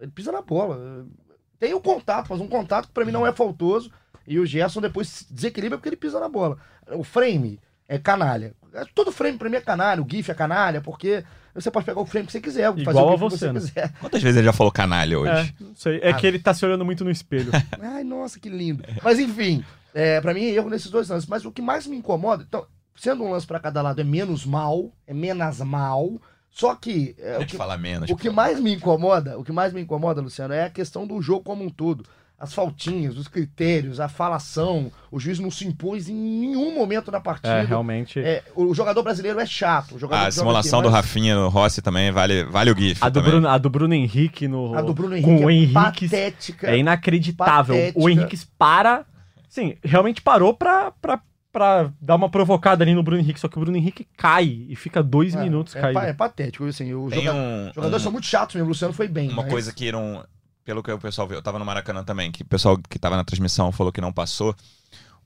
ele 0.00 0.12
pisa 0.12 0.30
na 0.30 0.40
bola, 0.42 0.76
é, 0.76 1.23
tem 1.58 1.74
o 1.74 1.80
contato, 1.80 2.28
mas 2.30 2.40
um 2.40 2.48
contato 2.48 2.86
que 2.88 2.92
pra 2.94 3.04
mim 3.04 3.12
não 3.12 3.26
é 3.26 3.32
faltoso, 3.32 3.90
e 4.26 4.38
o 4.38 4.46
Gerson 4.46 4.80
depois 4.80 5.08
se 5.08 5.32
desequilibra 5.34 5.78
porque 5.78 5.88
ele 5.88 5.96
pisa 5.96 6.18
na 6.20 6.28
bola. 6.28 6.56
O 6.92 7.04
frame 7.04 7.60
é 7.88 7.98
canalha, 7.98 8.54
É, 8.72 8.84
todo 8.94 9.12
frame 9.12 9.38
pra 9.38 9.48
mim 9.48 9.56
é 9.56 9.60
canalha, 9.60 10.02
o 10.02 10.06
GIF 10.08 10.30
é 10.30 10.34
canalha, 10.34 10.80
porque 10.80 11.22
você 11.54 11.70
pode 11.70 11.86
pegar 11.86 12.00
o 12.00 12.06
frame 12.06 12.26
que 12.26 12.32
você 12.32 12.40
quiser, 12.40 12.68
fazer 12.70 12.80
Igual 12.90 13.06
o 13.06 13.08
a 13.08 13.12
GIF 13.12 13.24
que 13.24 13.30
você, 13.38 13.46
você 13.46 13.52
né? 13.52 13.60
quiser. 13.60 13.92
Quantas 14.00 14.22
vezes 14.22 14.36
ele 14.38 14.46
já 14.46 14.52
falou 14.52 14.72
canalha 14.72 15.14
É, 15.14 15.16
hoje? 15.18 15.54
não 15.60 15.74
sei. 15.76 16.00
É 16.02 16.10
Ah. 16.10 16.14
que 16.14 16.26
ele 16.26 16.38
tá 16.40 16.52
se 16.52 16.64
olhando 16.66 16.84
muito 16.84 17.04
no 17.04 17.10
espelho. 17.10 17.52
Ai, 17.80 18.02
nossa, 18.02 18.40
que 18.40 18.48
lindo. 18.48 18.82
Mas 19.02 19.18
enfim, 19.20 19.64
é, 19.94 20.20
para 20.20 20.34
mim 20.34 20.44
é 20.44 20.50
erro 20.54 20.68
nesses 20.70 20.90
dois 20.90 21.08
lances. 21.08 21.28
Mas 21.28 21.44
o 21.44 21.52
que 21.52 21.62
mais 21.62 21.86
me 21.86 21.96
incomoda, 21.96 22.44
então, 22.48 22.66
sendo 22.96 23.22
um 23.22 23.30
lance 23.30 23.46
pra 23.46 23.60
cada 23.60 23.80
lado 23.80 24.00
é 24.00 24.04
menos 24.04 24.44
mal, 24.44 24.90
é 25.06 25.14
menos 25.14 25.60
mal. 25.60 26.20
Só 26.54 26.72
que 26.76 27.16
é, 27.18 27.36
o 27.38 27.44
que, 27.44 27.58
menos. 27.76 28.08
o 28.08 28.14
que 28.16 28.30
mais 28.30 28.60
me 28.60 28.72
incomoda, 28.72 29.36
o 29.36 29.42
que 29.42 29.50
mais 29.50 29.72
me 29.72 29.80
incomoda, 29.80 30.20
Luciano, 30.20 30.54
é 30.54 30.62
a 30.62 30.70
questão 30.70 31.04
do 31.04 31.20
jogo 31.20 31.42
como 31.42 31.64
um 31.64 31.68
todo. 31.68 32.04
As 32.38 32.54
faltinhas, 32.54 33.16
os 33.16 33.26
critérios, 33.26 33.98
a 33.98 34.08
falação, 34.08 34.92
o 35.10 35.18
juiz 35.18 35.40
não 35.40 35.50
se 35.50 35.66
impôs 35.66 36.08
em 36.08 36.14
nenhum 36.14 36.72
momento 36.72 37.10
na 37.10 37.18
partida. 37.18 37.54
É, 37.54 37.64
realmente. 37.64 38.20
É, 38.20 38.44
o 38.54 38.72
jogador 38.72 39.02
brasileiro 39.02 39.40
é 39.40 39.46
chato. 39.46 39.96
O 39.96 39.98
jogador 39.98 40.28
A 40.28 40.30
simulação 40.30 40.78
aqui, 40.78 40.88
do 40.88 40.92
mas 40.92 41.04
Rafinha 41.04 41.34
no 41.34 41.48
Rossi 41.48 41.82
também 41.82 42.12
vale, 42.12 42.44
vale 42.44 42.70
o 42.70 42.78
GIF. 42.78 43.02
A 43.02 43.08
do, 43.08 43.14
também. 43.14 43.30
Bruno, 43.32 43.48
a 43.48 43.58
do 43.58 43.70
Bruno 43.70 43.94
Henrique 43.94 44.46
no. 44.46 44.76
A 44.76 44.80
do 44.80 44.94
Bruno 44.94 45.20
com 45.20 45.30
Henrique 45.30 45.44
o 45.44 45.50
é 45.50 45.52
Henrique 45.54 45.72
patética. 46.08 46.70
é 46.70 46.78
inacreditável. 46.78 47.74
patética. 47.74 48.00
O 48.00 48.08
Henrique 48.08 48.38
para. 48.56 49.04
Sim, 49.48 49.74
realmente 49.82 50.22
parou 50.22 50.54
pra, 50.54 50.92
pra, 50.92 51.20
pra 51.54 51.90
dar 52.00 52.16
uma 52.16 52.28
provocada 52.28 52.84
ali 52.84 52.92
no 52.94 53.02
Bruno 53.02 53.22
Henrique. 53.22 53.40
Só 53.40 53.48
que 53.48 53.56
o 53.56 53.60
Bruno 53.60 53.76
Henrique 53.78 54.06
cai 54.16 54.66
e 54.68 54.76
fica 54.76 55.02
dois 55.02 55.34
É, 55.34 55.42
minutos 55.42 55.74
é, 55.76 55.92
pa- 55.92 56.04
é 56.06 56.12
patético. 56.12 56.66
Assim, 56.66 56.92
o 56.92 57.08
Tem 57.08 57.24
joga- 57.24 57.38
um, 57.38 57.68
Os 57.68 57.74
jogadores 57.74 58.02
um- 58.02 58.04
são 58.04 58.12
muito 58.12 58.26
chatos 58.26 58.54
mesmo. 58.56 58.66
O 58.66 58.68
Luciano 58.70 58.92
foi 58.92 59.08
bem. 59.08 59.30
uma 59.30 59.42
mas- 59.42 59.50
coisa 59.50 59.72
que 59.72 59.90
não. 59.90 60.22
Pelo 60.64 60.82
que 60.82 60.90
o 60.90 60.98
pessoal 60.98 61.28
viu, 61.28 61.36
eu 61.38 61.42
tava 61.42 61.58
no 61.58 61.64
Maracanã 61.64 62.02
também, 62.02 62.32
que 62.32 62.42
o 62.42 62.46
pessoal 62.46 62.76
que 62.88 62.98
tava 62.98 63.16
na 63.16 63.24
transmissão 63.24 63.70
falou 63.70 63.92
que 63.92 64.00
não 64.00 64.12
passou. 64.12 64.54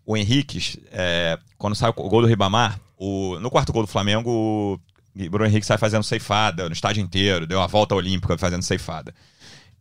O 0.04 0.16
Henrique, 0.16 0.82
é, 0.92 1.38
quando 1.56 1.74
sai 1.76 1.90
o 1.90 1.92
gol 1.92 2.20
do 2.22 2.26
Ribamar, 2.26 2.78
o, 2.96 3.38
no 3.40 3.48
quarto 3.50 3.72
gol 3.72 3.82
do 3.82 3.88
Flamengo, 3.88 4.30
o 4.30 4.80
Bruno 5.30 5.46
Henrique 5.46 5.64
sai 5.66 5.78
fazendo 5.78 6.02
ceifada 6.02 6.66
no 6.68 6.72
estádio 6.72 7.02
inteiro, 7.02 7.46
deu 7.46 7.60
a 7.62 7.66
volta 7.66 7.94
olímpica 7.94 8.36
fazendo 8.36 8.62
ceifada. 8.62 9.14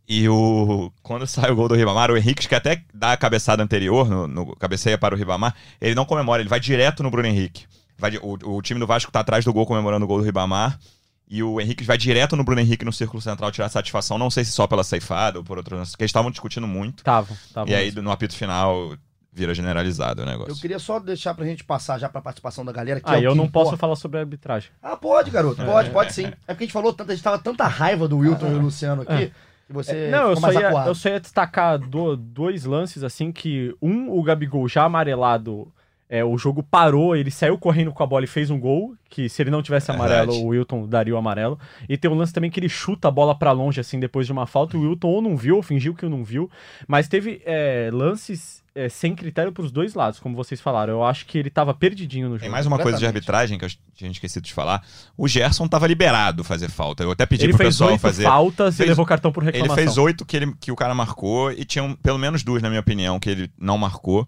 E 0.08 0.28
o, 0.28 0.90
quando 1.02 1.26
sai 1.28 1.50
o 1.50 1.54
gol 1.56 1.68
do 1.68 1.74
Ribamar, 1.74 2.10
o 2.10 2.16
Henrique, 2.16 2.48
que 2.48 2.54
até 2.54 2.82
dá 2.94 3.12
a 3.12 3.16
cabeçada 3.16 3.62
anterior, 3.62 4.08
no, 4.08 4.26
no 4.26 4.56
cabeceia 4.56 4.96
para 4.96 5.14
o 5.14 5.18
Ribamar, 5.18 5.54
ele 5.80 5.94
não 5.94 6.04
comemora, 6.04 6.40
ele 6.40 6.48
vai 6.48 6.58
direto 6.60 7.02
no 7.02 7.10
Bruno 7.10 7.28
Henrique. 7.28 7.66
Vai 7.98 8.16
o, 8.16 8.38
o 8.56 8.62
time 8.62 8.80
do 8.80 8.86
Vasco 8.86 9.10
tá 9.12 9.20
atrás 9.20 9.44
do 9.44 9.52
gol 9.52 9.66
comemorando 9.66 10.04
o 10.04 10.08
gol 10.08 10.18
do 10.18 10.24
Ribamar. 10.24 10.78
E 11.30 11.42
o 11.42 11.60
Henrique 11.60 11.84
vai 11.84 11.98
direto 11.98 12.36
no 12.36 12.42
Bruno 12.44 12.60
Henrique 12.62 12.86
no 12.86 12.92
círculo 12.92 13.20
central 13.20 13.50
tirar 13.52 13.68
satisfação. 13.68 14.16
Não 14.16 14.30
sei 14.30 14.44
se 14.46 14.52
só 14.52 14.66
pela 14.66 14.82
ceifada 14.82 15.38
ou 15.38 15.44
por 15.44 15.58
outros. 15.58 15.90
Porque 15.90 16.04
eles 16.04 16.08
estavam 16.08 16.30
discutindo 16.30 16.66
muito. 16.66 17.04
Tava, 17.04 17.28
tava. 17.52 17.68
e 17.68 17.74
aí, 17.74 17.92
no 17.92 18.10
apito 18.10 18.34
final, 18.34 18.96
vira 19.30 19.52
generalizado 19.52 20.22
o 20.22 20.24
negócio. 20.24 20.52
Eu 20.52 20.56
queria 20.56 20.78
só 20.78 20.98
deixar 20.98 21.34
pra 21.34 21.44
gente 21.44 21.64
passar 21.64 21.98
já 21.98 22.08
pra 22.08 22.22
participação 22.22 22.64
da 22.64 22.72
galera. 22.72 22.98
Que 22.98 23.10
Ah, 23.10 23.20
é 23.20 23.26
eu 23.26 23.32
que 23.32 23.36
não 23.36 23.46
posso 23.46 23.66
importa. 23.66 23.76
falar 23.80 23.96
sobre 23.96 24.16
a 24.16 24.20
arbitragem. 24.20 24.70
Ah, 24.82 24.96
pode, 24.96 25.30
garoto. 25.30 25.62
Pode, 25.62 25.90
pode 25.90 26.14
sim. 26.14 26.24
É 26.46 26.54
porque 26.54 26.64
a 26.64 26.66
gente 26.66 26.72
falou 26.72 26.94
tanto, 26.94 27.10
a 27.12 27.14
gente 27.14 27.22
tava 27.24 27.38
tanta 27.38 27.64
raiva 27.66 28.08
do 28.08 28.16
Wilton 28.16 28.46
e 28.46 28.50
do 28.52 28.60
Luciano 28.60 29.02
aqui, 29.02 29.26
que 29.26 29.32
você 29.68 29.96
É, 29.96 30.10
não, 30.10 30.30
eu 30.30 30.36
só, 30.36 30.46
ia, 30.60 30.70
eu 30.88 30.94
só 30.94 31.08
ia 31.10 31.20
destacar 31.20 31.78
do- 31.78 32.16
dois 32.16 32.64
lances, 32.64 33.02
assim, 33.04 33.30
que 33.32 33.74
um, 33.82 34.10
o 34.10 34.22
Gabigol 34.22 34.66
já 34.68 34.84
amarelado, 34.84 35.72
é, 36.10 36.24
o 36.24 36.38
jogo 36.38 36.62
parou, 36.62 37.14
ele 37.14 37.30
saiu 37.30 37.58
correndo 37.58 37.92
com 37.92 38.02
a 38.02 38.06
bola 38.06 38.24
e 38.24 38.28
fez 38.28 38.50
um 38.50 38.58
gol, 38.58 38.94
que 39.10 39.28
se 39.28 39.42
ele 39.42 39.50
não 39.50 39.62
tivesse 39.62 39.90
amarelo, 39.90 40.32
Verdade. 40.32 40.44
o 40.44 40.48
Wilton 40.48 40.86
daria 40.88 41.14
o 41.14 41.18
amarelo. 41.18 41.58
E 41.88 41.96
tem 41.98 42.10
um 42.10 42.14
lance 42.14 42.32
também 42.32 42.50
que 42.50 42.58
ele 42.58 42.68
chuta 42.68 43.08
a 43.08 43.10
bola 43.10 43.34
pra 43.34 43.52
longe, 43.52 43.80
assim, 43.80 44.00
depois 44.00 44.26
de 44.26 44.32
uma 44.32 44.46
falta, 44.46 44.76
e 44.76 44.80
o 44.80 44.88
Wilton 44.88 45.08
ou 45.08 45.22
não 45.22 45.36
viu, 45.36 45.56
ou 45.56 45.62
fingiu 45.62 45.94
que 45.94 46.06
não 46.06 46.24
viu, 46.24 46.50
mas 46.86 47.08
teve 47.08 47.42
é, 47.44 47.90
lances 47.92 48.62
é, 48.74 48.88
sem 48.88 49.14
critério 49.14 49.50
pros 49.52 49.70
dois 49.72 49.94
lados, 49.94 50.20
como 50.20 50.36
vocês 50.36 50.60
falaram. 50.60 50.92
Eu 50.94 51.04
acho 51.04 51.26
que 51.26 51.36
ele 51.36 51.50
tava 51.50 51.74
perdidinho 51.74 52.26
no 52.28 52.34
jogo. 52.34 52.42
Tem 52.42 52.50
mais 52.50 52.64
uma 52.64 52.78
coisa 52.78 52.96
de 52.96 53.04
arbitragem 53.06 53.58
que 53.58 53.64
eu 53.64 53.68
tinha 53.94 54.10
esquecido 54.10 54.44
de 54.44 54.54
falar. 54.54 54.82
O 55.16 55.26
Gerson 55.26 55.66
tava 55.66 55.86
liberado 55.86 56.44
fazer 56.44 56.70
falta. 56.70 57.02
Eu 57.02 57.10
até 57.10 57.26
pedi 57.26 57.44
Ele 57.44 57.52
pro 57.52 57.58
fez 57.58 57.74
pessoal 57.74 57.90
oito 57.90 58.00
fazer. 58.00 58.22
faltas 58.22 58.76
Fez- 58.76 58.86
e 58.86 58.90
levou 58.90 59.04
cartão 59.04 59.32
por 59.32 59.42
Ele 59.42 59.50
reclamação. 59.52 59.76
fez 59.76 59.98
oito 59.98 60.24
que, 60.24 60.36
ele, 60.36 60.54
que 60.60 60.70
o 60.70 60.76
cara 60.76 60.94
marcou 60.94 61.50
e 61.50 61.64
tinham 61.64 61.94
pelo 61.96 62.18
menos 62.18 62.44
duas, 62.44 62.62
na 62.62 62.68
minha 62.68 62.80
opinião, 62.80 63.18
que 63.18 63.28
ele 63.28 63.50
não 63.58 63.76
marcou. 63.76 64.26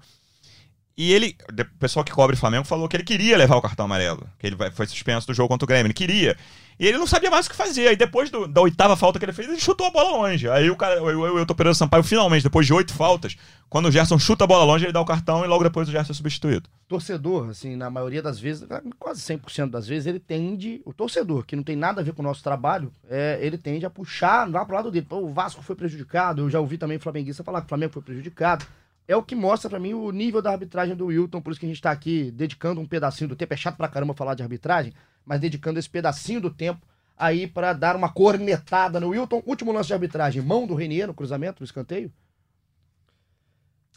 E 1.02 1.14
ele, 1.14 1.34
o 1.50 1.78
pessoal 1.78 2.04
que 2.04 2.12
cobre 2.12 2.36
o 2.36 2.38
Flamengo 2.38 2.66
falou 2.66 2.86
que 2.86 2.94
ele 2.94 3.04
queria 3.04 3.34
levar 3.38 3.56
o 3.56 3.62
cartão 3.62 3.86
amarelo, 3.86 4.28
que 4.38 4.46
ele 4.46 4.56
foi 4.70 4.86
suspenso 4.86 5.26
do 5.26 5.32
jogo 5.32 5.48
contra 5.48 5.64
o 5.64 5.66
Grêmio, 5.66 5.86
ele 5.86 5.94
queria. 5.94 6.36
E 6.78 6.86
ele 6.86 6.98
não 6.98 7.06
sabia 7.06 7.30
mais 7.30 7.46
o 7.46 7.50
que 7.50 7.56
fazer. 7.56 7.88
Aí 7.88 7.96
depois 7.96 8.28
do- 8.30 8.46
da 8.46 8.60
oitava 8.60 8.94
falta 8.96 9.18
que 9.18 9.24
ele 9.24 9.32
fez, 9.32 9.48
ele 9.48 9.58
chutou 9.58 9.86
a 9.86 9.90
bola 9.90 10.10
longe. 10.10 10.46
Aí 10.50 10.70
o 10.70 10.76
cara, 10.76 11.02
o, 11.02 11.06
o, 11.06 11.34
o 11.34 11.38
Elton 11.38 11.54
Pereira 11.54 11.74
Sampaio, 11.74 12.02
finalmente, 12.02 12.42
depois 12.42 12.66
de 12.66 12.74
oito 12.74 12.92
faltas, 12.92 13.34
quando 13.70 13.86
o 13.86 13.90
Gerson 13.90 14.18
chuta 14.18 14.44
a 14.44 14.46
bola 14.46 14.62
longe, 14.64 14.84
ele 14.84 14.92
dá 14.92 15.00
o 15.00 15.04
cartão 15.06 15.42
e 15.42 15.48
logo 15.48 15.64
depois 15.64 15.88
o 15.88 15.90
Gerson 15.90 16.12
é 16.12 16.14
substituído. 16.14 16.68
torcedor, 16.86 17.48
assim, 17.48 17.76
na 17.76 17.88
maioria 17.88 18.20
das 18.22 18.38
vezes, 18.38 18.66
quase 18.98 19.22
100% 19.22 19.70
das 19.70 19.86
vezes, 19.88 20.06
ele 20.06 20.20
tende, 20.20 20.82
o 20.84 20.92
torcedor, 20.92 21.44
que 21.46 21.56
não 21.56 21.62
tem 21.62 21.76
nada 21.76 22.02
a 22.02 22.04
ver 22.04 22.12
com 22.12 22.20
o 22.20 22.24
nosso 22.26 22.42
trabalho, 22.42 22.92
é, 23.08 23.38
ele 23.40 23.56
tende 23.56 23.86
a 23.86 23.90
puxar 23.90 24.46
lá 24.50 24.66
pro 24.66 24.74
lado 24.76 24.90
dele. 24.90 25.06
Pô, 25.08 25.16
o 25.18 25.32
Vasco 25.32 25.62
foi 25.62 25.76
prejudicado, 25.76 26.42
eu 26.42 26.50
já 26.50 26.60
ouvi 26.60 26.76
também 26.76 26.98
flamenguista 26.98 27.42
falar 27.42 27.60
que 27.62 27.66
o 27.66 27.68
Flamengo 27.70 27.92
foi 27.94 28.02
prejudicado. 28.02 28.66
É 29.11 29.16
o 29.16 29.23
que 29.25 29.35
mostra 29.35 29.68
pra 29.68 29.81
mim 29.81 29.92
o 29.92 30.12
nível 30.12 30.40
da 30.40 30.53
arbitragem 30.53 30.94
do 30.94 31.07
Wilton, 31.07 31.40
por 31.40 31.51
isso 31.51 31.59
que 31.59 31.66
a 31.66 31.68
gente 31.68 31.83
tá 31.83 31.90
aqui 31.90 32.31
dedicando 32.31 32.81
um 32.81 32.87
pedacinho 32.87 33.27
do 33.27 33.35
tempo. 33.35 33.53
É 33.53 33.57
chato 33.57 33.77
pra 33.77 33.88
caramba 33.88 34.14
falar 34.14 34.35
de 34.35 34.42
arbitragem, 34.44 34.92
mas 35.27 35.40
dedicando 35.40 35.81
esse 35.81 35.90
pedacinho 35.90 36.40
do 36.40 36.49
tempo 36.49 36.87
aí 37.18 37.49
pra 37.49 37.73
dar 37.73 37.96
uma 37.96 38.09
cornetada 38.09 39.01
no 39.01 39.09
Wilton. 39.09 39.42
Último 39.44 39.73
lance 39.73 39.88
de 39.88 39.94
arbitragem, 39.94 40.40
mão 40.40 40.64
do 40.64 40.77
Renier 40.77 41.09
no 41.09 41.14
cruzamento, 41.14 41.61
no 41.61 41.64
escanteio. 41.64 42.12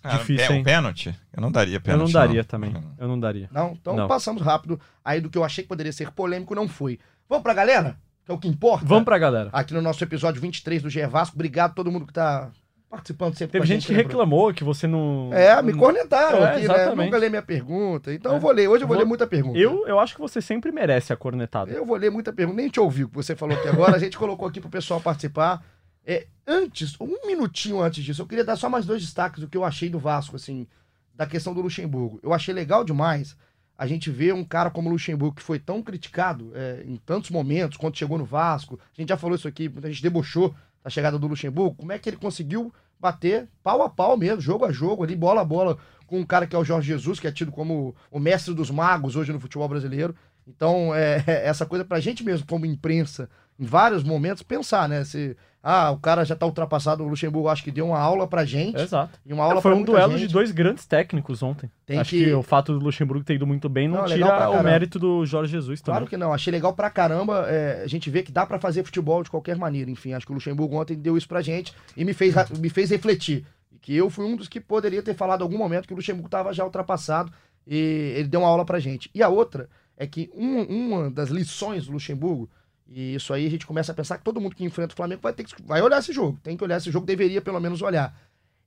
Difícil, 0.03 0.47
é, 0.47 0.59
um 0.59 0.63
pênalti? 0.63 1.15
Eu 1.31 1.41
não 1.41 1.51
daria 1.51 1.77
Eu 1.77 1.81
pênalti. 1.81 2.11
não 2.11 2.21
daria 2.21 2.43
também. 2.43 2.73
Eu 2.97 3.07
não 3.07 3.19
daria. 3.19 3.47
Não? 3.51 3.73
Então 3.79 3.95
Não. 3.95 4.07
passamos 4.07 4.41
rápido. 4.41 4.81
Aí 5.05 5.21
do 5.21 5.29
que 5.29 5.37
eu 5.37 5.43
achei 5.43 5.63
que 5.63 5.67
poderia 5.67 5.93
ser 5.93 6.09
polêmico, 6.11 6.55
não 6.55 6.67
foi. 6.67 6.99
Vamos 7.29 7.43
pra 7.43 7.53
galera? 7.53 7.97
Que 8.25 8.31
é 8.31 8.33
o 8.33 8.39
que 8.39 8.47
importa? 8.47 8.83
Vamos 8.85 9.05
pra 9.05 9.19
galera. 9.19 9.49
Aqui 9.53 9.75
no 9.75 9.81
nosso 9.81 10.03
episódio 10.03 10.41
23 10.41 10.81
do 10.81 10.89
GE 10.89 11.05
Vasco. 11.05 11.35
Obrigado 11.35 11.69
a 11.71 11.73
todo 11.75 11.91
mundo 11.91 12.07
que 12.07 12.13
tá 12.13 12.51
participando 12.93 13.33
sempre 13.35 13.53
Teve 13.53 13.63
a 13.63 13.65
gente 13.65 13.87
que 13.87 13.91
né, 13.91 13.97
Bruno? 13.97 14.09
reclamou 14.09 14.53
que 14.53 14.63
você 14.63 14.85
não. 14.85 15.31
É, 15.33 15.59
me 15.63 15.73
cornetaram 15.73 16.39
É, 16.45 16.51
aqui, 16.51 16.67
né? 16.67 16.73
exatamente. 16.75 17.05
Nunca 17.07 17.17
lê 17.17 17.29
minha 17.29 17.41
pergunta. 17.41 18.13
Então 18.13 18.33
É. 18.33 18.35
eu 18.35 18.39
vou 18.39 18.51
ler. 18.51 18.67
Hoje 18.67 18.83
eu 18.83 18.87
vou, 18.87 18.95
Vou- 18.95 19.03
ler 19.03 19.07
muita 19.07 19.25
pergunta. 19.25 19.57
Eu, 19.57 19.87
eu 19.87 19.99
acho 19.99 20.13
que 20.13 20.21
você 20.21 20.39
sempre 20.41 20.71
merece 20.71 21.11
a 21.11 21.15
cornetada. 21.17 21.71
Eu 21.71 21.85
vou 21.85 21.97
ler 21.97 22.11
muita 22.11 22.31
pergunta. 22.31 22.55
Nem 22.61 22.69
te 22.69 22.79
ouvi 22.79 23.03
o 23.05 23.09
que 23.09 23.15
você 23.15 23.35
falou 23.35 23.57
aqui 23.57 23.67
agora. 23.67 23.95
A 23.95 23.99
gente 23.99 24.15
colocou 24.17 24.47
aqui 24.47 24.61
pro 24.61 24.69
pessoal 24.69 25.01
participar. 25.01 25.65
É, 26.05 26.27
antes, 26.45 26.95
um 26.99 27.25
minutinho 27.25 27.81
antes 27.81 28.03
disso, 28.03 28.21
eu 28.21 28.27
queria 28.27 28.43
dar 28.43 28.55
só 28.57 28.69
mais 28.69 28.85
dois 28.85 29.01
destaques 29.01 29.39
do 29.39 29.47
que 29.47 29.57
eu 29.57 29.63
achei 29.63 29.89
do 29.89 29.97
Vasco, 29.97 30.35
assim, 30.35 30.67
da 31.15 31.25
questão 31.25 31.53
do 31.53 31.61
Luxemburgo. 31.61 32.19
Eu 32.21 32.31
achei 32.33 32.53
legal 32.53 32.83
demais 32.83 33.35
a 33.75 33.87
gente 33.87 34.11
ver 34.11 34.33
um 34.35 34.43
cara 34.43 34.69
como 34.69 34.87
o 34.87 34.91
Luxemburgo, 34.91 35.35
que 35.37 35.41
foi 35.41 35.57
tão 35.57 35.81
criticado 35.81 36.51
é, 36.53 36.83
em 36.85 36.97
tantos 36.97 37.31
momentos, 37.31 37.75
quando 37.77 37.97
chegou 37.97 38.17
no 38.19 38.25
Vasco. 38.25 38.79
A 38.95 39.01
gente 39.01 39.09
já 39.09 39.17
falou 39.17 39.35
isso 39.35 39.47
aqui, 39.47 39.67
muita 39.67 39.89
gente 39.89 40.03
debochou 40.03 40.53
da 40.83 40.89
chegada 40.89 41.17
do 41.17 41.27
Luxemburgo. 41.27 41.75
Como 41.75 41.91
é 41.91 41.97
que 41.97 42.09
ele 42.09 42.17
conseguiu 42.17 42.73
bater 42.99 43.47
pau 43.61 43.81
a 43.81 43.89
pau 43.89 44.17
mesmo, 44.17 44.41
jogo 44.41 44.65
a 44.65 44.71
jogo, 44.71 45.03
ali, 45.03 45.15
bola 45.15 45.41
a 45.41 45.45
bola, 45.45 45.77
com 46.07 46.19
um 46.19 46.25
cara 46.25 46.45
que 46.47 46.55
é 46.55 46.59
o 46.59 46.63
Jorge 46.63 46.87
Jesus, 46.87 47.19
que 47.19 47.27
é 47.27 47.31
tido 47.31 47.51
como 47.51 47.95
o 48.11 48.19
mestre 48.19 48.53
dos 48.53 48.69
magos 48.69 49.15
hoje 49.15 49.33
no 49.33 49.39
futebol 49.39 49.67
brasileiro. 49.67 50.15
Então, 50.47 50.93
é, 50.93 51.23
essa 51.45 51.65
coisa 51.65 51.83
pra 51.85 51.99
gente 51.99 52.23
mesmo, 52.23 52.45
como 52.47 52.65
imprensa, 52.65 53.29
em 53.59 53.65
vários 53.65 54.03
momentos, 54.03 54.43
pensar, 54.43 54.87
né? 54.89 55.03
Se, 55.03 55.35
ah, 55.65 55.91
o 55.91 55.97
cara 55.97 56.25
já 56.25 56.35
tá 56.35 56.45
ultrapassado, 56.45 57.03
o 57.03 57.07
Luxemburgo 57.07 57.47
acho 57.47 57.63
que 57.63 57.71
deu 57.71 57.87
uma 57.87 57.97
aula 57.97 58.27
pra 58.27 58.43
gente. 58.43 58.81
Exato. 58.81 59.17
E 59.25 59.31
uma 59.31 59.45
aula 59.45 59.61
Foi 59.61 59.71
pra 59.71 59.79
um 59.79 59.83
duelo 59.83 60.17
gente. 60.17 60.27
de 60.27 60.33
dois 60.33 60.51
grandes 60.51 60.85
técnicos 60.85 61.41
ontem. 61.41 61.71
Tem 61.85 61.97
Acho 61.99 62.09
que- 62.09 62.25
que... 62.25 62.33
o 62.33 62.43
fato 62.43 62.77
do 62.77 62.83
Luxemburgo 62.83 63.23
ter 63.23 63.35
ido 63.35 63.47
muito 63.47 63.69
bem 63.69 63.87
não, 63.87 63.99
Não, 64.01 64.05
tira 64.05 64.49
o 64.49 64.61
mérito 64.61 64.99
do 64.99 65.25
Jorge 65.25 65.51
Jesus 65.53 65.79
também. 65.81 65.99
Claro 65.99 66.09
que 66.09 66.17
não, 66.17 66.33
achei 66.33 66.51
legal 66.51 66.73
pra 66.73 66.89
caramba. 66.89 67.45
é, 67.47 67.81
a 67.83 67.87
gente 67.87 68.09
vê 68.09 68.21
que 68.21 68.31
dá 68.31 68.45
pra 68.45 68.59
fazer 68.59 68.83
futebol 68.83 69.23
de 69.23 69.29
qualquer 69.31 69.55
maneira. 69.55 69.89
Enfim, 69.89 70.11
acho 70.13 70.25
que 70.25 70.31
o 70.33 70.35
Luxemburgo 70.35 70.75
ontem 70.75 70.97
deu 70.97 71.15
isso 71.17 71.27
pra 71.29 71.41
gente 71.41 71.73
e 71.95 72.03
me 72.03 72.13
fez, 72.13 72.35
me 72.59 72.69
fez 72.69 72.89
refletir. 72.89 73.45
Que 73.81 73.95
eu 73.95 74.09
fui 74.09 74.25
um 74.25 74.35
dos 74.35 74.47
que 74.49 74.59
poderia 74.59 75.01
ter 75.01 75.13
falado 75.13 75.41
em 75.41 75.43
algum 75.43 75.57
momento 75.57 75.87
que 75.87 75.93
o 75.93 75.95
Luxemburgo 75.97 76.29
tava 76.29 76.53
já 76.53 76.63
ultrapassado 76.65 77.31
e 77.65 78.13
ele 78.17 78.27
deu 78.27 78.41
uma 78.41 78.49
aula 78.49 78.65
pra 78.65 78.79
gente. 78.79 79.09
E 79.15 79.21
a 79.23 79.29
outra 79.29 79.69
é 79.97 80.05
que 80.07 80.29
um- 80.35 80.63
uma 80.63 81.09
das 81.11 81.29
lições 81.29 81.85
do 81.85 81.93
Luxemburgo, 81.93 82.49
e 82.93 83.15
isso 83.15 83.33
aí 83.33 83.47
a 83.47 83.49
gente 83.49 83.65
começa 83.65 83.91
a 83.91 83.95
pensar 83.95 84.17
que 84.17 84.23
todo 84.23 84.39
mundo 84.39 84.55
que 84.55 84.63
enfrenta 84.63 84.93
o 84.93 84.95
Flamengo 84.95 85.21
vai 85.21 85.33
ter 85.33 85.43
que 85.43 85.61
vai 85.63 85.81
olhar 85.81 85.99
esse 85.99 86.13
jogo. 86.13 86.39
Tem 86.43 86.55
que 86.55 86.63
olhar 86.63 86.77
esse 86.77 86.91
jogo, 86.91 87.05
deveria 87.05 87.41
pelo 87.41 87.59
menos 87.59 87.81
olhar. 87.81 88.15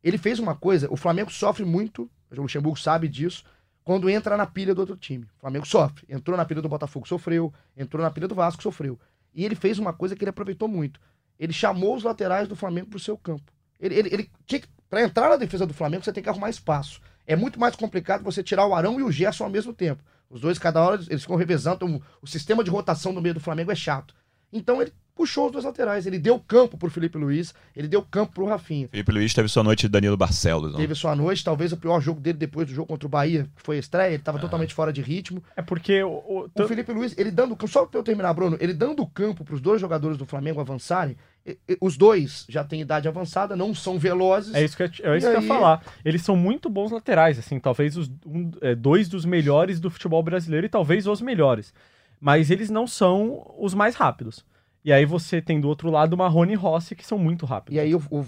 Ele 0.03 0.19
fez 0.19 0.39
uma 0.39 0.55
coisa, 0.55 0.89
o 0.91 0.97
Flamengo 0.97 1.31
sofre 1.31 1.65
muito, 1.65 2.11
o 2.31 2.43
Luxemburgo 2.43 2.79
sabe 2.79 3.09
disso, 3.09 3.45
quando 3.85 4.11
entra 4.11 4.37
na 4.37 4.45
pilha 4.45 4.75
do 4.75 4.81
outro 4.81 4.97
time. 4.97 5.25
O 5.37 5.41
Flamengo 5.41 5.65
sofre. 5.65 6.05
Entrou 6.09 6.37
na 6.37 6.45
pilha 6.45 6.61
do 6.61 6.69
Botafogo, 6.69 7.07
sofreu. 7.07 7.55
Entrou 7.77 8.03
na 8.03 8.11
pilha 8.11 8.27
do 8.27 8.35
Vasco, 8.35 8.61
sofreu. 8.61 8.99
E 9.33 9.45
ele 9.45 9.55
fez 9.55 9.79
uma 9.79 9.93
coisa 9.93 10.17
que 10.17 10.25
ele 10.25 10.31
aproveitou 10.31 10.67
muito. 10.67 11.01
Ele 11.39 11.53
chamou 11.53 11.95
os 11.95 12.03
laterais 12.03 12.49
do 12.49 12.57
Flamengo 12.57 12.89
pro 12.89 12.99
seu 12.99 13.17
campo. 13.17 13.53
Ele, 13.79 13.95
ele, 13.95 14.09
ele 14.12 14.31
tinha 14.45 14.61
que, 14.61 14.69
pra 14.91 15.03
entrar 15.03 15.29
na 15.29 15.37
defesa 15.37 15.65
do 15.65 15.73
Flamengo, 15.73 16.03
você 16.03 16.12
tem 16.12 16.21
que 16.21 16.29
arrumar 16.29 16.51
espaço. 16.51 17.01
É 17.25 17.37
muito 17.37 17.61
mais 17.61 17.77
complicado 17.77 18.25
você 18.25 18.43
tirar 18.43 18.67
o 18.67 18.75
Arão 18.75 18.99
e 18.99 19.05
o 19.05 19.12
Gerson 19.12 19.45
ao 19.45 19.51
mesmo 19.51 19.73
tempo. 19.73 20.03
Os 20.29 20.41
dois, 20.41 20.59
cada 20.59 20.83
hora, 20.83 21.01
eles 21.09 21.23
ficam 21.23 21.37
revezando. 21.37 21.77
Então, 21.77 22.03
o 22.21 22.27
sistema 22.27 22.65
de 22.65 22.71
rotação 22.71 23.12
no 23.12 23.21
meio 23.21 23.35
do 23.35 23.41
Flamengo 23.41 23.71
é 23.71 23.77
chato. 23.77 24.15
Então 24.53 24.81
ele 24.81 24.93
puxou 25.16 25.46
os 25.46 25.52
dois 25.52 25.64
laterais. 25.64 26.07
Ele 26.07 26.18
deu 26.18 26.38
campo 26.38 26.76
pro 26.76 26.90
Felipe 26.90 27.16
Luiz, 27.18 27.55
ele 27.74 27.88
deu 27.88 28.02
campo 28.02 28.35
pro 28.35 28.46
Rafinha. 28.46 28.87
Felipe 28.88 29.11
Luiz 29.12 29.33
teve 29.35 29.48
sua 29.48 29.62
noite 29.64 29.83
de 29.83 29.88
Danilo 29.88 30.16
Barcelos. 30.16 30.72
Não? 30.72 30.79
Teve 30.79 30.94
sua 30.94 31.16
noite, 31.16 31.42
talvez 31.42 31.72
o 31.72 31.76
pior 31.76 32.00
jogo 32.00 32.20
dele 32.20 32.38
depois 32.38 32.66
do 32.68 32.74
jogo 32.74 32.87
contra 32.88 33.07
o 33.07 33.11
Bahia, 33.11 33.48
que 33.57 33.62
foi 33.62 33.76
a 33.76 33.81
estreia, 33.81 34.12
ele 34.14 34.22
tava 34.22 34.38
totalmente 34.38 34.74
fora 34.74 34.92
de 34.92 35.00
ritmo. 35.00 35.42
É 35.57 35.62
porque 35.62 36.02
o, 36.05 36.11
o- 36.11 36.50
O 36.55 36.68
Felipe 36.68 36.92
Luiz, 36.92 37.16
ele 37.18 37.31
dando, 37.31 37.57
só 37.66 37.87
pra 37.87 37.98
eu 37.98 38.05
terminar, 38.05 38.35
Bruno, 38.35 38.57
ele 38.61 38.74
dando 38.74 39.05
campo 39.07 39.42
pros 39.44 39.61
dois 39.61 39.81
jogadores 39.81 40.18
do 40.18 40.26
Flamengo 40.26 40.61
avançarem, 40.61 41.16
os 41.81 41.96
dois 41.96 42.44
já 42.48 42.62
têm 42.64 42.81
idade 42.81 43.07
avançada, 43.09 43.55
não 43.57 43.72
são 43.74 43.98
velozes. 43.98 44.52
É 44.55 44.64
isso 44.64 44.76
que 44.76 44.83
eu, 44.83 44.87
é 44.87 44.88
isso 44.90 45.02
E 45.02 45.20
que 45.20 45.26
eu 45.29 45.33
ia 45.33 45.38
aí? 45.38 45.46
falar. 45.46 45.83
Eles 46.05 46.22
são 46.22 46.37
muito 46.37 46.68
bons 46.68 46.90
laterais, 46.90 47.38
assim, 47.38 47.59
talvez 47.59 47.96
os, 47.96 48.11
um- 48.26 48.50
é, 48.61 48.74
dois 48.74 49.09
dos 49.09 49.24
melhores 49.24 49.79
do 49.81 49.88
futebol 49.88 50.22
brasileiro 50.22 50.66
e 50.66 50.68
talvez 50.68 51.07
os 51.07 51.20
melhores. 51.22 51.72
Mas 52.20 52.50
eles 52.50 52.68
não 52.68 52.87
são 52.87 53.46
os 53.59 53.74
mais 53.74 53.94
rápidos. 53.94 54.44
E 54.87 54.92
aí 54.92 55.05
você 55.05 55.42
tem 55.42 55.61
do 55.61 55.68
outro 55.68 55.90
lado 55.90 56.16
Marrone 56.16 56.53
e 56.53 56.57
Rossi, 56.57 56.94
que 56.94 57.05
são 57.05 57.18
muito 57.18 57.44
rápidos. 57.44 57.75
E 57.77 57.81
aí 57.81 57.92
o- 57.92 58.03
o- 58.09 58.25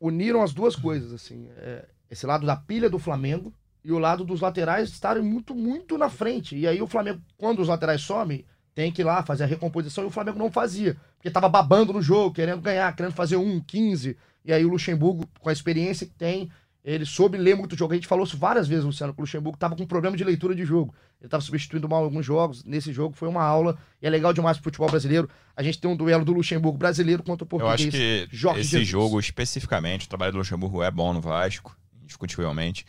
uniram 0.00 0.42
as 0.42 0.54
duas 0.54 0.76
coisas, 0.76 1.12
assim. 1.12 1.48
é, 1.56 1.84
esse 2.08 2.24
lado 2.24 2.46
da 2.46 2.54
pilha 2.56 2.88
do 2.88 3.00
Flamengo 3.00 3.52
e 3.84 3.90
o 3.92 3.98
lado 3.98 4.24
dos 4.24 4.40
laterais 4.40 4.88
estarem 4.90 5.22
muito, 5.22 5.54
muito 5.56 5.98
na 5.98 6.08
frente. 6.08 6.56
E 6.56 6.66
aí 6.68 6.80
o 6.80 6.86
Flamengo, 6.86 7.20
quando 7.36 7.60
os 7.60 7.66
laterais 7.68 8.00
somem, 8.00 8.44
tem 8.76 8.92
que 8.92 9.02
ir 9.02 9.04
lá 9.04 9.24
fazer 9.24 9.42
a 9.42 9.46
recomposição 9.48 10.04
e 10.04 10.06
o 10.06 10.10
Flamengo 10.10 10.38
não 10.38 10.52
fazia. 10.52 10.96
Porque 11.16 11.30
tava 11.32 11.48
babando 11.48 11.92
no 11.92 12.00
jogo, 12.00 12.32
querendo 12.32 12.60
ganhar, 12.62 12.94
querendo 12.94 13.12
fazer 13.12 13.36
um, 13.36 13.60
15. 13.60 14.16
E 14.44 14.52
aí 14.52 14.64
o 14.64 14.68
Luxemburgo, 14.68 15.28
com 15.40 15.48
a 15.48 15.52
experiência 15.52 16.06
que 16.06 16.14
tem, 16.14 16.48
ele 16.94 17.04
soube 17.04 17.36
ler 17.36 17.54
muito 17.54 17.74
o 17.74 17.76
jogo. 17.76 17.92
A 17.92 17.96
gente 17.96 18.06
falou 18.06 18.24
isso 18.24 18.36
várias 18.36 18.66
vezes, 18.66 18.84
Luciano, 18.84 19.12
que 19.12 19.20
o 19.20 19.22
Luxemburgo 19.22 19.58
tava 19.58 19.76
com 19.76 19.86
problema 19.86 20.16
de 20.16 20.24
leitura 20.24 20.54
de 20.54 20.64
jogo. 20.64 20.94
Ele 21.20 21.28
tava 21.28 21.42
substituindo 21.42 21.88
mal 21.88 22.02
alguns 22.04 22.24
jogos. 22.24 22.64
Nesse 22.64 22.92
jogo 22.92 23.14
foi 23.14 23.28
uma 23.28 23.42
aula. 23.42 23.76
E 24.00 24.06
é 24.06 24.10
legal 24.10 24.32
demais 24.32 24.56
pro 24.56 24.64
futebol 24.64 24.88
brasileiro. 24.88 25.28
A 25.56 25.62
gente 25.62 25.78
tem 25.78 25.90
um 25.90 25.96
duelo 25.96 26.24
do 26.24 26.32
Luxemburgo 26.32 26.78
brasileiro 26.78 27.22
contra 27.22 27.44
o 27.44 27.46
Eu 27.46 27.48
português. 27.48 27.80
acho 27.80 27.90
que 27.90 28.28
Jorge 28.30 28.60
esse 28.60 28.70
Jesus. 28.70 28.88
jogo 28.88 29.20
especificamente, 29.20 30.06
o 30.06 30.08
trabalho 30.08 30.32
do 30.32 30.38
Luxemburgo 30.38 30.82
é 30.82 30.90
bom 30.90 31.12
no 31.12 31.20
Vasco, 31.20 31.76
indiscutivelmente. 32.02 32.86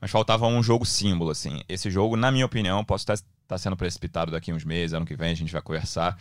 Mas 0.00 0.10
faltava 0.10 0.46
um 0.46 0.62
jogo 0.62 0.84
símbolo, 0.84 1.30
assim. 1.30 1.62
Esse 1.68 1.90
jogo, 1.90 2.16
na 2.16 2.30
minha 2.30 2.46
opinião, 2.46 2.84
posso 2.84 3.02
estar, 3.02 3.14
estar 3.14 3.58
sendo 3.58 3.76
precipitado 3.76 4.30
daqui 4.30 4.52
uns 4.52 4.64
meses, 4.64 4.92
ano 4.92 5.06
que 5.06 5.16
vem 5.16 5.30
a 5.30 5.34
gente 5.34 5.52
vai 5.52 5.62
conversar. 5.62 6.18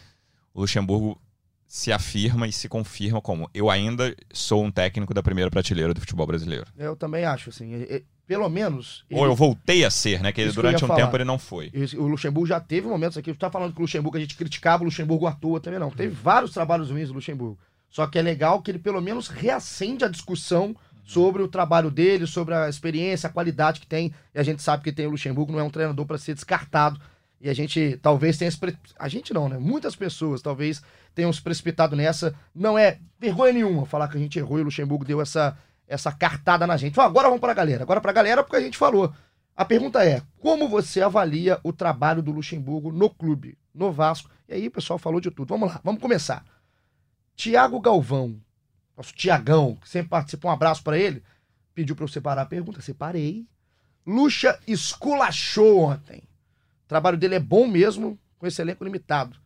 O 0.53 0.61
Luxemburgo 0.61 1.19
se 1.71 1.89
afirma 1.93 2.49
e 2.49 2.51
se 2.51 2.67
confirma 2.67 3.21
como 3.21 3.49
eu 3.53 3.69
ainda 3.69 4.13
sou 4.33 4.61
um 4.61 4.69
técnico 4.69 5.13
da 5.13 5.23
primeira 5.23 5.49
prateleira 5.49 5.93
do 5.93 6.01
futebol 6.01 6.27
brasileiro. 6.27 6.65
Eu 6.77 6.97
também 6.97 7.23
acho, 7.23 7.49
assim. 7.49 7.87
pelo 8.27 8.49
menos. 8.49 9.05
Ou 9.09 9.23
eu 9.23 9.33
voltei 9.33 9.85
a 9.85 9.89
ser, 9.89 10.21
né? 10.21 10.33
Que 10.33 10.41
ele, 10.41 10.49
que 10.49 10.55
durante 10.57 10.83
um 10.83 10.87
falar. 10.89 10.99
tempo 10.99 11.15
ele 11.15 11.23
não 11.23 11.39
foi. 11.39 11.71
O 11.97 12.07
Luxemburgo 12.07 12.45
já 12.45 12.59
teve 12.59 12.89
momentos 12.89 13.17
aqui. 13.17 13.31
Tu 13.31 13.39
tá 13.39 13.49
falando 13.49 13.71
que 13.71 13.79
o 13.79 13.83
Luxemburgo, 13.83 14.17
a 14.17 14.19
gente 14.19 14.35
criticava 14.35 14.83
o 14.83 14.85
Luxemburgo 14.85 15.25
à 15.27 15.31
toa 15.31 15.61
também, 15.61 15.79
não. 15.79 15.89
Teve 15.89 16.13
vários 16.13 16.51
trabalhos 16.51 16.91
ruins 16.91 17.07
do 17.07 17.13
Luxemburgo. 17.13 17.57
Só 17.89 18.05
que 18.05 18.19
é 18.19 18.21
legal 18.21 18.61
que 18.61 18.69
ele 18.69 18.79
pelo 18.79 18.99
menos 18.99 19.29
reacende 19.29 20.03
a 20.03 20.09
discussão 20.09 20.75
sobre 21.05 21.41
o 21.41 21.47
trabalho 21.47 21.89
dele, 21.89 22.27
sobre 22.27 22.53
a 22.53 22.67
experiência, 22.67 23.27
a 23.27 23.31
qualidade 23.31 23.79
que 23.79 23.87
tem. 23.87 24.13
E 24.35 24.39
a 24.39 24.43
gente 24.43 24.61
sabe 24.61 24.83
que 24.83 24.91
tem 24.91 25.07
o 25.07 25.11
Luxemburgo, 25.11 25.53
não 25.53 25.59
é 25.61 25.63
um 25.63 25.69
treinador 25.69 26.05
para 26.05 26.17
ser 26.17 26.33
descartado. 26.33 26.99
E 27.41 27.49
a 27.49 27.53
gente 27.53 27.97
talvez 28.01 28.37
tenha. 28.37 28.51
A 28.99 29.07
gente 29.07 29.33
não, 29.33 29.49
né? 29.49 29.57
Muitas 29.57 29.95
pessoas 29.95 30.43
talvez 30.43 30.81
tenham 31.15 31.33
se 31.33 31.41
precipitado 31.41 31.95
nessa. 31.95 32.35
Não 32.53 32.77
é 32.77 32.99
vergonha 33.19 33.51
nenhuma 33.51 33.85
falar 33.85 34.07
que 34.07 34.17
a 34.17 34.19
gente 34.19 34.37
errou 34.37 34.59
e 34.59 34.61
o 34.61 34.65
Luxemburgo 34.65 35.03
deu 35.03 35.19
essa, 35.19 35.57
essa 35.87 36.11
cartada 36.11 36.67
na 36.67 36.77
gente. 36.77 36.93
Fala, 36.93 37.09
agora 37.09 37.27
vamos 37.27 37.41
pra 37.41 37.55
galera. 37.55 37.81
Agora 37.81 37.99
pra 37.99 38.11
galera 38.11 38.43
porque 38.43 38.57
a 38.57 38.61
gente 38.61 38.77
falou. 38.77 39.11
A 39.55 39.65
pergunta 39.65 40.05
é: 40.05 40.21
como 40.39 40.69
você 40.69 41.01
avalia 41.01 41.59
o 41.63 41.73
trabalho 41.73 42.21
do 42.21 42.31
Luxemburgo 42.31 42.91
no 42.91 43.09
clube, 43.09 43.57
no 43.73 43.91
Vasco? 43.91 44.29
E 44.47 44.53
aí 44.53 44.67
o 44.67 44.71
pessoal 44.71 44.99
falou 44.99 45.19
de 45.19 45.31
tudo. 45.31 45.49
Vamos 45.49 45.67
lá, 45.67 45.81
vamos 45.83 45.99
começar. 45.99 46.45
Tiago 47.35 47.79
Galvão, 47.79 48.39
nosso 48.95 49.15
Tiagão, 49.15 49.75
que 49.75 49.89
sempre 49.89 50.09
participa, 50.09 50.47
um 50.47 50.51
abraço 50.51 50.83
pra 50.83 50.95
ele, 50.95 51.23
pediu 51.73 51.95
pra 51.95 52.03
eu 52.03 52.07
separar 52.07 52.43
a 52.43 52.45
pergunta, 52.45 52.81
separei. 52.81 53.47
Luxa 54.05 54.59
esculachou 54.67 55.79
ontem. 55.79 56.21
O 56.91 56.93
trabalho 56.93 57.15
dele 57.17 57.35
é 57.35 57.39
bom 57.39 57.65
mesmo, 57.67 58.19
com 58.37 58.45
esse 58.45 58.61
elenco 58.61 58.83
limitado. 58.83 59.37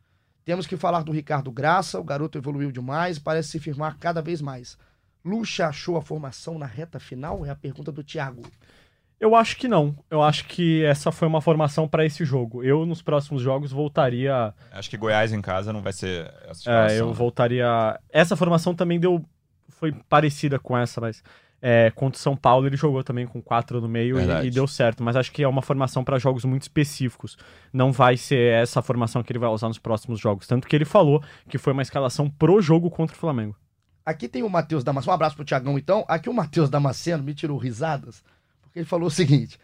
Temos 0.44 0.66
que 0.66 0.76
falar 0.76 1.04
do 1.04 1.12
Ricardo 1.12 1.52
Graça, 1.52 2.00
o 2.00 2.04
garoto 2.04 2.40
evoluiu 2.40 2.72
demais 2.72 3.18
e 3.18 3.22
parece 3.22 3.50
se 3.50 3.60
firmar 3.60 3.98
cada 4.00 4.20
vez 4.20 4.42
mais. 4.42 4.76
Luxa 5.24 5.68
achou 5.68 5.96
a 5.96 6.02
formação 6.02 6.58
na 6.58 6.66
reta 6.66 7.00
final? 7.00 7.46
É 7.46 7.52
a 7.52 7.56
pergunta 7.56 7.92
do 7.92 8.04
Thiago. 8.04 8.42
Eu 9.20 9.36
acho 9.36 9.58
que 9.58 9.68
não. 9.68 9.96
Eu 10.10 10.24
acho 10.24 10.46
que 10.48 10.84
essa 10.86 11.12
foi 11.12 11.28
uma 11.28 11.40
formação 11.40 11.88
para 11.88 12.04
esse 12.04 12.26
jogo. 12.26 12.64
Eu, 12.64 12.84
nos 12.84 13.04
próximos 13.04 13.44
jogos, 13.44 13.72
voltaria. 13.72 14.52
Acho 14.72 14.90
que 14.90 14.98
Goiás 14.98 15.32
em 15.32 15.40
casa 15.42 15.72
não 15.72 15.84
vai 15.84 15.94
ser 15.94 16.26
essa 16.48 16.50
É, 16.50 16.54
situação. 16.90 16.98
eu 16.98 17.08
né? 17.10 17.14
voltaria. 17.14 18.00
Essa 18.10 18.36
formação 18.36 18.74
também 18.74 19.00
deu. 19.00 19.24
Foi 19.70 19.92
parecida 20.10 20.58
com 20.58 20.76
essa, 20.76 21.00
mas. 21.00 21.24
É, 21.67 21.89
contra 21.89 22.15
o 22.15 22.21
São 22.21 22.38
Paulo 22.38 22.67
ele 22.67 22.78
jogou 22.78 23.04
também 23.04 23.25
com 23.25 23.41
quatro 23.41 23.82
no 23.82 23.89
meio 23.89 24.19
e, 24.19 24.45
e 24.45 24.51
deu 24.51 24.67
certo. 24.67 25.01
Mas 25.04 25.15
acho 25.15 25.32
que 25.32 25.41
é 25.41 25.47
uma 25.47 25.63
formação 25.63 26.04
para 26.04 26.19
jogos 26.19 26.45
muito 26.45 26.62
específicos. 26.62 27.36
Não 27.73 27.91
vai 27.91 28.17
ser 28.17 28.54
essa 28.54 28.84
formação 28.84 29.23
que 29.23 29.32
ele 29.32 29.39
vai 29.39 29.49
usar 29.49 29.67
nos 29.67 29.80
próximos 29.80 30.19
jogos. 30.19 30.45
Tanto 30.45 30.67
que 30.67 30.75
ele 30.75 30.86
falou 30.86 31.23
que 31.49 31.58
foi 31.58 31.73
uma 31.73 31.82
escalação 31.82 32.30
pro 32.30 32.62
jogo 32.62 32.91
contra 32.91 33.15
o 33.15 33.19
Flamengo. 33.19 33.56
Aqui 34.06 34.28
tem 34.28 34.43
o 34.43 34.49
Matheus 34.49 34.84
Damasceno. 34.84 35.12
Um 35.12 35.15
abraço 35.15 35.36
pro 35.36 35.43
Tiagão, 35.43 35.75
então. 35.75 36.06
Aqui 36.08 36.30
o 36.30 36.34
Matheus 36.34 36.69
Damasceno 36.69 37.23
me 37.23 37.34
tirou 37.34 37.58
risadas, 37.58 38.23
porque 38.62 38.78
ele 38.78 38.86
falou 38.86 39.08
o 39.08 39.12
seguinte. 39.12 39.58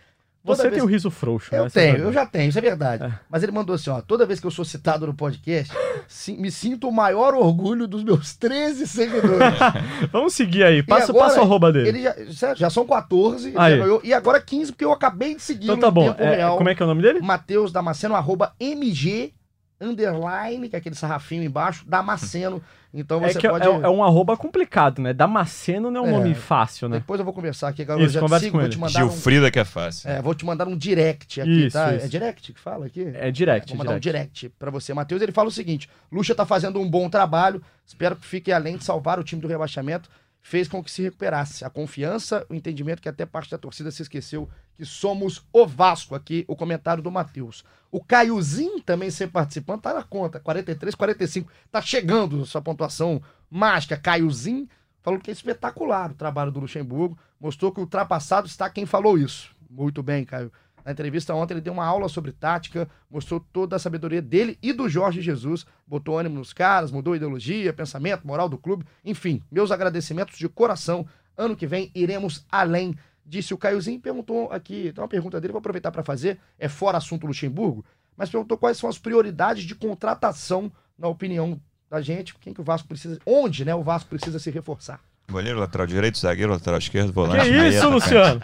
Você 0.43 0.63
vez- 0.63 0.73
tem 0.73 0.81
o 0.83 0.87
riso 0.87 1.11
frouxo, 1.11 1.49
né? 1.51 1.59
Eu 1.59 1.65
é 1.65 1.67
a 1.67 1.69
tenho, 1.69 1.97
eu 1.97 2.11
já 2.11 2.25
tenho, 2.25 2.49
isso 2.49 2.57
é 2.57 2.61
verdade. 2.61 3.03
É. 3.03 3.11
Mas 3.29 3.43
ele 3.43 3.51
mandou 3.51 3.75
assim, 3.75 3.89
ó, 3.91 4.01
toda 4.01 4.25
vez 4.25 4.39
que 4.39 4.47
eu 4.47 4.51
sou 4.51 4.65
citado 4.65 5.05
no 5.05 5.13
podcast, 5.13 5.71
si- 6.07 6.35
me 6.35 6.49
sinto 6.49 6.89
o 6.89 6.91
maior 6.91 7.35
orgulho 7.35 7.87
dos 7.87 8.03
meus 8.03 8.35
13 8.35 8.87
seguidores. 8.87 9.39
Vamos 10.11 10.33
seguir 10.33 10.63
aí. 10.63 10.81
Passa, 10.81 11.11
agora, 11.11 11.25
passa 11.27 11.39
o 11.39 11.43
arroba 11.43 11.71
dele. 11.71 11.89
Ele 11.89 12.01
já, 12.01 12.15
sério, 12.33 12.55
já 12.57 12.69
são 12.71 12.85
14, 12.87 13.49
ele 13.49 13.59
Aí. 13.59 13.77
já 13.77 13.83
ganhou, 13.83 14.01
e 14.03 14.13
agora 14.13 14.41
15, 14.41 14.71
porque 14.71 14.83
eu 14.85 14.91
acabei 14.91 15.35
de 15.35 15.41
seguir 15.43 15.65
Então 15.65 15.77
tá 15.77 15.91
bom. 15.91 16.05
tempo 16.11 16.23
É, 16.23 16.35
real. 16.37 16.57
como 16.57 16.69
é 16.69 16.73
que 16.75 16.81
é 16.81 16.85
o 16.85 16.89
nome 16.89 17.01
dele? 17.03 17.19
Matheus 17.21 17.71
Damasceno, 17.71 18.15
arroba 18.15 18.53
MG, 18.59 19.33
underline, 19.81 20.69
que 20.69 20.75
é 20.75 20.79
aquele 20.79 20.95
sarrafinho 20.95 21.43
embaixo, 21.43 21.83
Damasceno. 21.87 22.61
Então 22.93 23.23
É 23.23 23.29
você 23.31 23.39
que 23.39 23.47
é- 23.47 23.49
pode... 23.49 23.65
é, 23.65 23.69
é 23.71 23.89
um 23.89 24.03
arroba 24.03 24.35
complicado, 24.35 25.01
né? 25.01 25.13
Damasceno 25.13 25.89
não 25.89 26.01
é 26.01 26.03
um 26.03 26.09
É. 26.09 26.11
nome 26.19 26.35
fácil, 26.35 26.89
né? 26.89 26.97
Depois 26.99 27.19
eu 27.19 27.23
vou 27.25 27.33
conversar 27.33 27.69
aqui, 27.69 27.85
galera. 27.85 28.05
Isso, 28.05 28.11
eu 28.11 28.13
já 28.15 28.19
te 28.19 28.23
conversa 28.23 28.45
sigo, 28.45 28.51
com 28.51 28.57
vou 28.59 28.65
ele. 28.67 28.73
te 28.75 28.79
mandar 28.79 29.05
um... 29.05 29.09
Gilfrida 29.09 29.49
que 29.51 29.59
é 29.59 29.63
fácil. 29.65 30.09
É, 30.09 30.21
vou 30.21 30.35
te 30.35 30.45
mandar 30.45 30.67
um 30.67 30.75
direct 30.77 31.39
aqui, 31.41 31.65
Isso, 31.67 31.77
tá? 31.77 31.95
isso. 31.95 32.05
É 32.05 32.09
direct 32.09 32.51
que 32.53 32.59
fala 32.59 32.85
aqui? 32.87 33.09
É 33.15 33.31
direct, 33.31 33.69
Vou 33.69 33.77
mandar 33.77 33.97
direct. 33.99 34.29
um 34.29 34.39
direct 34.41 34.49
pra 34.59 34.69
você, 34.69 34.93
Matheus. 34.93 35.21
Ele 35.21 35.31
fala 35.31 35.47
o 35.47 35.51
seguinte: 35.51 35.89
Lucha 36.11 36.35
tá 36.35 36.45
fazendo 36.45 36.79
um 36.81 36.89
bom 36.89 37.09
trabalho. 37.09 37.61
Espero 37.85 38.15
que 38.17 38.25
fique 38.25 38.51
além 38.51 38.75
de 38.77 38.83
salvar 38.83 39.19
o 39.19 39.23
time 39.23 39.41
do 39.41 39.47
rebaixamento. 39.47 40.09
Fez 40.41 40.67
com 40.67 40.83
que 40.83 40.89
se 40.89 41.03
recuperasse 41.03 41.63
a 41.63 41.69
confiança, 41.69 42.45
o 42.49 42.55
entendimento 42.55 43.01
que 43.01 43.09
até 43.09 43.25
parte 43.25 43.51
da 43.51 43.57
torcida 43.57 43.91
se 43.91 44.01
esqueceu 44.01 44.49
que 44.75 44.83
somos 44.83 45.45
o 45.53 45.67
Vasco 45.67 46.15
aqui, 46.15 46.43
o 46.47 46.55
comentário 46.55 47.03
do 47.03 47.11
Matheus. 47.11 47.63
O 47.91 48.03
Caiozinho 48.03 48.81
também 48.81 49.11
sempre 49.11 49.33
participando, 49.33 49.81
tá 49.81 49.93
na 49.93 50.03
conta, 50.03 50.39
43, 50.39 50.95
45. 50.95 51.51
Tá 51.71 51.81
chegando 51.81 52.45
sua 52.45 52.61
pontuação 52.61 53.21
mágica. 53.49 53.97
Caiozinho 53.97 54.67
falou 55.01 55.19
que 55.19 55.29
é 55.29 55.33
espetacular 55.33 56.11
o 56.11 56.15
trabalho 56.15 56.51
do 56.51 56.61
Luxemburgo. 56.61 57.17
Mostrou 57.39 57.71
que 57.71 57.79
ultrapassado 57.79 58.47
está 58.47 58.69
quem 58.69 58.85
falou 58.85 59.17
isso. 59.17 59.53
Muito 59.69 60.01
bem, 60.01 60.25
Caio. 60.25 60.51
Na 60.85 60.91
entrevista 60.91 61.33
ontem 61.33 61.53
ele 61.53 61.61
deu 61.61 61.73
uma 61.73 61.85
aula 61.85 62.09
sobre 62.09 62.31
tática, 62.31 62.89
mostrou 63.09 63.39
toda 63.39 63.75
a 63.75 63.79
sabedoria 63.79 64.21
dele 64.21 64.57
e 64.61 64.73
do 64.73 64.89
Jorge 64.89 65.21
Jesus, 65.21 65.65
botou 65.85 66.17
ânimo 66.17 66.35
nos 66.35 66.53
caras, 66.53 66.91
mudou 66.91 67.15
ideologia, 67.15 67.73
pensamento, 67.73 68.25
moral 68.25 68.49
do 68.49 68.57
clube, 68.57 68.85
enfim, 69.03 69.41
meus 69.51 69.71
agradecimentos 69.71 70.37
de 70.37 70.49
coração. 70.49 71.05
Ano 71.37 71.55
que 71.55 71.67
vem 71.67 71.91
iremos 71.95 72.45
além, 72.51 72.95
disse 73.25 73.53
o 73.53 73.57
Caiozinho. 73.57 73.99
Perguntou 73.99 74.51
aqui, 74.51 74.91
tem 74.93 75.01
uma 75.01 75.07
pergunta 75.07 75.39
dele, 75.39 75.53
vou 75.53 75.59
aproveitar 75.59 75.91
para 75.91 76.03
fazer, 76.03 76.39
é 76.57 76.67
fora 76.67 76.97
assunto 76.97 77.27
Luxemburgo, 77.27 77.85
mas 78.17 78.29
perguntou 78.29 78.57
quais 78.57 78.77
são 78.77 78.89
as 78.89 78.97
prioridades 78.97 79.63
de 79.63 79.75
contratação, 79.75 80.71
na 80.97 81.07
opinião 81.07 81.59
da 81.89 82.01
gente, 82.01 82.35
quem 82.35 82.53
que 82.53 82.61
o 82.61 82.63
Vasco 82.63 82.87
precisa, 82.87 83.19
onde, 83.25 83.65
né, 83.65 83.73
o 83.75 83.83
Vasco 83.83 84.09
precisa 84.09 84.39
se 84.39 84.49
reforçar. 84.49 85.01
Goleiro, 85.31 85.59
lateral 85.59 85.87
direito, 85.87 86.17
zagueiro, 86.17 86.51
lateral 86.51 86.79
esquerdo, 86.79 87.11
volante. 87.13 87.45
Que 87.45 87.51
meia, 87.51 87.67
isso, 87.69 87.77
atacante. 87.79 87.93
Luciano? 88.03 88.41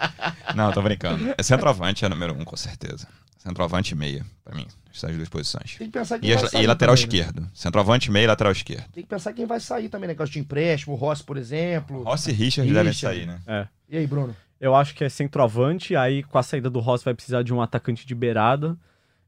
Não, 0.56 0.72
tô 0.72 0.82
brincando. 0.82 1.34
É 1.38 1.44
centroavante, 1.44 2.06
é 2.06 2.10
número 2.10 2.34
um, 2.34 2.44
com 2.44 2.56
certeza. 2.58 3.08
Centroavante 3.38 3.94
e 3.94 3.96
meia, 3.98 4.26
pra 4.44 4.56
mim. 4.56 4.66
Essas 4.94 5.16
duas 5.16 5.30
posições. 5.30 5.76
Tem 5.78 5.88
que 5.88 5.94
pensar 5.94 6.18
quem 6.20 6.30
E, 6.30 6.36
vai 6.36 6.50
sair 6.50 6.64
e 6.64 6.68
lateral 6.68 6.96
também, 6.96 7.08
né? 7.10 7.18
esquerdo. 7.20 7.50
Centroavante, 7.54 8.12
meia 8.12 8.24
e 8.24 8.28
lateral 8.28 8.52
esquerdo. 8.52 8.86
Tem 8.92 9.04
que 9.04 9.10
pensar 9.10 9.32
quem 9.34 9.46
vai 9.46 9.60
sair 9.60 9.90
também, 9.90 10.08
né? 10.08 10.14
Negócio 10.14 10.34
de 10.34 10.40
empréstimo, 10.40 10.96
o 10.96 10.98
Rossi, 10.98 11.24
por 11.24 11.38
exemplo. 11.38 12.02
Rossi 12.04 12.32
e 12.32 12.34
Richard 12.34 12.72
devem 12.74 12.92
Richard. 12.92 13.16
sair, 13.18 13.28
né? 13.28 13.40
É. 13.46 13.68
E 13.90 13.98
aí, 13.98 14.08
Bruno? 14.08 14.36
Eu 14.60 14.76
acho 14.76 14.96
que 14.96 15.04
é 15.04 15.10
centroavante, 15.10 15.96
aí 15.96 16.24
com 16.24 16.38
a 16.40 16.42
saída 16.44 16.68
do 16.70 16.80
Ross 16.80 17.04
vai 17.04 17.14
precisar 17.14 17.44
de 17.44 17.54
um 17.54 17.62
atacante 17.62 18.08
de 18.08 18.16
beirada. 18.16 18.76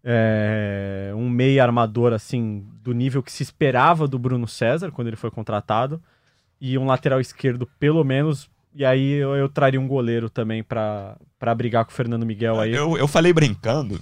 é, 0.04 1.12
um 1.16 1.30
meia 1.30 1.64
armador, 1.64 2.14
assim, 2.14 2.66
do 2.82 2.94
nível 2.94 3.22
que 3.22 3.32
se 3.32 3.44
esperava 3.44 4.08
do 4.08 4.18
Bruno 4.18 4.48
César 4.48 4.92
quando 4.92 5.08
ele 5.08 5.16
foi 5.18 5.30
contratado. 5.30 6.02
E 6.62 6.78
um 6.78 6.86
lateral 6.86 7.20
esquerdo, 7.22 7.68
pelo 7.80 8.04
menos. 8.04 8.50
E 8.76 8.86
aí 8.86 9.14
eu, 9.14 9.36
eu 9.36 9.50
traria 9.50 9.80
um 9.80 9.88
goleiro 9.88 10.30
também 10.30 10.64
pra, 10.64 11.18
pra 11.38 11.56
brigar 11.56 11.86
com 11.86 11.92
o 11.92 11.94
Fernando 11.94 12.26
Miguel 12.26 12.60
aí. 12.60 12.74
Eu, 12.74 12.98
eu 12.98 13.08
falei 13.08 13.34
brincando, 13.34 14.00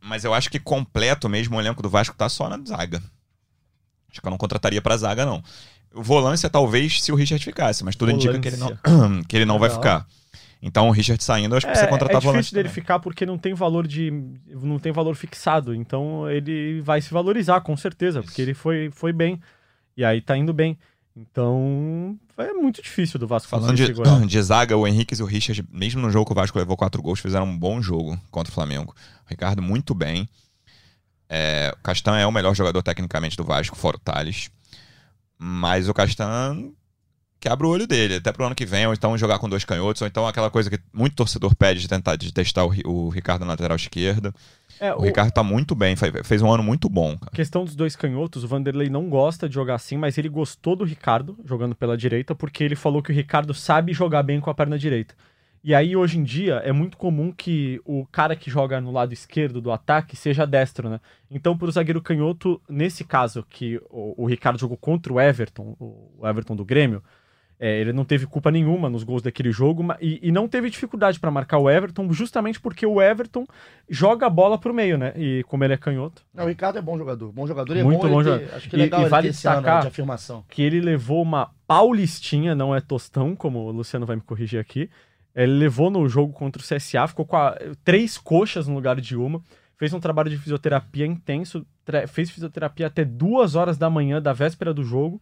mas 0.00 0.24
eu 0.24 0.34
acho 0.34 0.50
que 0.50 0.58
completo 0.58 1.28
mesmo 1.28 1.56
o 1.56 1.60
elenco 1.60 1.82
do 1.82 1.88
Vasco 1.88 2.16
tá 2.16 2.28
só 2.28 2.48
na 2.48 2.58
zaga. 2.64 3.02
Acho 4.10 4.20
que 4.20 4.26
eu 4.26 4.30
não 4.30 4.38
contrataria 4.38 4.80
pra 4.82 4.96
zaga, 4.96 5.24
não. 5.24 5.42
O 5.94 6.02
volância 6.02 6.50
talvez 6.50 7.02
se 7.02 7.10
o 7.12 7.14
Richard 7.14 7.42
ficasse, 7.44 7.84
mas 7.84 7.96
tudo 7.96 8.10
indica 8.12 8.38
que 8.38 8.48
ele 8.48 8.56
não, 8.56 8.76
que 9.26 9.36
ele 9.36 9.44
não 9.44 9.58
vai 9.58 9.70
ficar. 9.70 10.06
Então 10.60 10.88
o 10.88 10.90
Richard 10.90 11.22
saindo, 11.22 11.54
eu 11.54 11.56
acho 11.58 11.66
que 11.66 11.70
É, 11.70 11.72
precisa 11.72 11.86
é 11.88 11.90
contratar 11.90 12.16
difícil 12.16 12.32
volante. 12.32 12.54
dele 12.54 12.68
também. 12.68 12.82
ficar 12.82 12.98
porque 12.98 13.24
não 13.24 13.38
tem 13.38 13.54
valor 13.54 13.86
de 13.86 14.10
não 14.60 14.78
tem 14.78 14.90
valor 14.92 15.14
fixado, 15.14 15.74
então 15.74 16.28
ele 16.28 16.80
vai 16.82 17.00
se 17.00 17.12
valorizar 17.12 17.60
com 17.60 17.76
certeza, 17.76 18.22
porque 18.22 18.42
ele 18.42 18.54
foi, 18.54 18.90
foi 18.90 19.12
bem 19.12 19.40
e 19.96 20.04
aí 20.04 20.20
tá 20.20 20.36
indo 20.36 20.52
bem. 20.52 20.76
Então 21.18 22.16
é 22.36 22.52
muito 22.52 22.80
difícil 22.80 23.18
do 23.18 23.26
Vasco 23.26 23.48
Falando 23.48 23.74
de, 23.74 23.92
de 24.26 24.42
zaga, 24.42 24.76
o 24.76 24.86
Henrique 24.86 25.14
e 25.18 25.22
o 25.22 25.26
Richard, 25.26 25.64
mesmo 25.72 26.00
no 26.00 26.10
jogo 26.10 26.26
que 26.26 26.32
o 26.32 26.34
Vasco 26.34 26.56
levou 26.58 26.76
quatro 26.76 27.02
gols, 27.02 27.18
fizeram 27.18 27.46
um 27.46 27.58
bom 27.58 27.82
jogo 27.82 28.18
contra 28.30 28.50
o 28.50 28.54
Flamengo. 28.54 28.94
O 29.26 29.28
Ricardo 29.28 29.60
muito 29.60 29.94
bem. 29.94 30.28
É, 31.28 31.74
o 31.76 31.82
Castan 31.82 32.16
é 32.16 32.26
o 32.26 32.32
melhor 32.32 32.54
jogador 32.54 32.82
tecnicamente 32.82 33.36
do 33.36 33.42
Vasco, 33.42 33.76
fora 33.76 33.96
o 33.96 34.00
Thales. 34.00 34.48
Mas 35.36 35.88
o 35.88 35.94
Castan 35.94 36.70
quebra 37.40 37.66
o 37.66 37.70
olho 37.70 37.86
dele, 37.86 38.16
até 38.16 38.32
pro 38.32 38.44
ano 38.44 38.54
que 38.54 38.66
vem, 38.66 38.86
ou 38.86 38.92
então 38.92 39.16
jogar 39.16 39.38
com 39.38 39.48
dois 39.48 39.64
canhotos, 39.64 40.02
ou 40.02 40.08
então 40.08 40.26
aquela 40.26 40.50
coisa 40.50 40.68
que 40.70 40.78
muito 40.92 41.14
torcedor 41.16 41.54
pede 41.54 41.80
de 41.80 41.88
tentar 41.88 42.16
de 42.16 42.32
testar 42.32 42.64
o, 42.64 42.72
o 42.84 43.08
Ricardo 43.08 43.42
na 43.44 43.52
lateral 43.52 43.76
esquerda. 43.76 44.34
É, 44.80 44.92
O 44.94 44.98
o- 44.98 45.02
Ricardo 45.02 45.32
tá 45.32 45.42
muito 45.42 45.74
bem, 45.74 45.96
fe- 45.96 46.22
fez 46.24 46.40
um 46.42 46.50
ano 46.52 46.62
muito 46.62 46.88
bom, 46.88 47.16
cara. 47.16 47.32
questão 47.32 47.64
dos 47.64 47.74
dois 47.74 47.96
canhotos, 47.96 48.44
o 48.44 48.48
Vanderlei 48.48 48.88
não 48.88 49.08
gosta 49.08 49.48
de 49.48 49.54
jogar 49.54 49.74
assim, 49.74 49.96
mas 49.96 50.16
ele 50.18 50.28
gostou 50.28 50.76
do 50.76 50.84
Ricardo 50.84 51.36
jogando 51.44 51.74
pela 51.74 51.96
direita, 51.96 52.34
porque 52.34 52.62
ele 52.64 52.76
falou 52.76 53.02
que 53.02 53.10
o 53.10 53.14
Ricardo 53.14 53.52
sabe 53.54 53.92
jogar 53.92 54.22
bem 54.22 54.40
com 54.40 54.50
a 54.50 54.54
perna 54.54 54.78
direita. 54.78 55.14
E 55.64 55.74
aí, 55.74 55.96
hoje 55.96 56.16
em 56.18 56.22
dia, 56.22 56.62
é 56.64 56.70
muito 56.72 56.96
comum 56.96 57.32
que 57.32 57.80
o 57.84 58.06
cara 58.12 58.36
que 58.36 58.48
joga 58.48 58.80
no 58.80 58.92
lado 58.92 59.12
esquerdo 59.12 59.60
do 59.60 59.72
ataque 59.72 60.14
seja 60.14 60.46
destro, 60.46 60.88
né? 60.88 61.00
Então, 61.28 61.58
pro 61.58 61.70
zagueiro 61.70 62.00
canhoto, 62.00 62.62
nesse 62.68 63.02
caso 63.04 63.44
que 63.50 63.76
o, 63.90 64.22
o 64.22 64.26
Ricardo 64.26 64.58
jogou 64.58 64.76
contra 64.76 65.12
o 65.12 65.20
Everton, 65.20 65.76
o 65.80 66.20
Everton 66.26 66.54
do 66.54 66.64
Grêmio, 66.64 67.02
é, 67.60 67.80
ele 67.80 67.92
não 67.92 68.04
teve 68.04 68.24
culpa 68.26 68.50
nenhuma 68.50 68.88
nos 68.88 69.02
gols 69.02 69.20
daquele 69.22 69.50
jogo 69.50 69.84
e, 70.00 70.20
e 70.22 70.30
não 70.30 70.46
teve 70.46 70.70
dificuldade 70.70 71.18
para 71.18 71.30
marcar 71.30 71.58
o 71.58 71.68
Everton, 71.68 72.12
justamente 72.12 72.60
porque 72.60 72.86
o 72.86 73.02
Everton 73.02 73.44
joga 73.88 74.26
a 74.26 74.30
bola 74.30 74.56
pro 74.58 74.72
meio, 74.72 74.96
né? 74.96 75.12
E 75.16 75.42
como 75.48 75.64
ele 75.64 75.74
é 75.74 75.76
canhoto, 75.76 76.22
Não, 76.32 76.44
o 76.44 76.48
Ricardo 76.48 76.78
é 76.78 76.82
bom 76.82 76.96
jogador. 76.96 77.32
Bom 77.32 77.46
jogador 77.46 77.76
e 77.76 77.80
é 77.80 77.82
Muito 77.82 78.02
bom, 78.02 78.08
bom 78.08 78.20
ele 78.20 78.24
jogador. 78.30 78.46
ter, 78.48 78.54
Acho 78.54 78.68
que 78.70 78.76
E- 78.76 78.78
legal 78.78 79.00
e 79.00 79.02
ele 79.02 79.10
vale 79.10 79.28
destacar- 79.30 79.82
de 79.82 79.88
afirmação. 79.88 80.44
que 80.48 80.62
ele 80.62 80.80
levou 80.80 81.20
uma 81.22 81.50
paulistinha, 81.66 82.54
não 82.54 82.74
é 82.74 82.80
tostão, 82.80 83.34
como 83.34 83.58
o 83.60 83.70
Luciano 83.72 84.06
vai 84.06 84.16
me 84.16 84.22
corrigir 84.22 84.60
aqui. 84.60 84.88
Ele 85.34 85.52
levou 85.52 85.90
no 85.90 86.08
jogo 86.08 86.32
contra 86.32 86.60
o 86.60 86.64
CSA, 86.64 87.06
ficou 87.08 87.24
com 87.24 87.36
a- 87.36 87.56
três 87.84 88.18
coxas 88.18 88.66
no 88.68 88.74
lugar 88.74 89.00
de 89.00 89.16
uma, 89.16 89.40
fez 89.76 89.92
um 89.92 90.00
trabalho 90.00 90.28
de 90.30 90.36
fisioterapia 90.36 91.06
intenso, 91.06 91.64
fez 92.08 92.30
fisioterapia 92.30 92.86
até 92.88 93.04
duas 93.04 93.54
horas 93.54 93.78
da 93.78 93.88
manhã 93.88 94.20
da 94.20 94.32
véspera 94.32 94.74
do 94.74 94.82
jogo. 94.84 95.20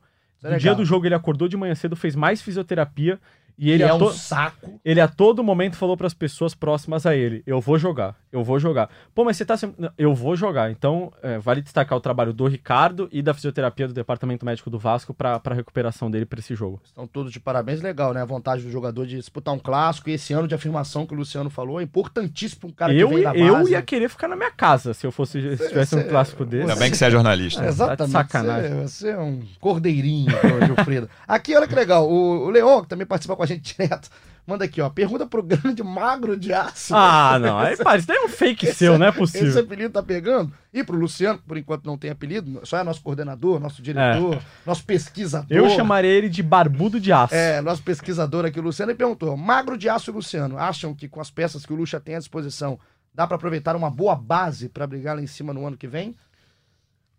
No 0.53 0.59
dia 0.59 0.71
legal. 0.71 0.75
do 0.77 0.85
jogo 0.85 1.07
ele 1.07 1.15
acordou 1.15 1.49
de 1.49 1.57
manhã 1.57 1.75
cedo, 1.75 1.95
fez 1.97 2.15
mais 2.17 2.41
fisioterapia 2.43 3.19
e 3.59 3.71
ele 3.71 3.83
é 3.83 3.89
to- 3.89 4.09
um 4.09 4.13
saco. 4.13 4.81
ele 4.85 5.01
a 5.01 5.09
todo 5.09 5.43
momento 5.43 5.77
falou 5.77 5.97
para 5.97 6.07
as 6.07 6.15
pessoas 6.15 6.55
próximas 6.55 7.07
a 7.07 7.15
ele: 7.17 7.43
Eu 7.47 7.61
vou 7.61 7.79
jogar, 7.79 8.15
eu 8.39 8.45
vou 8.45 8.59
jogar. 8.59 8.89
Pô, 9.15 9.25
mas 9.25 9.37
você 9.37 9.45
tá. 9.45 9.57
sem- 9.57 9.75
Eu 9.99 10.15
vou 10.15 10.37
jogar. 10.37 10.71
Então, 10.71 11.13
é, 11.23 11.39
vale 11.39 11.61
destacar 11.63 11.97
o 11.97 12.01
trabalho 12.01 12.33
do 12.33 12.47
Ricardo 12.47 13.09
e 13.13 13.23
da 13.23 13.33
fisioterapia 13.35 13.87
do 13.89 13.95
Departamento 13.95 14.45
Médico 14.45 14.71
do 14.71 14.79
Vasco 14.79 15.13
para 15.15 15.41
a 15.45 15.55
recuperação 15.55 16.11
dele 16.11 16.27
para 16.27 16.39
esse 16.41 16.55
jogo. 16.55 16.81
Estão 16.85 17.07
todos 17.07 17.33
de 17.33 17.41
parabéns. 17.41 17.81
Legal, 17.81 18.13
né? 18.13 18.23
A 18.23 18.25
vontade 18.25 18.63
do 18.63 18.71
jogador 18.71 19.07
de 19.07 19.17
disputar 19.17 19.55
um 19.55 19.59
clássico. 19.59 20.11
E 20.11 20.13
esse 20.15 20.33
ano 20.33 20.47
de 20.49 20.55
afirmação 20.55 21.07
que 21.07 21.15
o 21.15 21.17
Luciano 21.17 21.51
falou 21.51 21.81
é 21.81 21.85
importantíssimo 21.85 22.61
para 22.61 22.69
um 22.69 22.73
cara 22.73 22.95
eu, 22.95 23.09
que 23.09 23.15
vem 23.15 23.25
da 23.25 23.35
eu 23.37 23.55
base. 23.55 23.73
ia 23.73 23.83
querer 23.83 24.09
ficar 24.09 24.29
na 24.29 24.37
minha 24.37 24.51
casa 24.51 24.95
se 24.95 25.07
eu 25.07 25.13
fosse 25.13 25.57
se 25.57 25.69
tivesse 25.69 25.95
um 25.97 26.01
Você- 26.03 26.09
clássico 26.09 26.45
desse. 26.45 26.63
Ainda 26.71 26.77
bem 26.77 26.91
que 26.91 26.97
você 26.97 27.05
é 27.07 27.11
jornalista. 27.11 27.65
É, 27.65 27.69
Exatamente. 27.69 27.99
tá 27.99 28.05
de 28.07 28.11
sacanagem. 28.13 28.71
Você, 28.83 28.89
você 28.89 29.09
é 29.11 29.19
um 29.19 29.43
cordeirinho, 29.61 30.31
Gilfredo. 30.67 31.09
Aqui, 31.27 31.55
olha 31.55 31.67
que 31.67 31.75
legal. 31.75 32.09
O, 32.09 32.47
o 32.47 32.51
Leon, 32.51 32.83
que 32.83 32.89
também 32.89 33.07
participa 33.07 33.37
com 33.37 33.43
a 33.43 33.47
gente 33.47 33.75
direto, 33.77 34.09
manda 34.47 34.65
aqui, 34.65 34.81
ó. 34.81 34.89
Pergunta 34.89 35.27
pro 35.27 35.43
grande 35.43 35.83
magro 35.83 36.37
de 36.37 36.53
aço. 36.53 36.95
Ah, 36.95 37.39
não. 37.39 37.59
Aí, 37.59 37.77
para, 37.77 37.99
isso 37.99 38.07
daí 38.07 38.17
é 38.17 38.25
um 38.25 38.29
fake 38.29 38.73
seu, 38.73 38.99
não 38.99 39.07
é 39.07 39.09
Esse 39.11 39.19
possível. 39.19 39.63
apelido 39.63 39.93
tá 39.93 40.03
pegando. 40.03 40.53
E 40.73 40.85
pro 40.85 40.97
Luciano, 40.97 41.39
por 41.47 41.57
enquanto 41.57 41.85
não 41.87 41.99
tem 41.99 42.11
apelido, 42.11 42.61
só 42.65 42.79
é 42.79 42.85
nosso 42.85 43.01
coordenador, 43.03 43.59
nosso 43.59 43.83
diretor, 43.83 44.39
nosso 44.65 44.85
pesquisador. 44.85 45.47
Eu 45.51 45.69
chamaria 45.71 46.11
ele 46.11 46.29
de 46.29 46.43
barbudo 46.43 47.01
de 47.01 47.13
aço. 47.13 47.35
É, 47.35 47.61
nosso 47.61 47.83
pesquisador 47.83 48.45
aqui, 48.45 48.61
o 48.61 48.63
Luciano, 48.63 48.93
ele 48.93 48.99
perguntou: 48.99 49.37
Magro 49.37 49.77
de 49.77 49.89
Aço 49.89 50.11
e 50.11 50.15
Luciano, 50.15 50.59
acham 50.59 50.95
que 50.95 51.09
com 51.09 51.21
as 51.21 51.31
peças 51.31 51.65
que 51.67 51.73
o 51.73 51.77
Lucha 51.77 51.99
tem 51.99 52.15
à 52.15 52.19
disposição, 52.19 52.79
dá 53.15 53.27
pra 53.27 53.37
aproveitar 53.37 53.75
uma 53.75 53.91
boa 53.91 54.15
base 54.15 54.69
pra 54.69 54.87
brigar 54.87 55.17
lá 55.17 55.23
em 55.23 55.27
cima 55.27 55.53
no 55.55 55.67
ano 55.67 55.77
que 55.77 55.89
vem? 55.89 56.15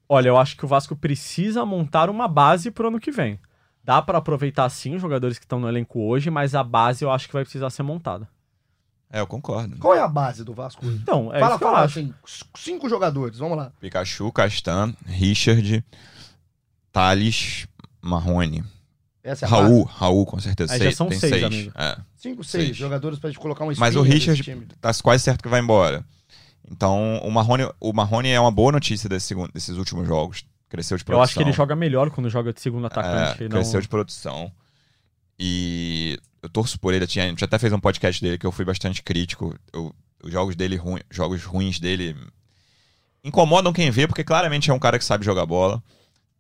Olha, 0.10 0.30
eu 0.30 0.38
acho 0.38 0.56
que 0.56 0.64
o 0.64 0.68
Vasco 0.68 0.96
precisa 0.96 1.66
montar 1.66 2.10
uma 2.10 2.28
base 2.28 2.72
pro 2.72 2.88
ano 2.88 3.00
que 3.00 3.12
vem. 3.12 3.40
Dá 3.88 4.02
pra 4.02 4.18
aproveitar 4.18 4.70
sim 4.70 4.96
os 4.96 5.02
jogadores 5.02 5.40
que 5.40 5.46
estão 5.46 5.62
no 5.62 5.68
elenco 5.70 6.02
hoje, 6.02 6.30
mas 6.30 6.54
a 6.54 6.62
base 6.62 7.06
eu 7.06 7.10
acho 7.10 7.26
que 7.28 7.34
vai 7.34 7.44
precisar 7.44 7.70
ser 7.70 7.84
montada. 7.84 8.28
É, 9.10 9.22
eu 9.22 9.26
concordo. 9.26 9.78
Qual 9.78 9.96
é 9.96 10.02
a 10.02 10.08
base 10.10 10.44
do 10.44 10.54
Vasco 10.54 10.86
hoje? 10.86 11.00
Então, 11.02 11.34
é 11.34 11.40
fala, 11.40 11.52
isso 11.52 11.58
que 11.60 11.64
eu 11.64 11.68
fala 11.70 11.84
acho. 11.86 12.00
assim, 12.00 12.14
cinco 12.58 12.90
jogadores, 12.90 13.38
vamos 13.40 13.58
lá. 13.58 13.72
Pikachu, 13.80 14.30
Castan, 14.34 14.94
Richard, 15.06 15.86
Thales, 16.92 17.66
Marrone. 18.02 18.64
Essa 19.24 19.46
é 19.46 19.48
a 19.48 19.52
base. 19.52 19.64
Raul, 19.64 19.84
Raul, 19.84 20.26
com 20.26 20.40
certeza. 20.40 20.74
Aí 20.74 20.80
já 20.80 20.92
são 20.92 21.08
tem 21.08 21.20
seis, 21.20 21.32
seis. 21.32 21.44
amigo. 21.46 21.72
É. 21.76 21.98
Cinco, 22.18 22.44
seis, 22.44 22.66
Seis. 22.66 22.76
jogadores 22.78 23.20
pra 23.20 23.30
gente 23.30 23.40
colocar 23.40 23.64
um 23.64 23.72
Mas 23.78 23.96
o 23.96 24.02
Richard 24.02 24.44
tá 24.82 24.92
quase 25.02 25.24
certo 25.24 25.42
que 25.42 25.48
vai 25.50 25.62
embora. 25.62 26.04
Então, 26.70 27.22
o 27.24 27.32
Marrone, 27.32 27.70
o 27.80 27.94
Marrone 27.94 28.30
é 28.30 28.40
uma 28.40 28.52
boa 28.52 28.72
notícia 28.74 29.08
desse 29.08 29.28
segundo- 29.28 29.52
desses 29.54 29.78
últimos 29.78 30.06
jogos. 30.06 30.44
Cresceu 30.70 30.98
de 30.98 31.02
Eu 31.02 31.06
produção. 31.06 31.24
acho 31.24 31.34
que 31.36 31.44
ele 31.44 31.52
joga 31.54 31.76
melhor 31.76 32.10
quando 32.12 32.30
joga 32.30 32.52
de 32.52 32.60
segundo 32.62 32.88
atacante. 32.88 33.44
É, 33.44 33.46
e 33.46 33.50
não... 33.50 33.58
cresceu 33.58 33.80
de 33.82 33.88
produção. 33.88 34.52
E 35.40 36.18
eu 36.42 36.50
torço 36.50 36.80
por 36.80 36.94
ele. 36.94 37.04
Eu 37.06 37.08
tinha, 37.08 37.26
a 37.26 37.28
gente 37.30 37.44
até 37.44 37.58
fez 37.58 37.72
um 37.72 37.80
podcast 37.80 38.22
dele 38.22 38.38
que 38.38 38.46
eu 38.46 38.52
fui 38.52 38.66
bastante 38.66 39.02
crítico. 39.04 39.56
Eu- 39.72 39.94
os 40.24 40.32
jogos 40.32 40.56
dele, 40.56 40.76
ruim, 40.76 41.00
jogos 41.12 41.44
ruins 41.44 41.80
dele, 41.80 42.16
incomodam 43.24 43.72
quem 43.72 43.92
vê, 43.92 44.08
porque 44.08 44.24
claramente 44.24 44.70
é 44.70 44.74
um 44.74 44.80
cara 44.80 44.98
que 44.98 45.06
sabe 45.06 45.24
jogar 45.24 45.46
bola. 45.46 45.82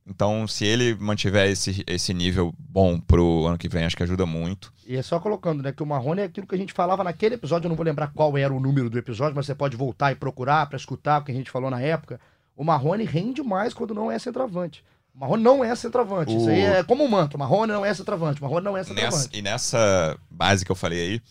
Então, 0.09 0.47
se 0.47 0.65
ele 0.65 0.95
mantiver 0.95 1.49
esse, 1.49 1.83
esse 1.85 2.13
nível 2.13 2.53
bom 2.57 2.97
pro 2.99 3.45
ano 3.45 3.57
que 3.57 3.67
vem, 3.67 3.83
acho 3.85 3.95
que 3.95 4.03
ajuda 4.03 4.25
muito. 4.25 4.73
E 4.85 4.95
é 4.95 5.01
só 5.01 5.19
colocando, 5.19 5.61
né, 5.61 5.73
que 5.73 5.83
o 5.83 5.85
Marrone 5.85 6.21
é 6.21 6.23
aquilo 6.23 6.47
que 6.47 6.55
a 6.55 6.57
gente 6.57 6.71
falava 6.71 7.03
naquele 7.03 7.35
episódio, 7.35 7.67
eu 7.67 7.69
não 7.69 7.75
vou 7.75 7.85
lembrar 7.85 8.07
qual 8.13 8.37
era 8.37 8.53
o 8.53 8.59
número 8.59 8.89
do 8.89 8.97
episódio, 8.97 9.35
mas 9.35 9.45
você 9.45 9.53
pode 9.53 9.75
voltar 9.75 10.13
e 10.13 10.15
procurar 10.15 10.65
pra 10.67 10.77
escutar 10.77 11.21
o 11.21 11.25
que 11.25 11.31
a 11.31 11.35
gente 11.35 11.51
falou 11.51 11.69
na 11.69 11.81
época. 11.81 12.21
O 12.57 12.63
Marrone 12.63 13.05
rende 13.05 13.41
mais 13.41 13.73
quando 13.73 13.93
não 13.93 14.11
é 14.11 14.19
centroavante. 14.19 14.83
O 15.15 15.19
Marrone 15.19 15.43
não 15.43 15.63
é 15.63 15.73
centroavante. 15.75 16.35
Isso 16.35 16.49
aí 16.49 16.61
O- 16.63 16.67
é 16.67 16.83
como 16.83 17.03
um 17.03 17.07
manto. 17.07 17.35
O 17.35 17.39
Marrone 17.39 17.71
não 17.71 17.85
é 17.85 17.93
centroavante. 17.93 18.41
O 18.41 18.43
Marrone 18.43 18.65
não 18.65 18.75
é 18.75 18.79
Nessa, 18.79 18.93
centroavante. 18.93 19.29
e 19.37 19.41
nessa 19.41 20.17
base 20.29 20.65
que 20.65 20.71
eu 20.71 20.75
falei 20.75 20.99
aí, 20.99 21.21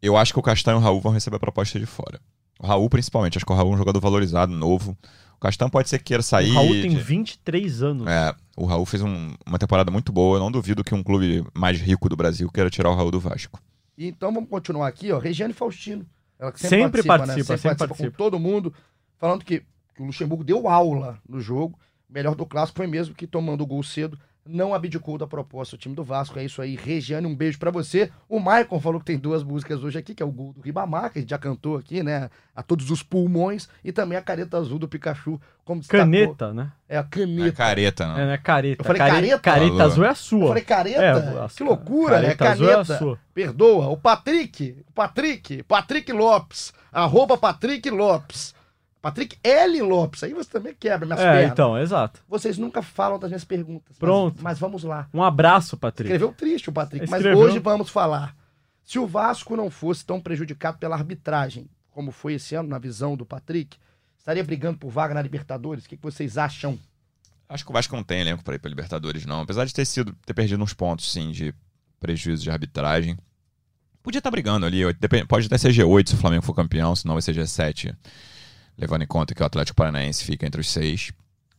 eu 0.00 0.16
acho 0.16 0.32
que 0.32 0.38
o 0.38 0.42
Castanho 0.42 0.78
e 0.78 0.80
o 0.80 0.82
Raul 0.82 1.00
vão 1.00 1.12
receber 1.12 1.36
a 1.36 1.40
proposta 1.40 1.78
de 1.78 1.86
fora. 1.86 2.20
O 2.58 2.66
Raul, 2.66 2.88
principalmente. 2.88 3.36
Acho 3.36 3.44
que 3.44 3.52
o 3.52 3.54
Raul 3.54 3.72
é 3.72 3.74
um 3.74 3.78
jogador 3.78 4.00
valorizado, 4.00 4.52
novo. 4.52 4.96
O 5.36 5.40
Castanho 5.40 5.70
pode 5.70 5.88
ser 5.88 5.98
que 5.98 6.04
queira 6.04 6.22
sair. 6.22 6.50
O 6.50 6.54
Raul 6.54 6.68
tem 6.68 6.90
de- 6.90 6.96
23 6.96 7.82
anos. 7.82 8.06
É, 8.06 8.34
o 8.56 8.64
Raul 8.66 8.84
fez 8.86 9.02
um- 9.02 9.34
uma 9.46 9.58
temporada 9.58 9.90
muito 9.90 10.12
boa. 10.12 10.36
Eu 10.36 10.40
não 10.40 10.50
duvido 10.52 10.84
que 10.84 10.94
um 10.94 11.02
clube 11.02 11.44
mais 11.54 11.80
rico 11.80 12.08
do 12.08 12.16
Brasil 12.16 12.48
queira 12.50 12.68
tirar 12.70 12.90
o 12.90 12.94
Raul 12.94 13.10
do 13.10 13.18
Vasco. 13.20 13.58
E 13.98 14.06
Então 14.08 14.32
vamos 14.32 14.48
continuar 14.48 14.86
aqui, 14.88 15.10
ó. 15.12 15.18
Regiane 15.18 15.52
Faustino. 15.52 16.06
Ela 16.38 16.52
que 16.52 16.60
Sempre 16.60 17.02
né? 17.02 17.06
participa, 17.06 17.08
Sempre, 17.08 17.26
sempre 17.44 17.62
participa, 17.62 17.76
participa. 17.88 18.10
com 18.10 18.16
todo 18.16 18.38
mundo, 18.38 18.72
falando 19.18 19.44
que, 19.44 19.62
que 19.94 20.02
o 20.02 20.06
Luxemburgo 20.06 20.44
deu 20.44 20.68
aula 20.68 21.18
no 21.28 21.40
jogo. 21.40 21.78
Melhor 22.08 22.34
do 22.34 22.44
clássico 22.46 22.78
foi 22.78 22.86
mesmo 22.86 23.14
que 23.14 23.26
tomando 23.26 23.60
o 23.62 23.66
gol 23.66 23.82
cedo, 23.84 24.18
não 24.44 24.74
abdicou 24.74 25.16
da 25.16 25.28
proposta. 25.28 25.76
O 25.76 25.78
time 25.78 25.94
do 25.94 26.02
Vasco 26.02 26.36
é 26.40 26.44
isso 26.44 26.60
aí. 26.60 26.74
Regiane, 26.74 27.24
um 27.26 27.36
beijo 27.36 27.56
pra 27.58 27.70
você. 27.70 28.10
O 28.28 28.40
Maicon 28.40 28.80
falou 28.80 28.98
que 28.98 29.06
tem 29.06 29.16
duas 29.18 29.44
músicas 29.44 29.84
hoje 29.84 29.96
aqui, 29.98 30.12
que 30.12 30.22
é 30.22 30.26
o 30.26 30.30
gol 30.32 30.52
do 30.54 30.60
Ribamar, 30.60 31.12
que 31.12 31.18
a 31.18 31.22
gente 31.22 31.30
já 31.30 31.38
cantou 31.38 31.76
aqui, 31.76 32.02
né? 32.02 32.28
A 32.56 32.62
todos 32.62 32.90
os 32.90 33.00
pulmões, 33.00 33.68
e 33.84 33.92
também 33.92 34.18
a 34.18 34.22
careta 34.22 34.56
azul 34.56 34.78
do 34.78 34.88
Pikachu, 34.88 35.40
como 35.64 35.80
destacou. 35.80 36.04
Caneta, 36.04 36.52
né? 36.52 36.72
É 36.88 36.96
a 36.96 37.02
Não 37.02 37.06
é 37.06 37.10
caneta. 37.10 37.52
careta, 37.52 38.06
não. 38.08 38.18
É, 38.18 38.26
né? 38.26 38.38
Careta. 38.38 38.80
Eu 38.82 38.86
falei 38.86 38.98
Care- 38.98 39.12
careta? 39.14 39.38
Careta 39.38 39.84
azul 39.84 40.04
é 40.04 40.08
a 40.08 40.14
sua. 40.16 40.40
Eu 40.42 40.48
falei 40.48 40.64
careta? 40.64 41.00
É, 41.44 41.48
que 41.56 41.62
loucura, 41.62 42.14
careta 42.20 42.44
é 42.44 42.48
azul 42.48 42.66
é 42.66 42.72
a 42.72 42.76
caneta. 42.76 42.98
sua. 42.98 43.18
Perdoa. 43.32 43.88
O 43.88 43.96
Patrick, 43.96 44.76
o 44.88 44.92
Patrick, 44.92 45.62
Patrick 45.62 46.10
Lopes, 46.10 46.72
arroba 46.90 47.36
Patrick 47.38 47.88
Lopes. 47.88 48.52
Patrick 49.02 49.38
L. 49.42 49.80
Lopes. 49.82 50.22
Aí 50.22 50.34
você 50.34 50.50
também 50.50 50.74
quebra 50.78 51.06
minhas 51.06 51.20
É, 51.20 51.32
pernas. 51.32 51.52
então, 51.52 51.78
exato. 51.78 52.20
Vocês 52.28 52.58
nunca 52.58 52.82
falam 52.82 53.18
das 53.18 53.30
minhas 53.30 53.44
perguntas. 53.44 53.88
mas- 53.90 53.98
Pronto. 53.98 54.42
Mas, 54.42 54.58
vamos 54.58 54.82
lá. 54.84 55.08
Um 55.14 55.22
abraço, 55.22 55.76
Patrick. 55.76 56.08
Escreveu 56.12 56.32
triste 56.34 56.68
o 56.68 56.72
Patrick, 56.72 57.08
mas 57.08 57.20
Escreveu. 57.20 57.38
hoje 57.42 57.58
vamos 57.58 57.88
falar. 57.88 58.36
Se 58.84 58.98
o 58.98 59.06
Vasco 59.06 59.56
não 59.56 59.70
fosse 59.70 60.04
tão 60.04 60.20
prejudicado 60.20 60.76
pela 60.78 60.96
arbitragem, 60.96 61.68
como 61.90 62.10
foi 62.10 62.34
esse 62.34 62.54
ano 62.54 62.68
na 62.68 62.78
visão 62.78 63.16
do 63.16 63.24
Patrick, 63.24 63.78
estaria 64.18 64.44
brigando 64.44 64.78
por 64.78 64.90
vaga 64.90 65.14
na 65.14 65.22
Libertadores? 65.22 65.84
O 65.84 65.88
que, 65.88 65.96
que 65.96 66.02
vocês 66.02 66.36
acham? 66.36 66.78
Acho 67.48 67.64
que 67.64 67.70
o 67.70 67.74
Vasco 67.74 67.96
não 67.96 68.02
tem 68.04 68.20
elenco 68.20 68.44
para 68.44 68.54
ir 68.54 68.58
para 68.58 68.68
Libertadores, 68.68 69.24
não. 69.26 69.40
Apesar 69.40 69.64
de 69.64 69.72
ter 69.74 69.84
sido 69.84 70.14
ter 70.26 70.34
perdido 70.34 70.62
uns 70.62 70.74
pontos, 70.74 71.10
sim, 71.10 71.30
de 71.30 71.54
prejuízo 71.98 72.42
de 72.42 72.50
arbitragem. 72.50 73.16
Podia 74.02 74.18
estar 74.18 74.30
brigando 74.30 74.64
ali. 74.66 74.82
Pode 75.28 75.46
até 75.46 75.58
ser 75.58 75.70
G8 75.72 76.08
se 76.10 76.14
o 76.14 76.18
Flamengo 76.18 76.42
for 76.44 76.54
campeão, 76.54 76.94
senão 76.96 77.14
vai 77.14 77.22
ser 77.22 77.34
G7, 77.34 77.94
levando 78.80 79.02
em 79.02 79.06
conta 79.06 79.34
que 79.34 79.42
o 79.42 79.46
Atlético 79.46 79.76
Paranaense 79.76 80.24
fica 80.24 80.46
entre 80.46 80.60
os 80.60 80.70
seis. 80.70 81.12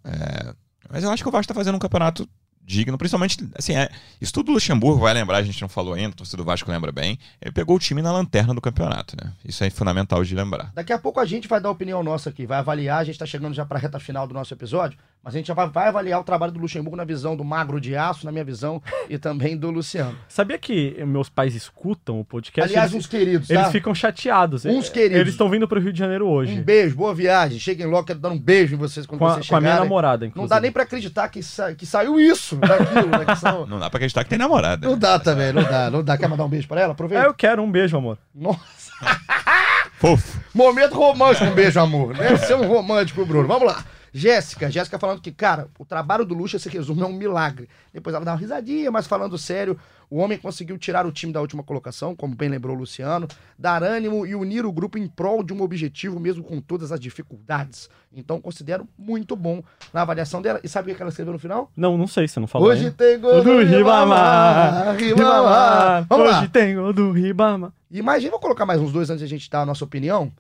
É, 0.03 0.53
mas 0.89 1.03
eu 1.03 1.11
acho 1.11 1.21
que 1.21 1.29
o 1.29 1.31
Vasco 1.31 1.43
está 1.43 1.53
fazendo 1.53 1.75
um 1.75 1.79
campeonato 1.79 2.27
digno, 2.63 2.97
principalmente, 2.97 3.37
assim, 3.55 3.75
é, 3.75 3.89
isso 4.19 4.31
tudo 4.31 4.49
o 4.49 4.53
Luxemburgo 4.53 4.99
vai 4.99 5.13
lembrar, 5.13 5.37
a 5.37 5.43
gente 5.43 5.61
não 5.61 5.67
falou 5.67 5.93
ainda, 5.93 6.13
o 6.13 6.15
torcedor 6.15 6.45
do 6.45 6.47
Vasco 6.47 6.71
lembra 6.71 6.91
bem. 6.91 7.19
Ele 7.41 7.51
pegou 7.51 7.75
o 7.75 7.79
time 7.79 8.01
na 8.01 8.11
lanterna 8.11 8.53
do 8.53 8.61
campeonato, 8.61 9.15
né? 9.21 9.33
Isso 9.43 9.63
é 9.63 9.69
fundamental 9.69 10.23
de 10.23 10.33
lembrar. 10.35 10.71
Daqui 10.73 10.93
a 10.93 10.97
pouco 10.97 11.19
a 11.19 11.25
gente 11.25 11.47
vai 11.47 11.59
dar 11.59 11.69
opinião 11.69 12.03
nossa 12.03 12.29
aqui, 12.29 12.45
vai 12.45 12.59
avaliar, 12.59 12.99
a 12.99 13.03
gente 13.03 13.15
está 13.15 13.25
chegando 13.25 13.53
já 13.53 13.65
para 13.65 13.77
a 13.77 13.81
reta 13.81 13.99
final 13.99 14.27
do 14.27 14.33
nosso 14.33 14.53
episódio, 14.53 14.97
mas 15.23 15.35
a 15.35 15.37
gente 15.37 15.47
já 15.47 15.53
vai, 15.53 15.67
vai 15.69 15.87
avaliar 15.87 16.19
o 16.19 16.23
trabalho 16.23 16.51
do 16.51 16.59
Luxemburgo 16.59 16.95
na 16.97 17.03
visão 17.03 17.35
do 17.35 17.43
Magro 17.43 17.79
de 17.79 17.95
Aço, 17.95 18.25
na 18.25 18.31
minha 18.31 18.43
visão, 18.43 18.81
e 19.09 19.17
também 19.17 19.55
do 19.55 19.69
Luciano. 19.69 20.17
Sabia 20.27 20.57
que 20.57 21.03
meus 21.05 21.29
pais 21.29 21.53
escutam 21.53 22.19
o 22.19 22.25
podcast? 22.25 22.71
Aliás, 22.71 22.91
eles, 22.91 23.05
uns 23.05 23.09
queridos, 23.09 23.47
tá? 23.47 23.53
eles 23.53 23.71
ficam 23.71 23.93
chateados. 23.93 24.65
Uns 24.65 24.87
É, 24.89 24.91
queridos. 24.91 25.17
Eles 25.19 25.33
estão 25.33 25.47
vindo 25.49 25.67
pro 25.67 25.79
Rio 25.79 25.93
de 25.93 25.99
Janeiro 25.99 26.27
hoje. 26.27 26.53
Um 26.53 26.63
beijo, 26.63 26.95
boa 26.95 27.13
viagem. 27.13 27.59
Cheguem 27.59 27.85
logo, 27.85 28.05
quero 28.07 28.19
dar 28.19 28.29
um 28.29 28.39
beijo 28.39 28.73
em 28.73 28.77
vocês 28.77 29.05
quando 29.05 29.19
com, 29.19 29.25
a, 29.27 29.33
vocês 29.35 29.47
com 29.47 29.55
a 29.55 29.59
minha 29.61 29.71
chegarem. 29.73 29.89
namorada, 29.89 30.25
Não 30.25 30.29
inclusive. 30.29 30.49
dá 30.49 30.59
nem 30.59 30.71
pra 30.71 30.83
acreditar 30.83 31.29
que, 31.29 31.43
sa- 31.43 31.73
que 31.75 31.85
saiu 31.85 32.19
isso 32.19 32.55
daquilo, 32.55 33.07
né? 33.09 33.25
que 33.25 33.35
são- 33.35 33.65
Não 33.69 33.79
dá 33.79 33.89
pra 33.89 33.97
acreditar 33.97 34.23
que 34.23 34.29
tem 34.31 34.39
namorada. 34.39 34.87
Não 34.87 34.97
dá 34.97 35.19
também, 35.19 35.53
não 35.53 35.63
dá, 35.63 35.89
não 35.91 36.03
dá. 36.03 36.17
Quer 36.17 36.27
mandar 36.27 36.45
um 36.45 36.49
beijo 36.49 36.67
pra 36.67 36.81
ela? 36.81 36.91
É, 36.91 36.93
Aproveita. 36.93 37.25
eu 37.25 37.33
quero 37.33 37.61
um 37.61 37.71
beijo, 37.71 37.95
amor. 37.95 38.17
Nossa. 38.33 38.59
Fofo. 39.99 40.39
Momento 40.53 40.95
romântico, 40.95 41.45
um 41.45 41.53
beijo, 41.53 41.79
amor. 41.79 42.15
Deve 42.15 42.37
ser 42.39 42.55
um 42.55 42.67
romântico, 42.67 43.23
Bruno. 43.25 43.47
Vamos 43.47 43.67
lá. 43.67 43.83
Jéssica, 44.13 44.69
Jéssica 44.69 44.99
falando 44.99 45.21
que, 45.21 45.31
cara, 45.31 45.69
o 45.79 45.85
trabalho 45.85 46.25
do 46.25 46.33
Lucha 46.33 46.59
se 46.59 46.67
resume 46.67 47.01
a 47.01 47.05
um 47.05 47.13
milagre. 47.13 47.69
Depois 47.93 48.13
ela 48.13 48.25
dá 48.25 48.31
uma 48.33 48.37
risadinha, 48.37 48.91
mas 48.91 49.07
falando 49.07 49.37
sério, 49.37 49.79
o 50.09 50.17
homem 50.17 50.37
conseguiu 50.37 50.77
tirar 50.77 51.05
o 51.05 51.11
time 51.11 51.31
da 51.31 51.39
última 51.39 51.63
colocação, 51.63 52.13
como 52.13 52.35
bem 52.35 52.49
lembrou 52.49 52.75
o 52.75 52.79
Luciano, 52.79 53.27
dar 53.57 53.81
ânimo 53.81 54.25
e 54.25 54.35
unir 54.35 54.65
o 54.65 54.71
grupo 54.71 54.97
em 54.97 55.07
prol 55.07 55.41
de 55.41 55.53
um 55.53 55.61
objetivo, 55.61 56.19
mesmo 56.19 56.43
com 56.43 56.59
todas 56.59 56.91
as 56.91 56.99
dificuldades. 56.99 57.89
Então, 58.13 58.41
considero 58.41 58.85
muito 58.97 59.37
bom 59.37 59.63
na 59.93 60.01
avaliação 60.01 60.41
dela. 60.41 60.59
E 60.61 60.67
sabe 60.67 60.91
o 60.91 60.95
que 60.95 61.01
ela 61.01 61.09
escreveu 61.09 61.31
no 61.31 61.39
final? 61.39 61.71
Não, 61.77 61.97
não 61.97 62.07
sei, 62.07 62.27
você 62.27 62.41
não 62.41 62.47
falou 62.47 62.67
Hoje 62.67 62.85
ainda. 62.85 62.95
tem 62.97 63.17
gol 63.17 63.41
do 63.41 63.63
Ribamar, 63.63 64.97
Ribamar. 64.97 66.05
Vamos 66.09 66.29
lá. 66.29 66.39
Hoje 66.39 66.49
tem 66.49 66.75
gol 66.75 66.91
do 66.91 67.11
Ribamar. 67.13 67.71
Imagina, 67.89 68.31
vou 68.31 68.39
colocar 68.41 68.65
mais 68.65 68.81
uns 68.81 68.91
dois 68.91 69.09
antes 69.09 69.19
de 69.19 69.25
a 69.25 69.29
gente 69.29 69.49
dar 69.49 69.61
a 69.61 69.65
nossa 69.65 69.85
opinião. 69.85 70.31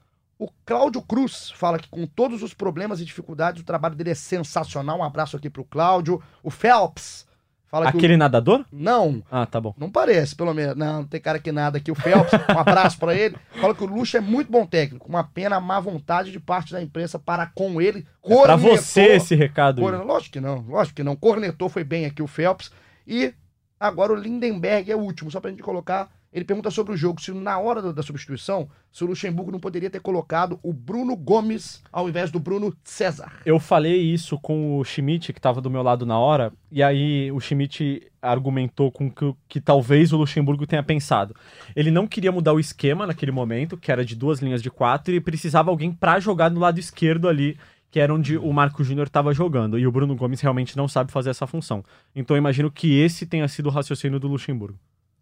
O 0.43 0.49
Cláudio 0.65 1.01
Cruz 1.03 1.51
fala 1.55 1.77
que 1.77 1.87
com 1.87 2.07
todos 2.07 2.41
os 2.41 2.51
problemas 2.53 2.99
e 2.99 3.05
dificuldades, 3.05 3.61
o 3.61 3.65
trabalho 3.65 3.93
dele 3.95 4.09
é 4.09 4.15
sensacional. 4.15 4.97
Um 4.97 5.03
abraço 5.03 5.37
aqui 5.37 5.49
pro 5.51 5.63
Cláudio. 5.63 6.19
O 6.41 6.49
Phelps 6.49 7.27
fala 7.67 7.91
que 7.91 7.97
Aquele 7.97 8.17
nadador? 8.17 8.61
o... 8.61 8.65
Não, 8.71 9.21
Ah, 9.29 9.45
tá 9.45 9.61
bom. 9.61 9.73
não 9.77 9.91
parece, 9.91 10.35
pelo 10.35 10.51
menos. 10.51 10.75
Não, 10.75 11.01
não 11.01 11.07
tem 11.07 11.21
cara 11.21 11.37
que 11.37 11.51
nada 11.51 11.77
aqui. 11.77 11.91
O 11.91 11.95
Phelps, 11.95 12.33
um 12.33 12.57
abraço 12.59 12.97
pra 12.97 13.13
ele. 13.13 13.37
Fala 13.61 13.75
que 13.75 13.83
o 13.83 13.87
Luxo 13.87 14.17
é 14.17 14.19
muito 14.19 14.51
bom 14.51 14.65
técnico. 14.65 15.07
Uma 15.07 15.23
pena 15.23 15.57
a 15.57 15.61
má 15.61 15.79
vontade 15.79 16.31
de 16.31 16.39
parte 16.39 16.73
da 16.73 16.81
imprensa 16.81 17.19
para 17.19 17.45
com 17.45 17.79
ele. 17.79 17.99
É 17.99 18.27
Pra 18.27 18.53
Cornetou- 18.57 18.77
você 18.77 19.01
esse 19.13 19.35
recado. 19.35 19.79
Corne- 19.81 19.99
aí. 19.99 20.05
Lógico 20.07 20.33
que 20.33 20.41
não, 20.41 20.61
lógico 20.67 20.95
que 20.95 21.03
não. 21.03 21.15
Cornetou 21.15 21.69
foi 21.69 21.83
bem 21.83 22.05
aqui 22.07 22.23
o 22.23 22.27
Phelps. 22.27 22.71
E 23.05 23.31
agora 23.79 24.11
o 24.11 24.15
Lindenberg 24.15 24.91
é 24.91 24.95
o 24.95 24.99
último, 25.01 25.29
só 25.29 25.39
pra 25.39 25.51
gente 25.51 25.61
colocar. 25.61 26.09
Ele 26.33 26.45
pergunta 26.45 26.71
sobre 26.71 26.93
o 26.93 26.97
jogo, 26.97 27.19
se 27.19 27.33
na 27.33 27.59
hora 27.59 27.91
da, 27.91 28.01
substituição, 28.01 28.69
se 28.89 29.03
o 29.03 29.07
Luxemburgo 29.07 29.51
não 29.51 29.59
poderia 29.59 29.89
ter 29.89 29.99
colocado 29.99 30.57
o 30.63 30.71
Bruno 30.71 31.13
Gomes 31.13 31.83
ao 31.91 32.07
invés 32.07 32.31
do 32.31 32.39
Bruno 32.39 32.73
César. 32.85 33.33
Eu 33.45 33.59
falei 33.59 33.99
isso 34.01 34.39
com 34.39 34.79
o 34.79 34.83
Schmidt, 34.85 35.33
que 35.33 35.41
tava 35.41 35.59
do 35.59 35.69
meu 35.69 35.83
lado 35.83 36.05
na 36.05 36.17
hora, 36.17 36.53
e 36.71 36.81
aí 36.81 37.29
o 37.33 37.39
Schmidt 37.41 38.09
argumentou 38.21 38.89
com 38.89 39.11
que, 39.11 39.35
que 39.49 39.59
talvez 39.59 40.13
o 40.13 40.17
Luxemburgo 40.17 40.65
tenha 40.65 40.81
pensado. 40.81 41.35
Ele 41.75 41.91
não 41.91 42.07
queria 42.07 42.31
mudar 42.31 42.53
o 42.53 42.61
esquema 42.61 43.05
naquele 43.05 43.31
momento, 43.31 43.75
que 43.75 43.91
era 43.91 44.05
de 44.05 44.15
duas 44.15 44.39
linhas 44.39 44.61
de 44.61 44.71
quatro, 44.71 45.13
e 45.13 45.19
precisava 45.19 45.69
alguém 45.69 45.91
pra 45.91 46.17
jogar 46.17 46.49
no 46.49 46.61
lado 46.61 46.79
esquerdo 46.79 47.27
ali, 47.27 47.57
que 47.89 47.99
era 47.99 48.13
onde 48.13 48.37
o 48.37 48.53
Marco 48.53 48.85
Júnior 48.85 49.07
estava 49.07 49.33
jogando. 49.33 49.77
E 49.77 49.85
o 49.85 49.91
Bruno 49.91 50.15
Gomes 50.15 50.39
realmente 50.39 50.77
não 50.77 50.87
sabe 50.87 51.11
fazer 51.11 51.29
essa 51.29 51.45
função. 51.45 51.83
Então 52.15 52.37
eu 52.37 52.39
imagino 52.39 52.71
que 52.71 52.97
esse 52.97 53.25
tenha 53.25 53.49
sido 53.49 53.65
o 53.65 53.69
raciocínio 53.69 54.17
do 54.17 54.29
Luxemburgo. 54.29 54.79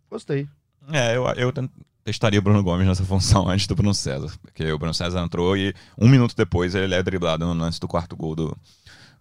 Gostei. 0.07 0.47
É, 0.92 1.16
eu, 1.16 1.26
eu 1.36 1.54
testaria 2.04 2.40
o 2.40 2.42
Bruno 2.42 2.64
Gomes 2.64 2.88
nessa 2.88 3.04
função 3.04 3.48
antes 3.50 3.68
do 3.68 3.76
Bruno 3.76 3.94
César. 3.94 4.32
Porque 4.42 4.72
o 4.72 4.78
Bruno 4.78 4.94
César 4.94 5.22
entrou 5.22 5.56
e 5.56 5.74
um 5.98 6.08
minuto 6.08 6.36
depois 6.36 6.76
ele 6.76 6.96
é 6.96 7.04
driblado 7.04 7.46
no 7.46 7.54
lance 7.54 7.80
do 7.80 7.88
quarto 7.88 8.16
gol 8.16 8.36
do, 8.36 8.58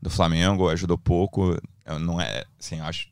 do 0.00 0.10
Flamengo, 0.10 0.68
ajudou 0.68 0.96
pouco. 0.96 1.56
Não 2.00 2.20
é, 2.20 2.44
assim, 2.58 2.80
acho. 2.80 3.08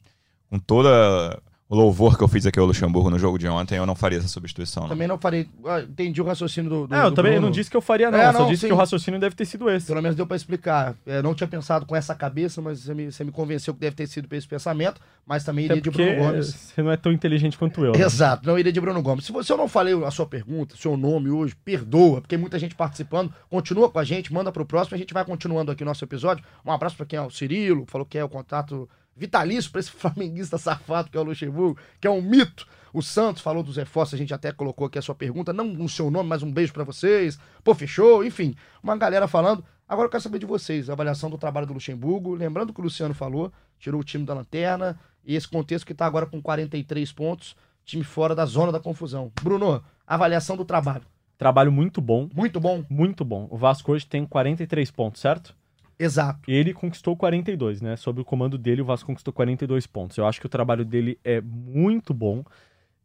Com 0.48 0.58
toda 0.58 1.40
o 1.68 1.74
louvor 1.74 2.16
que 2.16 2.22
eu 2.22 2.28
fiz 2.28 2.46
aqui 2.46 2.58
ao 2.60 2.66
Luxemburgo 2.66 3.10
no 3.10 3.18
jogo 3.18 3.38
de 3.38 3.48
ontem, 3.48 3.76
eu 3.76 3.84
não 3.86 3.94
faria 3.96 4.18
essa 4.18 4.28
substituição. 4.28 4.84
Não. 4.84 4.90
Também 4.90 5.08
não 5.08 5.18
farei. 5.18 5.48
ah, 5.64 5.80
Entendi 5.80 6.22
o 6.22 6.24
raciocínio 6.24 6.70
do. 6.70 6.86
do 6.86 6.94
É, 6.94 7.04
eu 7.04 7.10
do 7.10 7.16
também 7.16 7.32
Bruno. 7.32 7.46
não 7.48 7.50
disse 7.52 7.68
que 7.68 7.76
eu 7.76 7.80
faria, 7.80 8.10
não. 8.10 8.18
É, 8.18 8.28
eu 8.28 8.32
só 8.32 8.38
não, 8.40 8.46
disse 8.48 8.60
sim. 8.60 8.66
que 8.68 8.72
o 8.72 8.76
raciocínio 8.76 9.18
deve 9.18 9.34
ter 9.34 9.44
sido 9.44 9.68
esse. 9.68 9.86
Pelo 9.88 10.00
menos 10.00 10.16
deu 10.16 10.26
pra 10.26 10.36
explicar. 10.36 10.94
É, 11.04 11.20
não 11.22 11.34
tinha 11.34 11.48
pensado 11.48 11.84
com 11.84 11.96
essa 11.96 12.14
cabeça, 12.14 12.62
mas 12.62 12.80
você 12.80 12.94
me, 12.94 13.10
você 13.10 13.24
me 13.24 13.32
convenceu 13.32 13.74
que 13.74 13.80
deve 13.80 13.96
ter 13.96 14.06
sido 14.06 14.28
por 14.28 14.36
esse 14.36 14.46
pensamento. 14.46 15.00
Mas 15.26 15.42
também 15.42 15.64
Até 15.64 15.74
iria 15.74 15.82
de 15.82 15.90
Bruno 15.90 16.14
Gomes. 16.16 16.46
você 16.54 16.82
não 16.82 16.90
é 16.92 16.96
tão 16.96 17.10
inteligente 17.10 17.58
quanto 17.58 17.84
eu. 17.84 17.92
né? 17.92 18.00
Exato, 18.04 18.46
não 18.46 18.56
iria 18.56 18.72
de 18.72 18.80
Bruno 18.80 19.02
Gomes. 19.02 19.24
Se, 19.24 19.32
você, 19.32 19.48
se 19.48 19.52
eu 19.52 19.56
não 19.56 19.66
falei 19.66 19.92
a 20.04 20.10
sua 20.12 20.24
pergunta, 20.26 20.76
seu 20.76 20.96
nome 20.96 21.30
hoje, 21.30 21.56
perdoa, 21.64 22.20
porque 22.20 22.36
muita 22.36 22.58
gente 22.60 22.76
participando. 22.76 23.32
Continua 23.50 23.90
com 23.90 23.98
a 23.98 24.04
gente, 24.04 24.32
manda 24.32 24.52
pro 24.52 24.64
próximo, 24.64 24.94
a 24.94 24.98
gente 24.98 25.12
vai 25.12 25.24
continuando 25.24 25.72
aqui 25.72 25.82
o 25.82 25.86
nosso 25.86 26.04
episódio. 26.04 26.44
Um 26.64 26.70
abraço 26.70 26.96
pra 26.96 27.04
quem 27.04 27.18
é 27.18 27.22
o 27.22 27.28
Cirilo, 27.30 27.84
falou 27.88 28.06
que 28.06 28.16
é 28.16 28.22
o 28.22 28.28
contato 28.28 28.88
vitalício 29.16 29.70
pra 29.70 29.80
esse 29.80 29.90
flamenguista 29.92 30.58
safado 30.58 31.10
que 31.10 31.16
é 31.16 31.20
o 31.20 31.24
Luxemburgo, 31.24 31.78
que 32.00 32.06
é 32.06 32.10
um 32.10 32.20
mito. 32.22 32.66
O 32.92 33.02
Santos 33.02 33.42
falou 33.42 33.62
dos 33.62 33.76
reforços, 33.76 34.14
a 34.14 34.16
gente 34.16 34.32
até 34.32 34.52
colocou 34.52 34.86
aqui 34.86 34.98
a 34.98 35.02
sua 35.02 35.14
pergunta, 35.14 35.52
não 35.52 35.70
o 35.82 35.88
seu 35.88 36.10
nome, 36.10 36.28
mas 36.28 36.42
um 36.42 36.50
beijo 36.50 36.72
pra 36.72 36.84
vocês. 36.84 37.38
Pô, 37.62 37.74
fechou, 37.74 38.24
enfim, 38.24 38.54
uma 38.82 38.96
galera 38.96 39.28
falando. 39.28 39.64
Agora 39.88 40.06
eu 40.06 40.10
quero 40.10 40.22
saber 40.22 40.38
de 40.38 40.46
vocês, 40.46 40.90
a 40.90 40.94
avaliação 40.94 41.30
do 41.30 41.38
trabalho 41.38 41.66
do 41.66 41.74
Luxemburgo. 41.74 42.34
Lembrando 42.34 42.72
que 42.72 42.80
o 42.80 42.82
Luciano 42.84 43.14
falou, 43.14 43.52
tirou 43.78 44.00
o 44.00 44.04
time 44.04 44.24
da 44.24 44.34
lanterna, 44.34 44.98
e 45.24 45.34
esse 45.34 45.46
contexto 45.48 45.84
que 45.86 45.94
tá 45.94 46.06
agora 46.06 46.26
com 46.26 46.40
43 46.40 47.10
pontos, 47.12 47.56
time 47.84 48.04
fora 48.04 48.34
da 48.34 48.44
zona 48.44 48.70
da 48.72 48.80
confusão. 48.80 49.32
Bruno, 49.42 49.82
avaliação 50.06 50.56
do 50.56 50.64
trabalho. 50.64 51.02
Trabalho 51.38 51.70
muito 51.70 52.00
bom, 52.00 52.28
Muito 52.34 52.58
bom. 52.60 52.84
muito 52.88 53.24
bom. 53.24 53.46
O 53.50 53.56
Vasco 53.56 53.92
hoje 53.92 54.06
tem 54.06 54.24
43 54.26 54.90
pontos, 54.90 55.20
certo? 55.20 55.54
Exato. 55.98 56.50
Ele 56.50 56.74
conquistou 56.74 57.16
42, 57.16 57.80
né? 57.80 57.96
Sob 57.96 58.20
o 58.20 58.24
comando 58.24 58.58
dele, 58.58 58.82
o 58.82 58.84
Vasco 58.84 59.06
conquistou 59.06 59.32
42 59.32 59.86
pontos. 59.86 60.16
Eu 60.16 60.26
acho 60.26 60.40
que 60.40 60.46
o 60.46 60.50
trabalho 60.50 60.84
dele 60.84 61.18
é 61.24 61.40
muito 61.40 62.12
bom. 62.12 62.44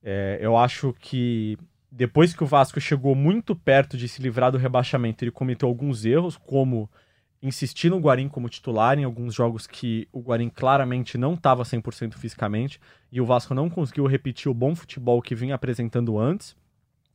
É, 0.04 0.40
eu 0.42 0.58
acho 0.58 0.94
que 1.00 1.58
depois 1.92 2.34
que 2.34 2.44
o 2.44 2.48
Vasco 2.48 2.80
chegou 2.80 3.16
muito 3.16 3.56
perto 3.56 3.98
de 3.98 4.08
se 4.08 4.22
livrar 4.22 4.52
do 4.52 4.58
rebaixamento, 4.58 5.24
ele 5.24 5.32
cometeu 5.32 5.68
alguns 5.68 6.06
erros, 6.06 6.38
como 6.38 6.90
insistir 7.42 7.90
no 7.90 8.00
Guarim 8.00 8.30
como 8.30 8.48
titular 8.48 9.00
em 9.00 9.04
alguns 9.04 9.34
jogos 9.34 9.66
que 9.66 10.08
o 10.12 10.20
Guarim 10.20 10.48
claramente 10.48 11.18
não 11.18 11.34
estava 11.34 11.64
100% 11.64 12.14
fisicamente 12.14 12.80
e 13.12 13.20
o 13.20 13.26
Vasco 13.26 13.56
não 13.56 13.70
conseguiu 13.70 14.06
repetir 14.06 14.50
o 14.50 14.54
bom 14.54 14.76
futebol 14.76 15.22
que 15.22 15.34
vinha 15.34 15.56
apresentando 15.56 16.20
antes. 16.20 16.56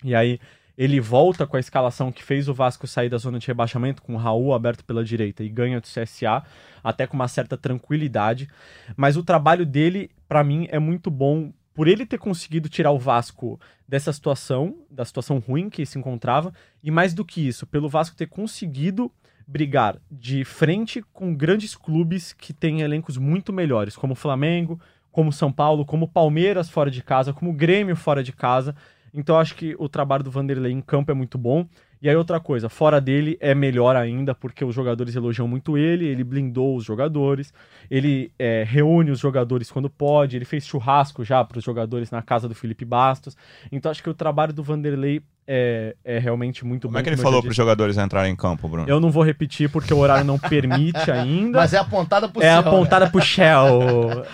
E 0.03 0.14
aí 0.14 0.41
ele 0.77 1.01
volta 1.01 1.47
com 1.47 1.57
a 1.57 1.61
escalação 1.61 2.12
que 2.12 2.22
fez 2.22 2.49
o 2.49 2.55
Vasco 2.55 2.87
sair 2.87 3.09
da 3.09 3.16
zona 3.16 3.39
de 3.39 3.47
rebaixamento, 3.47 4.03
com 4.03 4.14
o 4.14 4.18
Raul 4.18 4.53
aberto 4.53 4.85
pela 4.85 5.05
direita 5.05 5.43
e 5.43 5.49
ganha 5.49 5.81
do 5.81 5.87
CSA, 5.87 6.43
até 6.85 7.07
com 7.07 7.14
uma 7.14 7.29
certa 7.29 7.57
tranquilidade. 7.57 8.49
Mas 8.97 9.16
o 9.16 9.22
trabalho 9.22 9.64
dele, 9.64 10.11
para 10.29 10.45
mim, 10.45 10.66
é 10.70 10.79
muito 10.79 11.11
bom 11.11 11.53
por 11.72 11.89
ele 11.89 12.07
ter 12.07 12.18
conseguido 12.18 12.68
tirar 12.68 12.91
o 12.91 12.99
Vasco 12.99 13.61
dessa 13.87 14.12
situação, 14.12 14.77
da 14.91 15.05
situação 15.05 15.39
ruim 15.39 15.68
que 15.68 15.85
se 15.85 15.99
encontrava, 15.99 16.53
e 16.83 16.91
mais 16.91 17.12
do 17.12 17.24
que 17.24 17.47
isso, 17.47 17.66
pelo 17.66 17.89
Vasco 17.89 18.16
ter 18.16 18.27
conseguido 18.27 19.12
brigar 19.47 19.99
de 20.11 20.45
frente 20.45 21.03
com 21.12 21.35
grandes 21.35 21.74
clubes 21.77 22.33
que 22.33 22.53
têm 22.53 22.81
elencos 22.81 23.16
muito 23.16 23.53
melhores, 23.53 23.95
como 23.95 24.14
o 24.14 24.16
Flamengo, 24.16 24.81
como 25.12 25.33
São 25.33 25.53
Paulo, 25.53 25.85
como 25.87 26.09
Palmeiras 26.09 26.68
fora 26.68 26.91
de 26.91 27.03
casa, 27.03 27.33
como 27.33 27.53
Grêmio 27.53 27.97
fora 27.97 28.22
de 28.22 28.33
casa. 28.33 28.74
Então 29.12 29.34
eu 29.36 29.40
acho 29.40 29.54
que 29.54 29.74
o 29.78 29.88
trabalho 29.88 30.22
do 30.24 30.30
Vanderlei 30.30 30.72
em 30.72 30.80
campo 30.80 31.11
é 31.11 31.14
muito 31.14 31.38
bom. 31.38 31.66
E 32.00 32.11
aí 32.11 32.14
outra 32.14 32.38
coisa, 32.38 32.68
fora 32.68 33.00
dele 33.00 33.38
é 33.40 33.54
melhor 33.54 33.96
ainda, 33.96 34.34
porque 34.34 34.62
os 34.64 34.74
jogadores 34.74 35.16
elogiam 35.16 35.48
muito 35.48 35.78
ele, 35.78 36.04
ele 36.07 36.22
blindou 36.22 36.76
os 36.76 36.84
jogadores, 36.84 37.52
ele 37.90 38.30
é, 38.38 38.64
reúne 38.68 39.11
os 39.11 39.18
jogadores 39.18 39.72
quando 39.72 39.88
pode, 39.88 40.36
ele 40.36 40.44
fez 40.44 40.66
churrasco 40.66 41.24
já 41.24 41.42
para 41.42 41.57
os 41.59 41.64
jogadores 41.64 42.11
na 42.11 42.20
casa 42.20 42.46
do 42.48 42.54
Felipe 42.54 42.84
Bastos. 42.84 43.34
Então 43.72 43.90
acho 43.90 44.02
que 44.02 44.11
o 44.11 44.14
trabalho 44.14 44.52
do 44.52 44.62
Vanderlei 44.62 45.22
é, 45.46 45.96
é 46.04 46.18
realmente 46.18 46.66
muito 46.66 46.82
Como 46.86 46.92
bom. 46.92 46.98
é 46.98 47.02
que 47.02 47.09
ele 47.09 47.16
falou 47.16 47.40
para 47.40 47.50
os 47.50 47.57
jogadores 47.57 47.96
entrarem 47.96 48.32
em 48.32 48.36
campo, 48.36 48.68
Bruno? 48.68 48.86
Eu 48.86 49.00
não 49.00 49.11
vou 49.11 49.22
repetir 49.22 49.70
porque 49.70 49.94
o 49.94 49.98
horário 49.98 50.24
não 50.24 50.38
permite 50.38 50.98
ainda. 51.11 51.61
Mas 51.61 51.72
é 51.72 51.78
apontada 51.78 52.28
pro 52.28 52.42
É 52.42 52.50
céu, 52.50 52.59
apontada 52.59 53.09
pro 53.09 53.22
Shell. 53.22 53.80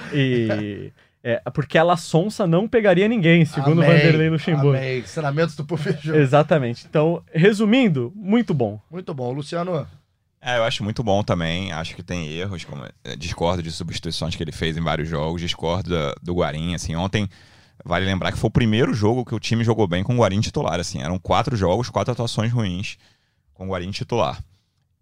E. 0.12 0.90
É, 1.24 1.40
porque 1.54 1.78
ela 1.78 1.96
sonsa 1.96 2.46
não 2.48 2.66
pegaria 2.66 3.06
ninguém, 3.06 3.44
segundo 3.44 3.78
o 3.78 3.84
Amém, 3.84 3.96
Vanderlei 3.96 4.28
Luxemburgo. 4.28 4.70
Amém. 4.76 4.98
Ensinamentos 4.98 5.54
do 5.54 5.64
professor. 5.64 6.16
Exatamente. 6.16 6.84
Então, 6.88 7.22
resumindo, 7.32 8.12
muito 8.16 8.52
bom. 8.52 8.80
Muito 8.90 9.14
bom. 9.14 9.30
Luciano, 9.32 9.86
É, 10.40 10.58
eu 10.58 10.64
acho 10.64 10.82
muito 10.82 11.04
bom 11.04 11.22
também. 11.22 11.70
Acho 11.70 11.94
que 11.94 12.02
tem 12.02 12.26
erros, 12.28 12.64
como 12.64 12.84
é, 13.04 13.14
discordo 13.16 13.62
de 13.62 13.70
substituições 13.70 14.34
que 14.34 14.42
ele 14.42 14.50
fez 14.50 14.76
em 14.76 14.80
vários 14.80 15.08
jogos, 15.08 15.40
discordo 15.40 15.90
da- 15.90 16.14
do 16.20 16.34
Guarim, 16.34 16.74
assim, 16.74 16.96
ontem 16.96 17.28
vale 17.84 18.04
lembrar 18.04 18.32
que 18.32 18.38
foi 18.38 18.48
o 18.48 18.52
primeiro 18.52 18.92
jogo 18.92 19.24
que 19.24 19.34
o 19.34 19.38
time 19.38 19.62
jogou 19.62 19.86
bem 19.86 20.02
com 20.02 20.14
o 20.14 20.18
Guarim 20.18 20.40
titular, 20.40 20.80
assim, 20.80 21.00
eram 21.00 21.18
quatro 21.20 21.54
jogos, 21.56 21.88
quatro 21.88 22.12
atuações 22.12 22.50
ruins 22.52 22.96
com 23.54 23.66
o 23.66 23.70
Guarim 23.70 23.92
titular. 23.92 24.42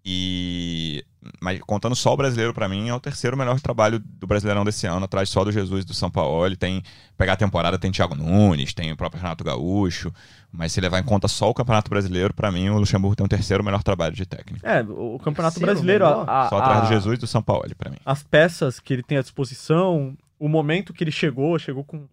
E 0.05 1.05
mas 1.39 1.61
contando 1.61 1.95
só 1.95 2.15
o 2.15 2.17
brasileiro 2.17 2.55
pra 2.55 2.67
mim 2.69 2.89
é 2.89 2.95
o 2.95 2.99
terceiro 3.01 3.37
melhor 3.37 3.61
trabalho 3.61 3.99
do 3.99 4.27
Brasileirão 4.27 4.65
desse 4.65 4.87
ano, 4.87 5.05
atrás 5.05 5.29
só 5.29 5.45
do 5.45 5.53
Jesus 5.53 5.85
e 5.85 5.87
do 5.87 5.93
São 5.93 6.11
Paulo. 6.11 6.57
Tem 6.57 6.83
pegar 7.19 7.35
a 7.35 7.37
temporada 7.37 7.79
tem 7.79 7.91
Thiago 7.93 8.15
Nunes, 8.15 8.73
tem 8.73 8.91
o 8.91 8.97
próprio 8.97 9.21
Renato 9.23 9.45
Gaúcho, 9.45 10.11
mas 10.51 10.73
se 10.73 10.81
levar 10.81 10.99
em 10.99 11.03
conta 11.05 11.29
só 11.29 11.51
o 11.51 11.55
Campeonato 11.55 11.91
Brasileiro, 11.91 12.33
pra 12.33 12.51
mim 12.51 12.71
o 12.71 12.79
Luxemburgo 12.79 13.15
tem 13.15 13.27
o 13.27 13.29
terceiro 13.29 13.63
melhor 13.63 13.83
trabalho 13.83 14.15
de 14.15 14.25
técnico. 14.25 14.67
É, 14.67 14.81
o 14.83 15.19
Campeonato 15.19 15.57
Terceiro 15.61 15.67
Brasileiro, 15.67 16.07
a- 16.07 16.45
a- 16.47 16.49
Só 16.49 16.57
atrás 16.59 16.79
a- 16.79 16.81
do 16.83 16.89
Jesus 16.89 17.19
e 17.19 17.21
do 17.21 17.27
São 17.27 17.43
Paulo, 17.43 17.65
pra 17.77 17.91
mim. 17.91 17.99
as 18.05 18.23
peças 18.23 18.81
que 18.81 18.95
ele 18.95 19.03
tem 19.03 19.19
à 19.19 19.23
disposição, 19.23 20.17
o 20.39 20.49
momento 20.49 20.95
que 20.95 21.05
ele 21.05 21.13
chegou, 21.13 21.59
chegou 21.59 21.85
com 21.85 22.09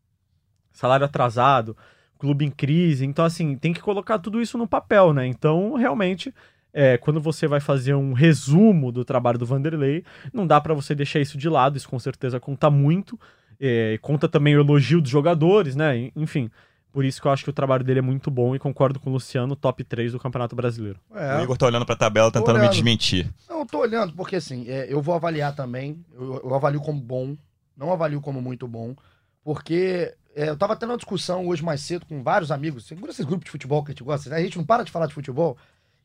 salário 0.74 1.06
atrasado, 1.06 1.76
clube 2.20 2.44
em 2.44 2.52
crise. 2.52 3.06
Então, 3.06 3.24
assim, 3.24 3.56
tem 3.56 3.72
que 3.74 3.80
colocar 3.80 4.20
tudo 4.20 4.42
isso 4.42 4.58
no 4.58 4.68
papel, 4.68 5.14
né? 5.14 5.26
Então, 5.26 5.76
realmente, 5.76 6.34
é, 6.74 6.98
quando 6.98 7.20
você 7.20 7.48
vai 7.48 7.60
fazer 7.60 7.96
um 7.96 8.14
resumo 8.14 8.92
do 8.92 9.04
trabalho 9.04 9.38
do 9.38 9.46
Vanderlei, 9.46 10.04
não 10.34 10.46
dá 10.46 10.60
pra 10.62 10.74
você 10.74 10.94
deixar 10.94 11.20
isso 11.20 11.38
de 11.38 11.50
lado, 11.50 11.78
isso 11.78 11.90
com 11.90 12.00
certeza 12.00 12.40
conta 12.40 12.70
muito. 12.70 13.20
É, 13.60 13.98
conta 14.02 14.28
também 14.28 14.56
o 14.56 14.62
elogio 14.62 15.02
dos 15.02 15.10
jogadores, 15.10 15.76
né? 15.76 16.12
Enfim, 16.16 16.52
por 16.92 17.04
isso 17.06 17.22
que 17.22 17.28
eu 17.28 17.32
acho 17.32 17.44
que 17.44 17.50
o 17.50 17.54
trabalho 17.54 17.84
dele 17.84 18.00
é 18.00 18.02
muito 18.02 18.32
bom 18.32 18.56
e 18.56 18.60
concordo 18.60 19.00
com 19.00 19.10
o 19.10 19.14
Luciano, 19.14 19.56
top 19.56 19.84
3 19.84 20.12
do 20.12 20.20
Campeonato 20.20 20.56
Brasileiro. 20.56 21.00
O 21.10 21.18
é, 21.18 21.44
Igor 21.44 21.58
tá 21.58 21.66
olhando 21.66 21.86
pra 21.86 21.96
tabela 21.96 22.32
tentando 22.32 22.60
me 22.60 22.70
desmentir. 22.70 23.32
Não, 23.50 23.60
eu 23.60 23.66
tô 23.66 23.80
olhando, 23.80 24.14
porque 24.14 24.36
assim, 24.36 24.68
é, 24.68 24.92
eu 24.92 25.02
vou 25.02 25.16
avaliar 25.16 25.56
também. 25.56 26.04
Eu, 26.14 26.42
eu 26.44 26.56
avalio 26.56 26.82
como 26.82 27.00
bom, 27.00 27.36
não 27.76 27.92
avalio 27.92 28.22
como 28.22 28.42
muito 28.42 28.68
bom, 28.68 28.96
porque 29.44 30.14
é, 30.36 30.50
eu 30.50 30.58
tava 30.58 30.76
tendo 30.76 30.92
uma 30.92 30.98
discussão 30.98 31.48
hoje 31.48 31.64
mais 31.64 31.82
cedo 31.82 32.06
com 32.06 32.22
vários 32.22 32.52
amigos, 32.52 32.86
segura 32.86 33.12
esses 33.12 33.26
grupos 33.26 33.46
de 33.46 33.52
futebol 33.52 33.84
que 33.84 33.92
a 33.92 33.94
gente 33.94 34.04
gosta, 34.04 34.30
né? 34.30 34.38
a 34.38 34.42
gente 34.42 34.58
não 34.58 34.66
para 34.66 34.84
de 34.84 34.92
falar 34.92 35.08
de 35.08 35.14
futebol, 35.14 35.58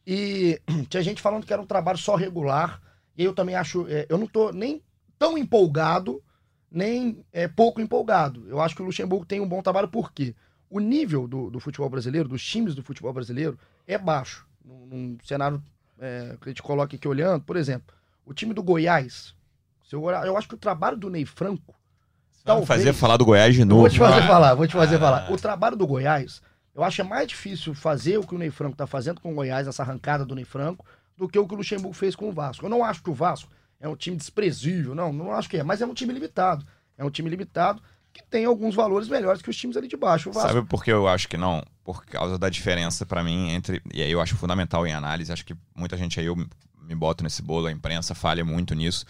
e 0.07 0.61
tinha 0.88 1.03
gente 1.03 1.20
falando 1.22 1.46
que 1.46 1.53
era 1.53 1.62
um 1.62 1.66
trabalho 1.66 1.98
só 1.98 2.14
regular, 2.14 2.80
e 3.16 3.24
eu 3.24 3.34
também 3.34 3.55
acho, 3.55 3.86
é, 3.88 4.07
eu 4.09 4.18
não 4.18 4.26
tô 4.26 4.50
nem 4.53 4.82
tão 5.18 5.36
empolgado, 5.38 6.22
nem 6.70 7.24
é, 7.32 7.46
pouco 7.46 7.80
empolgado. 7.80 8.44
Eu 8.48 8.61
acho 8.61 8.74
que 8.74 8.82
o 8.82 8.84
Luxemburgo 8.84 9.26
tem 9.26 9.40
um 9.40 9.48
bom 9.48 9.62
trabalho, 9.62 9.88
por 9.88 10.12
quê? 10.12 10.34
O 10.70 10.80
nível 10.80 11.28
do, 11.28 11.50
do 11.50 11.61
futebol 11.61 11.88
brasileiro, 11.90 12.28
dos 12.28 12.42
times 12.44 12.74
do 12.74 12.82
futebol 12.82 13.12
brasileiro, 13.12 13.59
é 13.86 13.98
baixo. 13.98 14.46
Num, 14.64 14.86
num 14.86 15.18
cenário 15.24 15.62
é, 16.00 16.36
que 16.40 16.48
a 16.48 16.50
gente 16.50 16.62
coloca 16.62 16.96
aqui 16.96 17.07
olhando, 17.07 17.42
por 17.44 17.57
exemplo, 17.57 17.94
o 18.24 18.32
time 18.32 18.55
do 18.55 18.62
Goiás, 18.62 19.34
se 19.84 19.94
eu, 19.94 20.09
eu 20.09 20.36
acho 20.36 20.48
que 20.48 20.55
o 20.55 20.59
trabalho 20.59 20.96
do 20.96 21.11
Ney 21.11 21.26
Franco. 21.26 21.74
Talvez- 22.44 22.66
fazer 22.66 22.92
falar 22.92 23.16
do 23.18 23.24
Goiás 23.24 23.55
de 23.55 23.64
novo. 23.64 23.82
Vou 23.82 23.90
te 23.90 23.98
fazer 23.98 24.20
Ah, 24.22 24.26
falar, 24.26 24.55
vou 24.55 24.66
te 24.66 24.72
fazer 24.72 24.96
Ah. 24.96 24.98
falar. 25.00 25.32
O 25.32 25.36
trabalho 25.36 25.76
do 25.76 25.86
Goiás, 25.86 26.40
eu 26.75 26.83
acho 26.83 26.97
que 26.97 27.03
é 27.03 27.05
mais 27.05 27.29
difícil 27.29 27.75
fazer 27.75 28.18
o 28.18 28.27
que 28.27 28.35
o 28.35 28.39
Ney 28.39 28.51
Franco 28.51 28.77
tá 28.77 28.87
fazendo 28.87 29.20
com 29.20 29.33
o 29.33 29.35
Goiás, 29.35 29.66
essa 29.66 29.83
arrancada 29.83 30.25
do 30.25 30.35
Ney 30.35 30.45
Franco, 30.45 30.85
do 31.16 31.29
que 31.29 31.39
o 31.39 31.47
que 31.47 31.55
o 31.55 31.57
Luxemburgo 31.57 31.95
fez 31.95 32.16
com 32.16 32.29
o 32.29 32.33
Vasco. 32.33 32.64
Eu 32.64 32.70
não 32.70 32.85
acho 32.85 33.03
que 33.03 33.11
o 33.11 33.14
Vasco 33.14 33.51
é 33.79 33.89
um 33.89 33.97
time 33.97 34.16
desprezível, 34.16 34.95
não, 34.95 35.12
não 35.12 35.33
acho 35.33 35.49
que 35.49 35.59
é, 35.59 35.62
mas 35.62 35.83
é 35.83 35.87
um 35.87 35.95
time 35.95 36.12
limitado. 36.12 36.66
É 36.97 37.05
um 37.05 37.11
time 37.11 37.29
limitado 37.29 37.83
que 38.12 38.23
tem 38.23 38.45
alguns 38.45 38.75
valores 38.75 39.09
melhores 39.09 39.41
que 39.41 39.51
os 39.51 39.57
times 39.57 39.77
ali 39.77 39.89
de 39.89 39.97
baixo. 39.97 40.33
Sabe 40.33 40.62
por 40.62 40.85
que 40.85 40.93
eu 40.93 41.09
acho 41.09 41.29
que 41.29 41.37
não? 41.37 41.64
Por 41.83 42.05
causa 42.05 42.39
da 42.39 42.49
diferença 42.49 43.07
pra 43.07 43.25
mim 43.25 43.51
entre. 43.51 43.83
E 43.93 44.03
aí 44.03 44.12
eu 44.12 44.20
acho 44.20 44.37
fundamental 44.37 44.87
em 44.87 44.93
análise, 44.93 45.33
acho 45.33 45.45
que 45.45 45.57
muita 45.75 45.97
gente 45.97 46.20
aí 46.20 46.27
eu 46.27 46.37
me 46.37 46.95
boto 46.95 47.25
nesse 47.25 47.43
bolo, 47.43 47.66
a 47.66 47.73
imprensa 47.73 48.14
falha 48.14 48.45
muito 48.45 48.75
nisso. 48.75 49.07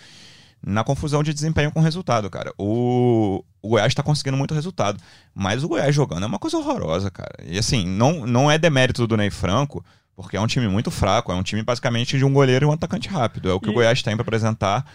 Na 0.65 0.85
confusão 0.85 1.23
de 1.25 1.35
desempenho 1.35 1.73
com 1.73 1.81
resultado, 1.81 2.31
cara. 2.31 2.53
O, 2.59 3.45
o 3.61 3.69
Goiás 3.71 3.93
tá 3.95 4.03
conseguindo 4.03 4.37
muito 4.37 4.55
resultado. 4.55 5.01
Mas 5.35 5.65
o 5.65 5.69
Goiás 5.69 5.93
jogando 5.95 6.23
é 6.23 6.27
uma 6.27 6.39
coisa 6.39 6.57
horrorosa, 6.57 7.11
cara. 7.11 7.35
E 7.45 7.59
assim, 7.59 7.85
não, 7.87 8.25
não 8.27 8.49
é 8.51 8.57
demérito 8.59 9.07
do 9.07 9.17
Ney 9.17 9.31
Franco, 9.31 9.85
porque 10.15 10.37
é 10.37 10.41
um 10.41 10.47
time 10.47 10.69
muito 10.69 10.89
fraco. 10.91 11.33
É 11.33 11.35
um 11.35 11.43
time 11.43 11.63
basicamente 11.65 12.17
de 12.17 12.25
um 12.25 12.33
goleiro 12.33 12.65
e 12.65 12.69
um 12.69 12.73
atacante 12.73 13.09
rápido. 13.09 13.51
É 13.51 13.53
o 13.53 13.59
que 13.59 13.69
o 13.69 13.73
E- 13.73 13.75
Goiás 13.75 14.03
tem 14.03 14.15
pra 14.15 14.23
apresentar. 14.23 14.87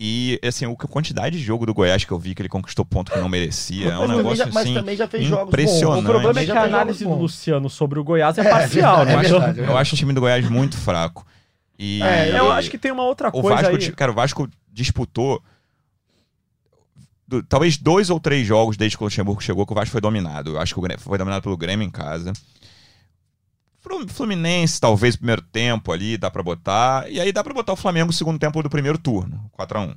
E, 0.00 0.38
assim, 0.46 0.64
o 0.66 0.76
que- 0.76 0.84
a 0.84 0.88
quantidade 0.88 1.38
de 1.38 1.42
jogo 1.42 1.64
do 1.66 1.72
Goiás 1.74 2.04
que 2.04 2.12
eu 2.12 2.18
vi 2.18 2.34
que 2.34 2.42
ele 2.42 2.48
conquistou 2.48 2.84
ponto 2.84 3.10
que 3.10 3.18
não 3.18 3.28
merecia. 3.30 3.88
É 3.92 3.98
um 3.98 4.06
mas, 4.06 4.16
negócio 4.16 4.36
já, 4.36 4.46
mas 4.46 4.56
assim. 4.58 4.74
também 4.74 4.94
já 4.96 5.08
fez 5.08 5.24
jogos 5.24 5.48
impressionante. 5.48 6.00
O 6.00 6.02
bons. 6.02 6.10
problema 6.10 6.40
é 6.40 6.44
que 6.44 6.50
a 6.52 6.62
análise 6.64 7.04
do. 7.04 7.14
Luciano 7.14 7.68
sobre 7.70 7.98
o 7.98 8.04
Goiás 8.04 8.36
é, 8.38 8.42
É, 8.42 8.50
parcial, 8.50 9.04
verdade, 9.06 9.22
né? 9.32 9.36
é 9.36 9.40
verdade. 9.40 9.60
Eu 9.70 9.76
acho 9.76 9.94
o 9.94 9.98
time 9.98 10.12
do 10.12 10.20
Goiás 10.20 10.48
muito 10.48 10.76
fraco. 10.76 11.26
E 11.76 12.00
É, 12.02 12.38
eu 12.38 12.52
acho 12.52 12.70
que 12.70 12.76
tem 12.78 12.92
uma 12.92 13.04
outra 13.04 13.28
o 13.28 13.32
coisa 13.40 13.56
Vasco, 13.62 13.76
aí. 13.76 13.92
cara, 13.92 14.10
o 14.12 14.14
Vasco 14.14 14.48
disputou 14.78 15.42
do- 17.26 17.42
talvez 17.42 17.76
dois 17.76 18.08
ou 18.10 18.18
três 18.18 18.46
jogos 18.46 18.76
desde 18.76 18.96
que 18.96 19.02
o 19.02 19.06
Luxemburgo 19.06 19.42
chegou 19.42 19.66
que 19.66 19.72
o 19.72 19.74
Vasco 19.74 19.92
foi 19.92 20.00
dominado. 20.00 20.52
Eu 20.52 20.60
acho 20.60 20.72
que 20.74 20.78
o 20.80 20.82
Grêmio- 20.82 21.02
foi 21.02 21.18
dominado 21.18 21.42
pelo 21.42 21.56
Grêmio 21.56 21.84
em 21.86 21.90
casa. 21.90 22.32
Flu- 23.80 24.08
Fluminense, 24.08 24.80
talvez, 24.80 25.14
primeiro 25.16 25.42
tempo 25.42 25.92
ali, 25.92 26.16
dá 26.16 26.30
pra 26.30 26.42
botar. 26.42 27.10
E 27.10 27.20
aí 27.20 27.32
dá 27.32 27.44
pra 27.44 27.54
botar 27.54 27.72
o 27.72 27.76
Flamengo 27.76 28.06
no 28.08 28.12
segundo 28.12 28.38
tempo 28.38 28.62
do 28.62 28.70
primeiro 28.70 28.98
turno, 28.98 29.50
4x1. 29.56 29.94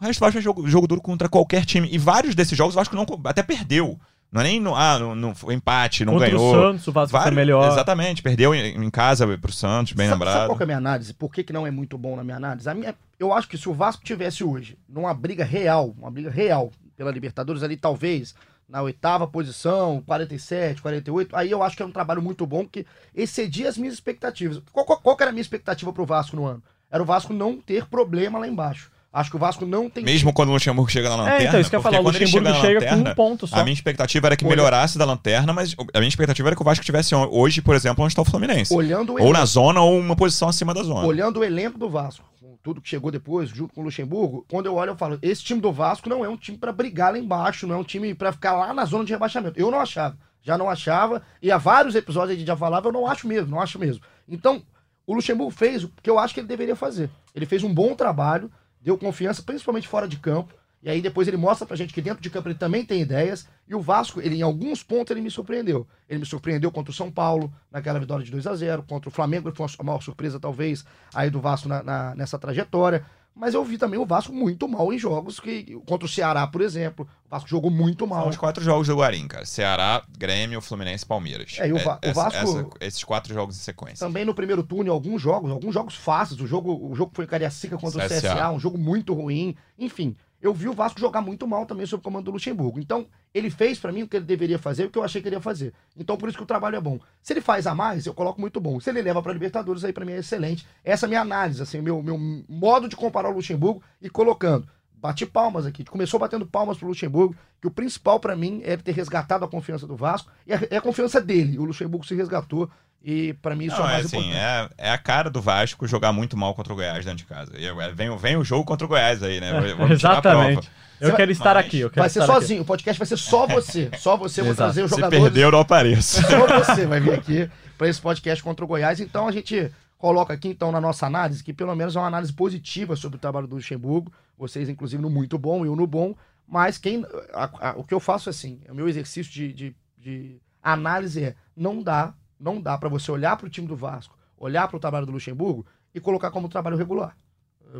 O 0.00 0.04
resto 0.04 0.18
do 0.18 0.24
Vasco 0.24 0.38
é 0.38 0.42
jogo, 0.42 0.66
jogo 0.68 0.86
duro 0.88 1.00
contra 1.00 1.28
qualquer 1.28 1.64
time. 1.64 1.88
E 1.90 1.96
vários 1.96 2.34
desses 2.34 2.56
jogos 2.58 2.74
o 2.74 2.78
Vasco 2.78 2.96
não, 2.96 3.06
até 3.24 3.42
perdeu. 3.42 3.98
Não 4.32 4.40
é 4.40 4.44
nem 4.44 4.60
no, 4.60 4.74
ah, 4.74 4.98
no, 4.98 5.14
no- 5.14 5.34
foi 5.34 5.54
empate, 5.54 6.04
não 6.06 6.14
Contra 6.14 6.28
ganhou. 6.30 6.50
o 6.50 6.54
Santos, 6.72 6.86
o 6.88 6.92
Vasco 6.92 7.10
foi 7.10 7.20
Vários- 7.20 7.36
melhor. 7.36 7.70
Exatamente, 7.70 8.22
perdeu 8.22 8.54
em, 8.54 8.82
em 8.82 8.90
casa 8.90 9.26
pro 9.38 9.52
Santos, 9.52 9.92
bem 9.92 10.08
sabe, 10.08 10.20
Sabe 10.20 10.30
lembrado. 10.30 10.46
qual 10.48 10.56
que 10.56 10.62
é 10.62 10.64
a 10.64 10.66
minha 10.66 10.78
análise? 10.78 11.12
Por 11.14 11.30
que, 11.32 11.44
que 11.44 11.52
não 11.52 11.66
é 11.66 11.70
muito 11.70 11.96
bom 11.98 12.16
na 12.16 12.24
minha 12.24 12.36
análise? 12.38 12.68
A 12.68 12.72
minha, 12.74 12.94
eu 13.22 13.32
acho 13.32 13.48
que 13.48 13.56
se 13.58 13.68
o 13.68 13.72
Vasco 13.74 14.04
tivesse 14.04 14.42
hoje 14.44 14.76
numa 14.88 15.14
briga 15.14 15.44
real, 15.44 15.94
uma 15.98 16.10
briga 16.10 16.30
real 16.30 16.70
pela 16.96 17.10
Libertadores 17.10 17.62
ali, 17.62 17.76
talvez 17.76 18.34
na 18.68 18.80
oitava 18.82 19.26
posição, 19.26 20.02
47, 20.06 20.80
48, 20.80 21.36
aí 21.36 21.50
eu 21.50 21.62
acho 21.62 21.76
que 21.76 21.82
é 21.82 21.86
um 21.86 21.90
trabalho 21.92 22.22
muito 22.22 22.46
bom 22.46 22.66
que 22.66 22.86
excedia 23.14 23.68
as 23.68 23.76
minhas 23.76 23.94
expectativas. 23.94 24.60
Qual, 24.72 24.86
qual, 24.86 24.98
qual 25.00 25.16
que 25.16 25.22
era 25.22 25.30
a 25.30 25.32
minha 25.32 25.42
expectativa 25.42 25.92
pro 25.92 26.06
Vasco 26.06 26.36
no 26.36 26.46
ano? 26.46 26.62
Era 26.90 27.02
o 27.02 27.06
Vasco 27.06 27.32
não 27.32 27.58
ter 27.60 27.86
problema 27.86 28.38
lá 28.38 28.48
embaixo. 28.48 28.90
Acho 29.12 29.28
que 29.28 29.36
o 29.36 29.38
Vasco 29.38 29.66
não 29.66 29.90
tem. 29.90 30.02
Mesmo 30.02 30.32
quando 30.32 30.48
o 30.48 30.52
Luxemburgo 30.52 30.90
chega 30.90 31.10
na 31.10 31.16
lanterna. 31.16 31.44
É, 31.44 31.48
então, 31.48 31.60
isso 31.60 31.68
que 31.68 31.76
eu 31.76 31.80
ia 31.80 31.82
falar. 31.82 32.00
O 32.00 32.02
quando 32.02 32.14
ele 32.16 32.24
Luxemburgo 32.24 32.48
chega 32.56 32.58
na 32.58 32.66
chega 32.66 32.80
com 32.80 32.86
lanterna, 32.96 33.10
um 33.10 33.14
ponto 33.14 33.46
só. 33.46 33.56
A 33.56 33.62
minha 33.62 33.74
expectativa 33.74 34.26
era 34.28 34.36
que 34.38 34.44
Olha- 34.46 34.56
melhorasse 34.56 34.96
da 34.96 35.04
lanterna, 35.04 35.52
mas 35.52 35.76
a 35.92 35.98
minha 35.98 36.08
expectativa 36.08 36.48
era 36.48 36.56
que 36.56 36.62
o 36.62 36.64
Vasco 36.64 36.82
tivesse 36.82 37.14
hoje, 37.14 37.60
por 37.60 37.74
exemplo, 37.74 38.02
onde 38.02 38.12
está 38.12 38.22
o 38.22 38.24
Fluminense. 38.24 38.72
Olhando 38.72 39.10
o 39.10 39.16
Ou 39.16 39.24
na 39.24 39.40
elenco- 39.40 39.46
zona 39.46 39.80
ou 39.82 39.98
uma 39.98 40.16
posição 40.16 40.48
acima 40.48 40.72
da 40.72 40.82
zona. 40.82 41.06
olhando 41.06 41.40
o 41.40 41.44
elenco 41.44 41.78
do 41.78 41.90
Vasco, 41.90 42.24
com 42.24 42.31
tudo 42.62 42.80
que 42.80 42.88
chegou 42.88 43.10
depois, 43.10 43.50
junto 43.50 43.74
com 43.74 43.80
o 43.80 43.84
Luxemburgo, 43.84 44.46
quando 44.48 44.66
eu 44.66 44.74
olho, 44.74 44.90
eu 44.90 44.96
falo: 44.96 45.18
esse 45.20 45.42
time 45.42 45.60
do 45.60 45.72
Vasco 45.72 46.08
não 46.08 46.24
é 46.24 46.28
um 46.28 46.36
time 46.36 46.56
pra 46.56 46.72
brigar 46.72 47.12
lá 47.12 47.18
embaixo, 47.18 47.66
não 47.66 47.74
é 47.74 47.78
um 47.78 47.84
time 47.84 48.14
pra 48.14 48.32
ficar 48.32 48.52
lá 48.52 48.72
na 48.72 48.84
zona 48.84 49.04
de 49.04 49.12
rebaixamento. 49.12 49.58
Eu 49.58 49.70
não 49.70 49.80
achava, 49.80 50.16
já 50.42 50.56
não 50.56 50.70
achava, 50.70 51.22
e 51.40 51.50
há 51.50 51.58
vários 51.58 51.94
episódios 51.94 52.36
a 52.36 52.38
gente 52.38 52.46
já 52.46 52.56
falava, 52.56 52.88
eu 52.88 52.92
não 52.92 53.06
acho 53.06 53.26
mesmo, 53.26 53.50
não 53.50 53.60
acho 53.60 53.78
mesmo. 53.78 54.02
Então, 54.28 54.62
o 55.06 55.14
Luxemburgo 55.14 55.50
fez 55.50 55.84
o 55.84 55.92
que 56.02 56.08
eu 56.08 56.18
acho 56.18 56.32
que 56.34 56.40
ele 56.40 56.46
deveria 56.46 56.76
fazer. 56.76 57.10
Ele 57.34 57.46
fez 57.46 57.64
um 57.64 57.74
bom 57.74 57.94
trabalho, 57.94 58.50
deu 58.80 58.96
confiança, 58.96 59.42
principalmente 59.42 59.88
fora 59.88 60.06
de 60.06 60.18
campo. 60.18 60.54
E 60.82 60.90
aí 60.90 61.00
depois 61.00 61.28
ele 61.28 61.36
mostra 61.36 61.64
pra 61.66 61.76
gente 61.76 61.94
que 61.94 62.02
dentro 62.02 62.20
de 62.20 62.28
campo 62.28 62.48
ele 62.48 62.56
também 62.56 62.84
tem 62.84 63.00
ideias. 63.00 63.46
E 63.68 63.74
o 63.74 63.80
Vasco, 63.80 64.20
ele 64.20 64.36
em 64.36 64.42
alguns 64.42 64.82
pontos 64.82 65.12
ele 65.12 65.20
me 65.20 65.30
surpreendeu. 65.30 65.86
Ele 66.08 66.18
me 66.20 66.26
surpreendeu 66.26 66.72
contra 66.72 66.90
o 66.90 66.94
São 66.94 67.10
Paulo, 67.10 67.52
naquela 67.70 68.00
vitória 68.00 68.24
de 68.24 68.30
2 68.32 68.46
a 68.48 68.54
0 68.56 68.82
Contra 68.82 69.08
o 69.08 69.12
Flamengo, 69.12 69.48
ele 69.48 69.54
foi 69.56 69.66
a 69.78 69.82
maior 69.84 70.02
surpresa 70.02 70.40
talvez 70.40 70.84
aí 71.14 71.30
do 71.30 71.40
Vasco 71.40 71.68
na- 71.68 71.82
na- 71.82 72.14
nessa 72.16 72.36
trajetória. 72.38 73.04
Mas 73.34 73.54
eu 73.54 73.64
vi 73.64 73.78
também 73.78 73.98
o 73.98 74.04
Vasco 74.04 74.30
muito 74.30 74.68
mal 74.68 74.92
em 74.92 74.98
jogos 74.98 75.40
que 75.40 75.74
contra 75.86 76.04
o 76.04 76.08
Ceará, 76.08 76.46
por 76.46 76.60
exemplo. 76.60 77.08
O 77.26 77.30
Vasco 77.30 77.48
jogou 77.48 77.70
muito 77.70 78.00
São 78.00 78.08
mal. 78.08 78.28
os 78.28 78.36
quatro 78.36 78.62
jogos 78.62 78.88
do 78.88 78.96
Guarim, 78.96 79.26
cara. 79.26 79.46
Ceará, 79.46 80.02
Grêmio, 80.18 80.60
Fluminense 80.60 81.04
e 81.04 81.06
Palmeiras. 81.08 81.56
É, 81.58 81.66
e 81.66 81.72
o 81.72 81.78
Va- 81.78 81.94
o 81.94 81.98
essa- 82.02 82.22
Vasco- 82.24 82.38
essa- 82.58 82.68
esses 82.82 83.04
quatro 83.04 83.32
jogos 83.32 83.56
em 83.56 83.60
sequência. 83.60 84.04
Também 84.06 84.24
no 84.26 84.34
primeiro 84.34 84.62
turno, 84.62 84.92
alguns 84.92 85.22
jogos, 85.22 85.50
alguns 85.50 85.72
jogos 85.72 85.94
fáceis. 85.94 86.40
O 86.42 86.46
jogo, 86.46 86.76
o 86.90 86.94
jogo 86.94 87.12
foi 87.14 87.24
em 87.24 87.28
Cariacica 87.28 87.78
contra 87.78 88.04
o. 88.04 88.08
CSA, 88.08 88.50
um 88.50 88.60
jogo 88.60 88.76
muito 88.76 89.14
ruim. 89.14 89.56
Enfim, 89.78 90.14
eu 90.42 90.52
vi 90.52 90.68
o 90.68 90.72
Vasco 90.72 90.98
jogar 90.98 91.22
muito 91.22 91.46
mal 91.46 91.64
também 91.64 91.86
sob 91.86 92.00
o 92.00 92.04
comando 92.04 92.24
do 92.24 92.32
Luxemburgo. 92.32 92.80
Então, 92.80 93.06
ele 93.32 93.48
fez 93.48 93.78
pra 93.78 93.92
mim 93.92 94.02
o 94.02 94.08
que 94.08 94.16
ele 94.16 94.26
deveria 94.26 94.58
fazer, 94.58 94.86
o 94.86 94.90
que 94.90 94.98
eu 94.98 95.04
achei 95.04 95.22
que 95.22 95.28
ele 95.28 95.36
ia 95.36 95.40
fazer. 95.40 95.72
Então, 95.96 96.16
por 96.16 96.28
isso 96.28 96.36
que 96.36 96.42
o 96.42 96.46
trabalho 96.46 96.74
é 96.74 96.80
bom. 96.80 96.98
Se 97.22 97.32
ele 97.32 97.40
faz 97.40 97.64
a 97.64 97.74
mais, 97.76 98.06
eu 98.06 98.12
coloco 98.12 98.40
muito 98.40 98.60
bom. 98.60 98.80
Se 98.80 98.90
ele 98.90 99.00
leva 99.00 99.22
pra 99.22 99.32
Libertadores, 99.32 99.84
aí 99.84 99.92
pra 99.92 100.04
mim 100.04 100.12
é 100.12 100.18
excelente. 100.18 100.66
Essa 100.82 101.04
é 101.04 101.06
a 101.06 101.08
minha 101.08 101.20
análise, 101.20 101.62
assim, 101.62 101.80
meu, 101.80 102.02
meu 102.02 102.18
modo 102.48 102.88
de 102.88 102.96
comparar 102.96 103.30
o 103.30 103.34
Luxemburgo 103.34 103.80
e 104.00 104.10
colocando. 104.10 104.66
Bati 104.92 105.24
palmas 105.26 105.64
aqui. 105.64 105.84
Começou 105.84 106.18
batendo 106.18 106.44
palmas 106.44 106.76
pro 106.76 106.88
Luxemburgo, 106.88 107.36
que 107.60 107.68
o 107.68 107.70
principal 107.70 108.18
pra 108.18 108.34
mim 108.34 108.62
é 108.64 108.72
ele 108.72 108.82
ter 108.82 108.92
resgatado 108.92 109.44
a 109.44 109.48
confiança 109.48 109.86
do 109.86 109.94
Vasco. 109.94 110.30
E 110.44 110.52
é 110.52 110.76
a 110.76 110.80
confiança 110.80 111.20
dele. 111.20 111.56
O 111.58 111.64
Luxemburgo 111.64 112.04
se 112.04 112.16
resgatou. 112.16 112.68
E 113.04 113.32
pra 113.34 113.56
mim 113.56 113.64
isso 113.66 113.76
Não, 113.76 113.82
é 113.84 113.86
o 113.86 113.90
é 113.90 113.92
mais 113.94 114.06
assim, 114.06 114.16
importante. 114.18 114.36
é, 114.38 114.70
é 114.78 114.90
a 114.90 114.98
cara 114.98 115.28
do 115.28 115.40
Vasco 115.42 115.86
jogar 115.88 116.12
muito 116.12 116.36
mal 116.36 116.54
contra 116.54 116.72
o 116.72 116.76
Goiás 116.76 117.04
dentro 117.04 117.18
de 117.18 117.24
casa. 117.24 117.52
E 117.58 117.64
eu- 117.64 117.80
é, 117.80 117.92
vem, 117.92 118.16
vem 118.16 118.36
o 118.36 118.44
jogo 118.44 118.64
contra 118.64 118.84
o 118.84 118.88
Goiás 118.88 119.22
aí, 119.22 119.40
né? 119.40 119.52
Vamos 119.76 119.98
tirar 119.98 120.10
a 120.10 120.12
Exatamente. 120.14 120.52
prova. 120.60 120.82
Eu 121.00 121.10
Você 121.10 121.16
quero 121.16 121.32
estar 121.32 121.54
Mas 121.56 121.66
aqui. 121.66 121.80
Eu 121.80 121.90
quero 121.90 122.00
Vai 122.02 122.08
ser 122.10 122.20
estar 122.20 122.32
aqui. 122.32 122.42
sozinho. 122.42 122.62
O 122.62 122.64
podcast 122.64 122.96
vai 122.98 123.06
ser 123.08 123.16
só 123.16 123.44
você. 123.48 123.90
Só 123.98 124.16
você. 124.16 124.40
Eu 124.40 124.44
vou 124.44 124.54
trazer 124.54 124.84
os 124.84 124.90
Se 124.90 124.96
jogadores. 124.96 125.24
perder, 125.24 125.42
eu 125.44 125.50
não 125.50 125.58
apareço. 125.58 126.22
Só 126.22 126.46
você 126.64 126.86
vai 126.86 127.00
vir 127.00 127.12
aqui 127.14 127.50
para 127.76 127.88
esse 127.88 128.00
podcast 128.00 128.40
contra 128.44 128.64
o 128.64 128.68
Goiás. 128.68 129.00
Então 129.00 129.26
a 129.26 129.32
gente 129.32 129.68
coloca 129.98 130.32
aqui 130.32 130.48
então 130.48 130.70
na 130.70 130.80
nossa 130.80 131.04
análise 131.04 131.42
que 131.42 131.52
pelo 131.52 131.74
menos 131.74 131.96
é 131.96 131.98
uma 131.98 132.06
análise 132.06 132.32
positiva 132.32 132.94
sobre 132.94 133.16
o 133.16 133.20
trabalho 133.20 133.48
do 133.48 133.56
Luxemburgo. 133.56 134.12
Vocês 134.38 134.68
inclusive 134.68 135.02
no 135.02 135.10
muito 135.10 135.36
bom, 135.36 135.66
eu 135.66 135.74
no 135.74 135.88
bom. 135.88 136.14
Mas 136.46 136.78
quem 136.78 137.04
a- 137.34 137.70
a- 137.70 137.74
o 137.76 137.82
que 137.82 137.94
eu 137.94 137.98
faço 138.00 138.28
é 138.28 138.30
assim, 138.30 138.60
o 138.68 138.74
meu 138.74 138.88
exercício 138.88 139.32
de, 139.32 139.52
de, 139.52 139.76
de 139.98 140.36
análise 140.62 141.24
é 141.24 141.34
não 141.56 141.82
dá, 141.82 142.14
não 142.42 142.60
dá 142.60 142.76
para 142.76 142.88
você 142.88 143.10
olhar 143.10 143.36
para 143.36 143.46
o 143.46 143.50
time 143.50 143.66
do 143.68 143.76
Vasco, 143.76 144.18
olhar 144.36 144.66
para 144.66 144.76
o 144.76 144.80
trabalho 144.80 145.06
do 145.06 145.12
Luxemburgo 145.12 145.64
e 145.94 146.00
colocar 146.00 146.30
como 146.30 146.48
trabalho 146.48 146.76
regular. 146.76 147.16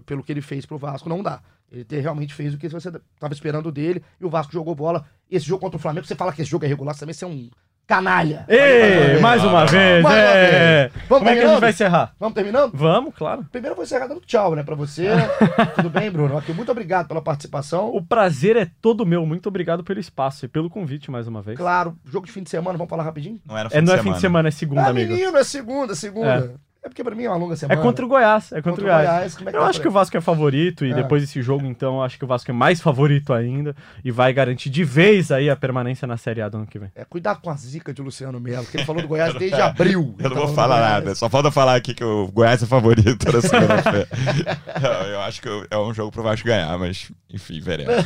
Pelo 0.07 0.23
que 0.23 0.33
ele 0.33 0.41
fez 0.41 0.65
pro 0.65 0.79
Vasco, 0.79 1.09
não 1.09 1.23
dá. 1.23 1.43
Ele 1.71 1.85
te- 1.85 1.99
realmente 2.01 2.33
fez 2.33 2.55
o 2.55 2.59
que 2.59 2.69
você 2.69 2.89
estava 2.89 3.35
esperando 3.35 3.71
dele 3.73 4.03
e 4.21 4.25
o 4.25 4.31
Vasco 4.31 4.53
jogou 4.53 4.75
bola. 4.75 5.05
Esse 5.31 5.47
jogo 5.47 5.61
contra 5.61 5.77
o 5.77 5.81
Flamengo, 5.81 6.07
você 6.07 6.15
fala 6.15 6.33
que 6.33 6.41
esse 6.41 6.51
jogo 6.51 6.65
é 6.65 6.69
regular, 6.69 6.97
também 6.97 7.13
você 7.13 7.25
é 7.25 7.29
um 7.29 7.51
canalha. 7.87 8.45
Ei, 8.49 9.19
mais 9.21 9.45
uma 9.45 9.67
vez, 9.67 10.03
Mais 10.03 10.17
uma 10.17 10.25
é. 10.25 10.89
vez. 10.89 10.93
Vamos 11.09 11.09
Como 11.09 11.21
é 11.21 11.21
que 11.21 11.29
a 11.29 11.33
gente 11.33 11.39
terminando? 11.41 11.61
vai 11.61 11.71
encerrar? 11.71 12.15
Vamos 12.19 12.35
terminando? 12.35 12.71
Vamos, 12.75 13.15
claro. 13.15 13.45
Primeiro 13.51 13.73
eu 13.73 13.77
vou 13.77 13.85
encerrar 13.85 14.07
dando 14.07 14.21
tchau, 14.21 14.55
né, 14.55 14.63
pra 14.63 14.75
você. 14.75 15.09
Tudo 15.77 15.91
bem, 15.91 16.11
Bruno? 16.11 16.37
Aqui, 16.39 16.53
muito 16.53 16.71
obrigado 16.73 17.09
pela 17.09 17.21
participação. 17.21 17.89
O 17.95 18.03
prazer 18.03 18.57
é 18.57 18.69
todo 18.81 19.05
meu. 19.05 19.27
Muito 19.27 19.49
obrigado 19.49 19.85
pelo 19.85 20.01
espaço 20.01 20.45
e 20.45 20.49
pelo 20.49 20.71
convite 20.71 21.11
mais 21.11 21.27
uma 21.29 21.43
vez. 21.43 21.59
Claro, 21.59 21.97
jogo 22.05 22.27
de 22.27 22.33
fim 22.33 22.43
de 22.43 22.51
semana, 22.51 22.79
vamos 22.79 22.91
falar 22.91 23.03
rapidinho? 23.03 23.41
Não 23.47 23.57
era 23.59 23.69
fim 23.69 23.77
É, 23.77 23.81
de 23.81 23.87
não 23.87 23.93
é 23.93 23.97
semana. 23.97 24.11
fim 24.11 24.17
de 24.17 24.21
semana, 24.21 24.49
é 24.49 24.51
segunda, 24.51 24.83
ah, 24.83 24.89
amigo. 24.89 25.13
menino, 25.13 25.37
é 25.37 25.45
segunda, 25.45 25.95
segunda. 25.95 26.53
É. 26.59 26.72
porque 26.89 27.05
pra 27.05 27.15
mim 27.15 27.25
é 27.25 27.29
uma 27.29 27.37
longa 27.37 27.55
É 27.55 27.57
semana. 27.57 27.81
contra 27.81 28.05
o 28.05 28.09
Goiás, 28.09 28.51
é 28.53 28.61
contra, 28.63 28.83
o 28.83 28.85
Goiás. 28.87 29.35
Como 29.37 29.49
é 29.49 29.53
que 29.53 29.59
Eu 29.59 29.63
tá 29.63 29.69
acho 29.69 29.81
que 29.81 29.89
o? 29.89 29.91
Vasco 29.91 30.17
é 30.17 30.21
favorito 30.21 30.85
e 30.85 30.93
É. 30.93 30.95
depois 30.95 31.23
desse 31.23 31.41
jogo, 31.43 31.65
então, 31.67 31.97
eu 31.97 32.03
acho 32.03 32.19
que 32.19 32.25
o 32.25 32.29
Vasco 32.29 32.51
é 32.51 32.55
mais 32.55 32.81
favorito 32.81 33.33
ainda 33.33 33.75
e 34.05 34.11
vai 34.11 34.33
garantir 34.33 34.71
de 34.71 34.83
vez 34.85 35.31
aí 35.31 35.49
a 35.49 35.57
permanência 35.57 36.07
na 36.07 36.17
Série 36.17 36.43
A 36.43 36.49
do 36.49 36.57
ano 36.59 36.67
que 36.67 36.79
vem. 36.79 36.91
É, 36.95 37.05
cuidado 37.05 37.41
com 37.41 37.51
a 37.51 37.55
zica 37.55 37.93
de 37.95 38.03
Luciano 38.03 38.41
Melo, 38.41 38.67
que 38.67 38.77
ele 38.79 38.85
falou 38.85 39.01
do 39.03 39.09
Goiás 39.09 39.35
desde 39.35 39.61
abril. 39.61 40.15
Eu 40.19 40.31
não 40.31 40.37
Ele 40.37 40.41
vou 40.47 40.49
tá 40.49 40.55
falar 40.55 40.81
nada, 40.81 41.01
Goiás. 41.03 41.19
só 41.19 41.29
falta 41.29 41.51
falar 41.51 41.77
aqui 41.77 41.95
que 41.95 42.05
o 42.05 42.29
Goiás 42.29 42.63
é 42.63 42.67
favorito 42.67 43.33
na 43.33 43.41
segunda-feira. 43.41 44.09
Eu 45.13 45.21
acho 45.23 45.41
que 45.43 45.49
é 45.71 45.79
um 45.79 45.93
jogo 45.95 46.11
pro 46.11 46.23
Vasco 46.23 46.47
ganhar, 46.47 46.77
mas 46.79 47.11
enfim, 47.33 47.61
veremos. 47.61 48.05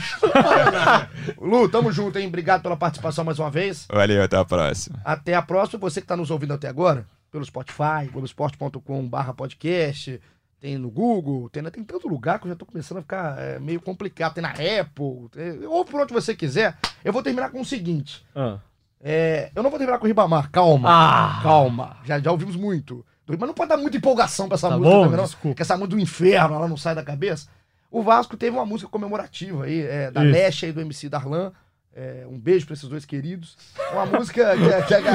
Lu, 1.40 1.68
tamo 1.68 1.90
junto, 1.92 2.18
hein? 2.18 2.26
Obrigado 2.28 2.62
pela 2.62 2.76
participação 2.76 3.24
mais 3.24 3.38
uma 3.38 3.50
vez. 3.50 3.86
Valeu, 3.90 4.22
até 4.22 4.36
a 4.36 4.44
próxima. 4.44 4.98
Até 5.04 5.34
a 5.34 5.42
próxima. 5.42 5.78
Você 5.80 6.00
que 6.00 6.06
tá 6.06 6.16
nos 6.16 6.30
ouvindo 6.30 6.52
até 6.54 6.68
agora, 6.68 7.06
pelo 7.30 7.44
Spotify, 7.44 8.06
globoesporte.com.br 8.12 9.32
podcast, 9.36 10.20
tem 10.60 10.78
no 10.78 10.90
Google, 10.90 11.48
tem, 11.50 11.62
tem 11.64 11.84
tanto 11.84 12.08
lugar 12.08 12.38
que 12.38 12.46
eu 12.46 12.50
já 12.50 12.56
tô 12.56 12.64
começando 12.66 12.98
a 12.98 13.02
ficar 13.02 13.38
é, 13.38 13.58
meio 13.58 13.80
complicado. 13.80 14.34
Tem 14.34 14.42
na 14.42 14.50
Apple, 14.50 15.28
tem- 15.30 15.66
ou 15.66 15.84
por 15.84 16.00
onde 16.00 16.12
você 16.14 16.34
quiser. 16.34 16.76
Eu 17.04 17.12
vou 17.12 17.22
terminar 17.22 17.50
com 17.50 17.60
o 17.60 17.64
seguinte. 17.64 18.24
Ah. 18.34 18.58
É, 19.00 19.50
eu 19.54 19.62
não 19.62 19.70
vou 19.70 19.78
terminar 19.78 19.98
com 19.98 20.04
o 20.04 20.08
Ribamar, 20.08 20.50
calma. 20.50 20.88
Ah. 20.90 21.40
Calma. 21.42 21.96
Já, 22.04 22.18
já 22.18 22.32
ouvimos 22.32 22.56
muito. 22.56 23.04
Mas 23.28 23.38
não 23.40 23.52
pode 23.54 23.68
dar 23.68 23.76
muita 23.76 23.96
empolgação 23.96 24.48
pra 24.48 24.54
essa 24.54 24.68
Tá 24.68 24.78
música 24.78 24.94
bom, 24.96 25.02
também, 25.04 25.16
não. 25.18 25.24
desculpa. 25.24 25.56
Que 25.56 25.62
essa 25.62 25.76
música 25.76 25.96
do 25.96 26.00
inferno, 26.00 26.54
ela 26.54 26.68
não 26.68 26.76
sai 26.76 26.94
da 26.94 27.02
cabeça. 27.02 27.48
O 27.90 28.02
Vasco 28.02 28.36
teve 28.36 28.56
uma 28.56 28.64
música 28.64 28.88
comemorativa 28.90 29.64
aí, 29.64 29.80
é, 29.82 30.10
da 30.10 30.24
Isso. 30.24 30.32
Lesha 30.32 30.66
e 30.68 30.72
do 30.72 30.80
MC 30.80 31.08
Darlan. 31.08 31.52
É, 31.98 32.26
um 32.28 32.38
beijo 32.38 32.66
pra 32.66 32.74
esses 32.74 32.86
dois 32.86 33.06
queridos. 33.06 33.56
Uma 33.90 34.04
música 34.04 34.54
que, 34.54 34.82
que, 34.82 35.02
que 35.02 35.08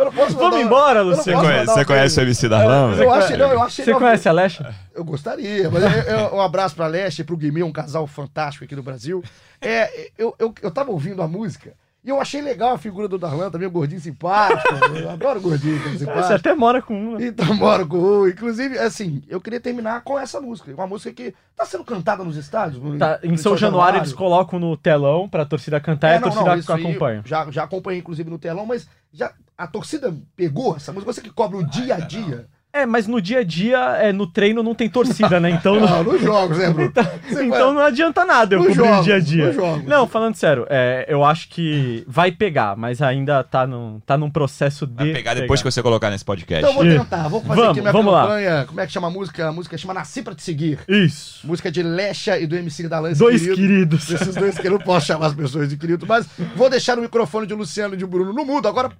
eu 0.00 0.04
não 0.06 0.12
posso 0.12 0.34
Vamos 0.34 0.58
embora, 0.58 1.00
eu 1.00 1.04
Luciano. 1.04 1.38
Você, 1.38 1.46
conhece, 1.46 1.66
você 1.66 1.84
conhece 1.84 2.18
o. 2.18 2.22
MC 2.22 2.48
Darlan? 2.48 2.94
Eu 2.96 3.12
achei, 3.12 3.36
não, 3.36 3.52
eu 3.52 3.62
achei 3.62 3.84
Você 3.84 3.90
não, 3.90 3.98
conhece 3.98 4.26
a 4.26 4.32
Lecha? 4.32 4.74
eu 4.94 5.04
gostaria, 5.04 5.70
mas 5.70 5.82
eu- 5.82 5.90
eu- 6.16 6.34
um 6.36 6.40
abraço 6.40 6.74
pra 6.74 6.86
Leste 6.86 7.20
e 7.20 7.24
pro 7.24 7.36
Guimê, 7.36 7.62
um 7.62 7.70
casal 7.72 8.06
fantástico 8.06 8.64
aqui 8.64 8.74
do 8.74 8.82
Brasil. 8.82 9.22
É, 9.60 10.10
eu, 10.16 10.34
eu, 10.38 10.54
eu 10.62 10.70
tava 10.70 10.90
ouvindo 10.90 11.20
a 11.20 11.28
música 11.28 11.74
e 12.06 12.08
eu 12.08 12.20
achei 12.20 12.40
legal 12.40 12.72
a 12.72 12.78
figura 12.78 13.08
do 13.08 13.18
Darlan, 13.18 13.50
também 13.50 13.66
um 13.66 13.72
gordinho 13.72 14.00
simpático. 14.00 14.62
Eu 14.94 15.10
adoro 15.10 15.40
gordinho 15.40 15.76
Você 15.82 15.98
simpático. 15.98 16.34
até 16.34 16.54
mora 16.54 16.80
com 16.80 16.94
um, 16.94 17.18
né? 17.18 17.26
Então, 17.26 17.56
bora 17.58 17.84
com 17.84 17.98
o. 17.98 18.28
Inclusive, 18.28 18.78
assim, 18.78 19.24
eu 19.28 19.40
queria 19.40 19.58
terminar 19.58 20.02
com 20.02 20.16
essa 20.16 20.40
música. 20.40 20.72
Uma 20.72 20.86
música 20.86 21.12
que 21.12 21.34
tá 21.56 21.66
sendo 21.66 21.82
cantada 21.82 22.22
nos 22.22 22.36
estádios. 22.36 22.80
Tá, 22.96 23.18
em 23.24 23.32
no 23.32 23.38
São 23.38 23.56
Januário 23.56 23.98
eles 23.98 24.12
colocam 24.12 24.60
no 24.60 24.76
telão 24.76 25.28
pra 25.28 25.44
torcida 25.44 25.80
cantar 25.80 26.10
e 26.10 26.12
É, 26.12 26.16
a 26.18 26.20
não, 26.20 26.30
torcida 26.30 26.76
não, 26.78 26.88
acompanha. 26.88 27.22
Já, 27.24 27.50
já 27.50 27.64
acompanhei, 27.64 27.98
inclusive, 27.98 28.30
no 28.30 28.38
telão, 28.38 28.64
mas 28.64 28.88
já, 29.12 29.32
a 29.58 29.66
torcida 29.66 30.14
pegou 30.36 30.76
essa 30.76 30.92
música. 30.92 31.12
Você 31.12 31.20
que 31.20 31.30
cobra 31.30 31.58
o 31.58 31.66
dia 31.66 31.96
a 31.96 31.98
dia. 31.98 32.46
É, 32.76 32.84
mas 32.86 33.06
no 33.06 33.20
dia 33.22 33.38
a 33.38 33.42
dia, 33.44 33.78
é, 34.00 34.12
no 34.12 34.26
treino 34.26 34.62
não 34.62 34.74
tem 34.74 34.88
torcida, 34.88 35.40
né? 35.40 35.50
Então 35.50 35.76
não, 35.80 35.86
Não, 35.88 36.04
nos 36.04 36.20
jogos, 36.20 36.58
né, 36.58 36.70
Bruno? 36.70 36.92
Você 37.28 37.44
então 37.44 37.72
não 37.72 37.80
adianta 37.80 38.24
nada 38.24 38.54
eu 38.54 38.58
Nos 38.58 38.68
cobrir 38.68 38.82
o 38.82 38.86
jogos, 38.86 39.04
dia 39.04 39.14
a 39.14 39.20
dia. 39.20 39.46
nos 39.46 39.54
jogos. 39.54 39.84
Não, 39.84 40.06
falando 40.06 40.34
sério, 40.34 40.66
é, 40.68 41.06
eu 41.08 41.24
acho 41.24 41.48
que 41.48 42.04
vai 42.06 42.30
pegar, 42.30 42.76
mas 42.76 43.00
ainda 43.00 43.42
tá, 43.42 43.66
num, 43.66 44.00
tá 44.04 44.18
num 44.18 44.30
processo 44.30 44.86
de. 44.86 44.94
Vai 44.94 45.12
pegar 45.12 45.34
depois 45.34 45.62
que 45.62 45.70
você 45.70 45.82
colocar 45.82 46.10
nesse 46.10 46.24
podcast. 46.24 46.64
Então 46.68 46.82
eu 46.84 46.90
vou 46.96 47.04
tentar, 47.04 47.28
vou 47.28 47.40
fazer 47.40 47.54
Vamos, 47.60 47.70
aqui 47.70 47.80
minha 47.80 47.92
vamos 47.92 48.12
lá. 48.12 48.22
campanha. 48.22 48.64
Como 48.66 48.80
é 48.80 48.86
que 48.86 48.92
chama 48.92 49.06
a 49.08 49.10
música? 49.10 49.48
A 49.48 49.52
música 49.52 49.78
chama 49.78 49.94
Nasci 49.94 50.22
Pra 50.22 50.34
Te 50.34 50.42
Seguir. 50.42 50.78
Isso. 50.88 51.46
Música 51.46 51.70
de 51.70 51.82
Lecha 51.82 52.38
e 52.38 52.46
do 52.46 52.56
MC 52.56 52.88
da 52.88 53.00
Lance 53.00 53.18
Dois 53.18 53.42
queridos. 53.42 54.10
Esses 54.10 54.34
dois 54.34 54.58
que 54.58 54.66
eu 54.66 54.72
não 54.72 54.78
posso 54.78 55.06
chamar 55.06 55.26
as 55.26 55.34
pessoas 55.34 55.68
de 55.68 55.76
querido, 55.76 56.06
mas 56.06 56.26
vou 56.54 56.68
deixar 56.68 56.98
o 56.98 57.00
microfone 57.00 57.46
de 57.46 57.54
Luciano 57.54 57.94
e 57.94 57.96
de 57.96 58.04
Bruno 58.06 58.32
no 58.32 58.44
mudo. 58.44 58.68
Agora, 58.68 58.90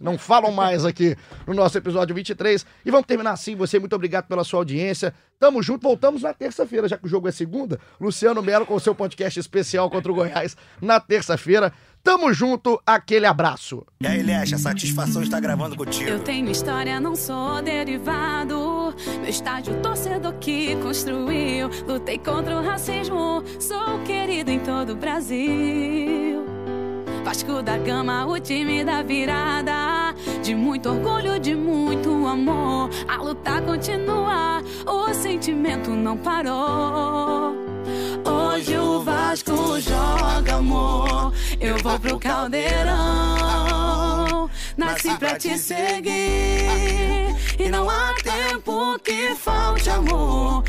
não 0.00 0.18
falam 0.18 0.50
mais 0.50 0.84
aqui 0.84 1.16
no 1.46 1.54
nosso 1.54 1.76
episódio 1.78 2.14
23. 2.14 2.64
E 2.84 2.90
vamos 2.90 3.06
terminar 3.06 3.32
assim. 3.32 3.54
Você, 3.56 3.78
muito 3.78 3.94
obrigado 3.94 4.26
pela 4.26 4.44
sua 4.44 4.60
audiência. 4.60 5.14
Tamo 5.38 5.62
junto, 5.62 5.82
voltamos 5.82 6.22
na 6.22 6.32
terça-feira, 6.32 6.88
já 6.88 6.96
que 6.96 7.04
o 7.04 7.08
jogo 7.08 7.28
é 7.28 7.32
segunda. 7.32 7.78
Luciano 8.00 8.42
Melo 8.42 8.64
com 8.64 8.74
o 8.74 8.80
seu 8.80 8.94
podcast 8.94 9.38
especial 9.38 9.90
contra 9.90 10.10
o 10.10 10.14
Goiás 10.14 10.56
na 10.80 10.98
terça-feira. 10.98 11.72
Tamo 12.02 12.32
junto, 12.32 12.80
aquele 12.86 13.26
abraço. 13.26 13.84
E 14.00 14.06
aí, 14.06 14.22
Lecha, 14.22 14.56
satisfação 14.56 15.22
está 15.22 15.40
gravando 15.40 15.76
contigo. 15.76 16.08
Eu 16.08 16.20
tenho 16.20 16.48
história, 16.50 17.00
não 17.00 17.16
sou 17.16 17.60
derivado. 17.60 18.94
Meu 19.20 19.28
estádio 19.28 19.74
torcedor 19.82 20.32
que 20.34 20.76
construiu. 20.76 21.68
Lutei 21.86 22.18
contra 22.18 22.56
o 22.58 22.62
racismo, 22.64 23.42
sou 23.58 24.00
querido 24.04 24.50
em 24.50 24.60
todo 24.60 24.92
o 24.92 24.96
Brasil. 24.96 26.55
Vasco 27.26 27.60
da 27.60 27.76
Gama, 27.76 28.24
o 28.24 28.38
time 28.38 28.84
da 28.84 29.02
virada. 29.02 30.14
De 30.44 30.54
muito 30.54 30.88
orgulho, 30.90 31.40
de 31.40 31.56
muito 31.56 32.24
amor. 32.24 32.88
A 33.08 33.16
luta 33.16 33.60
continua, 33.62 34.62
o 34.86 35.12
sentimento 35.12 35.90
não 35.90 36.16
parou. 36.16 37.52
Hoje 38.24 38.78
o 38.78 39.02
Vasco 39.02 39.80
joga 39.80 40.54
amor. 40.54 41.32
Eu 41.60 41.76
vou 41.78 41.98
pro 41.98 42.16
caldeirão. 42.20 42.94
Nasci 44.76 45.16
pra 45.18 45.36
te 45.36 45.58
seguir. 45.58 47.34
E 47.58 47.68
não 47.68 47.90
há 47.90 48.14
tempo 48.22 48.96
que 49.00 49.34
falte 49.34 49.90
amor. 49.90 50.62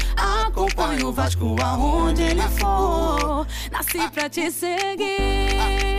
Acompanho 0.48 1.10
o 1.10 1.12
Vasco 1.12 1.56
aonde 1.62 2.24
ele 2.24 2.42
for. 2.58 3.46
Nasci 3.72 4.10
pra 4.12 4.28
te 4.28 4.50
seguir. 4.50 5.97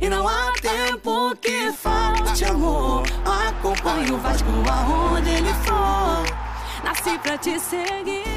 E 0.00 0.08
não 0.08 0.26
há 0.26 0.52
tempo 0.60 1.34
que 1.36 1.72
falte 1.72 2.44
amor. 2.44 3.04
Acompanho 3.48 4.14
o 4.14 4.18
Vasco 4.18 4.48
aonde 4.70 5.30
ele 5.30 5.54
for. 5.64 6.84
Nasci 6.84 7.18
pra 7.18 7.38
te 7.38 7.58
seguir. 7.58 8.33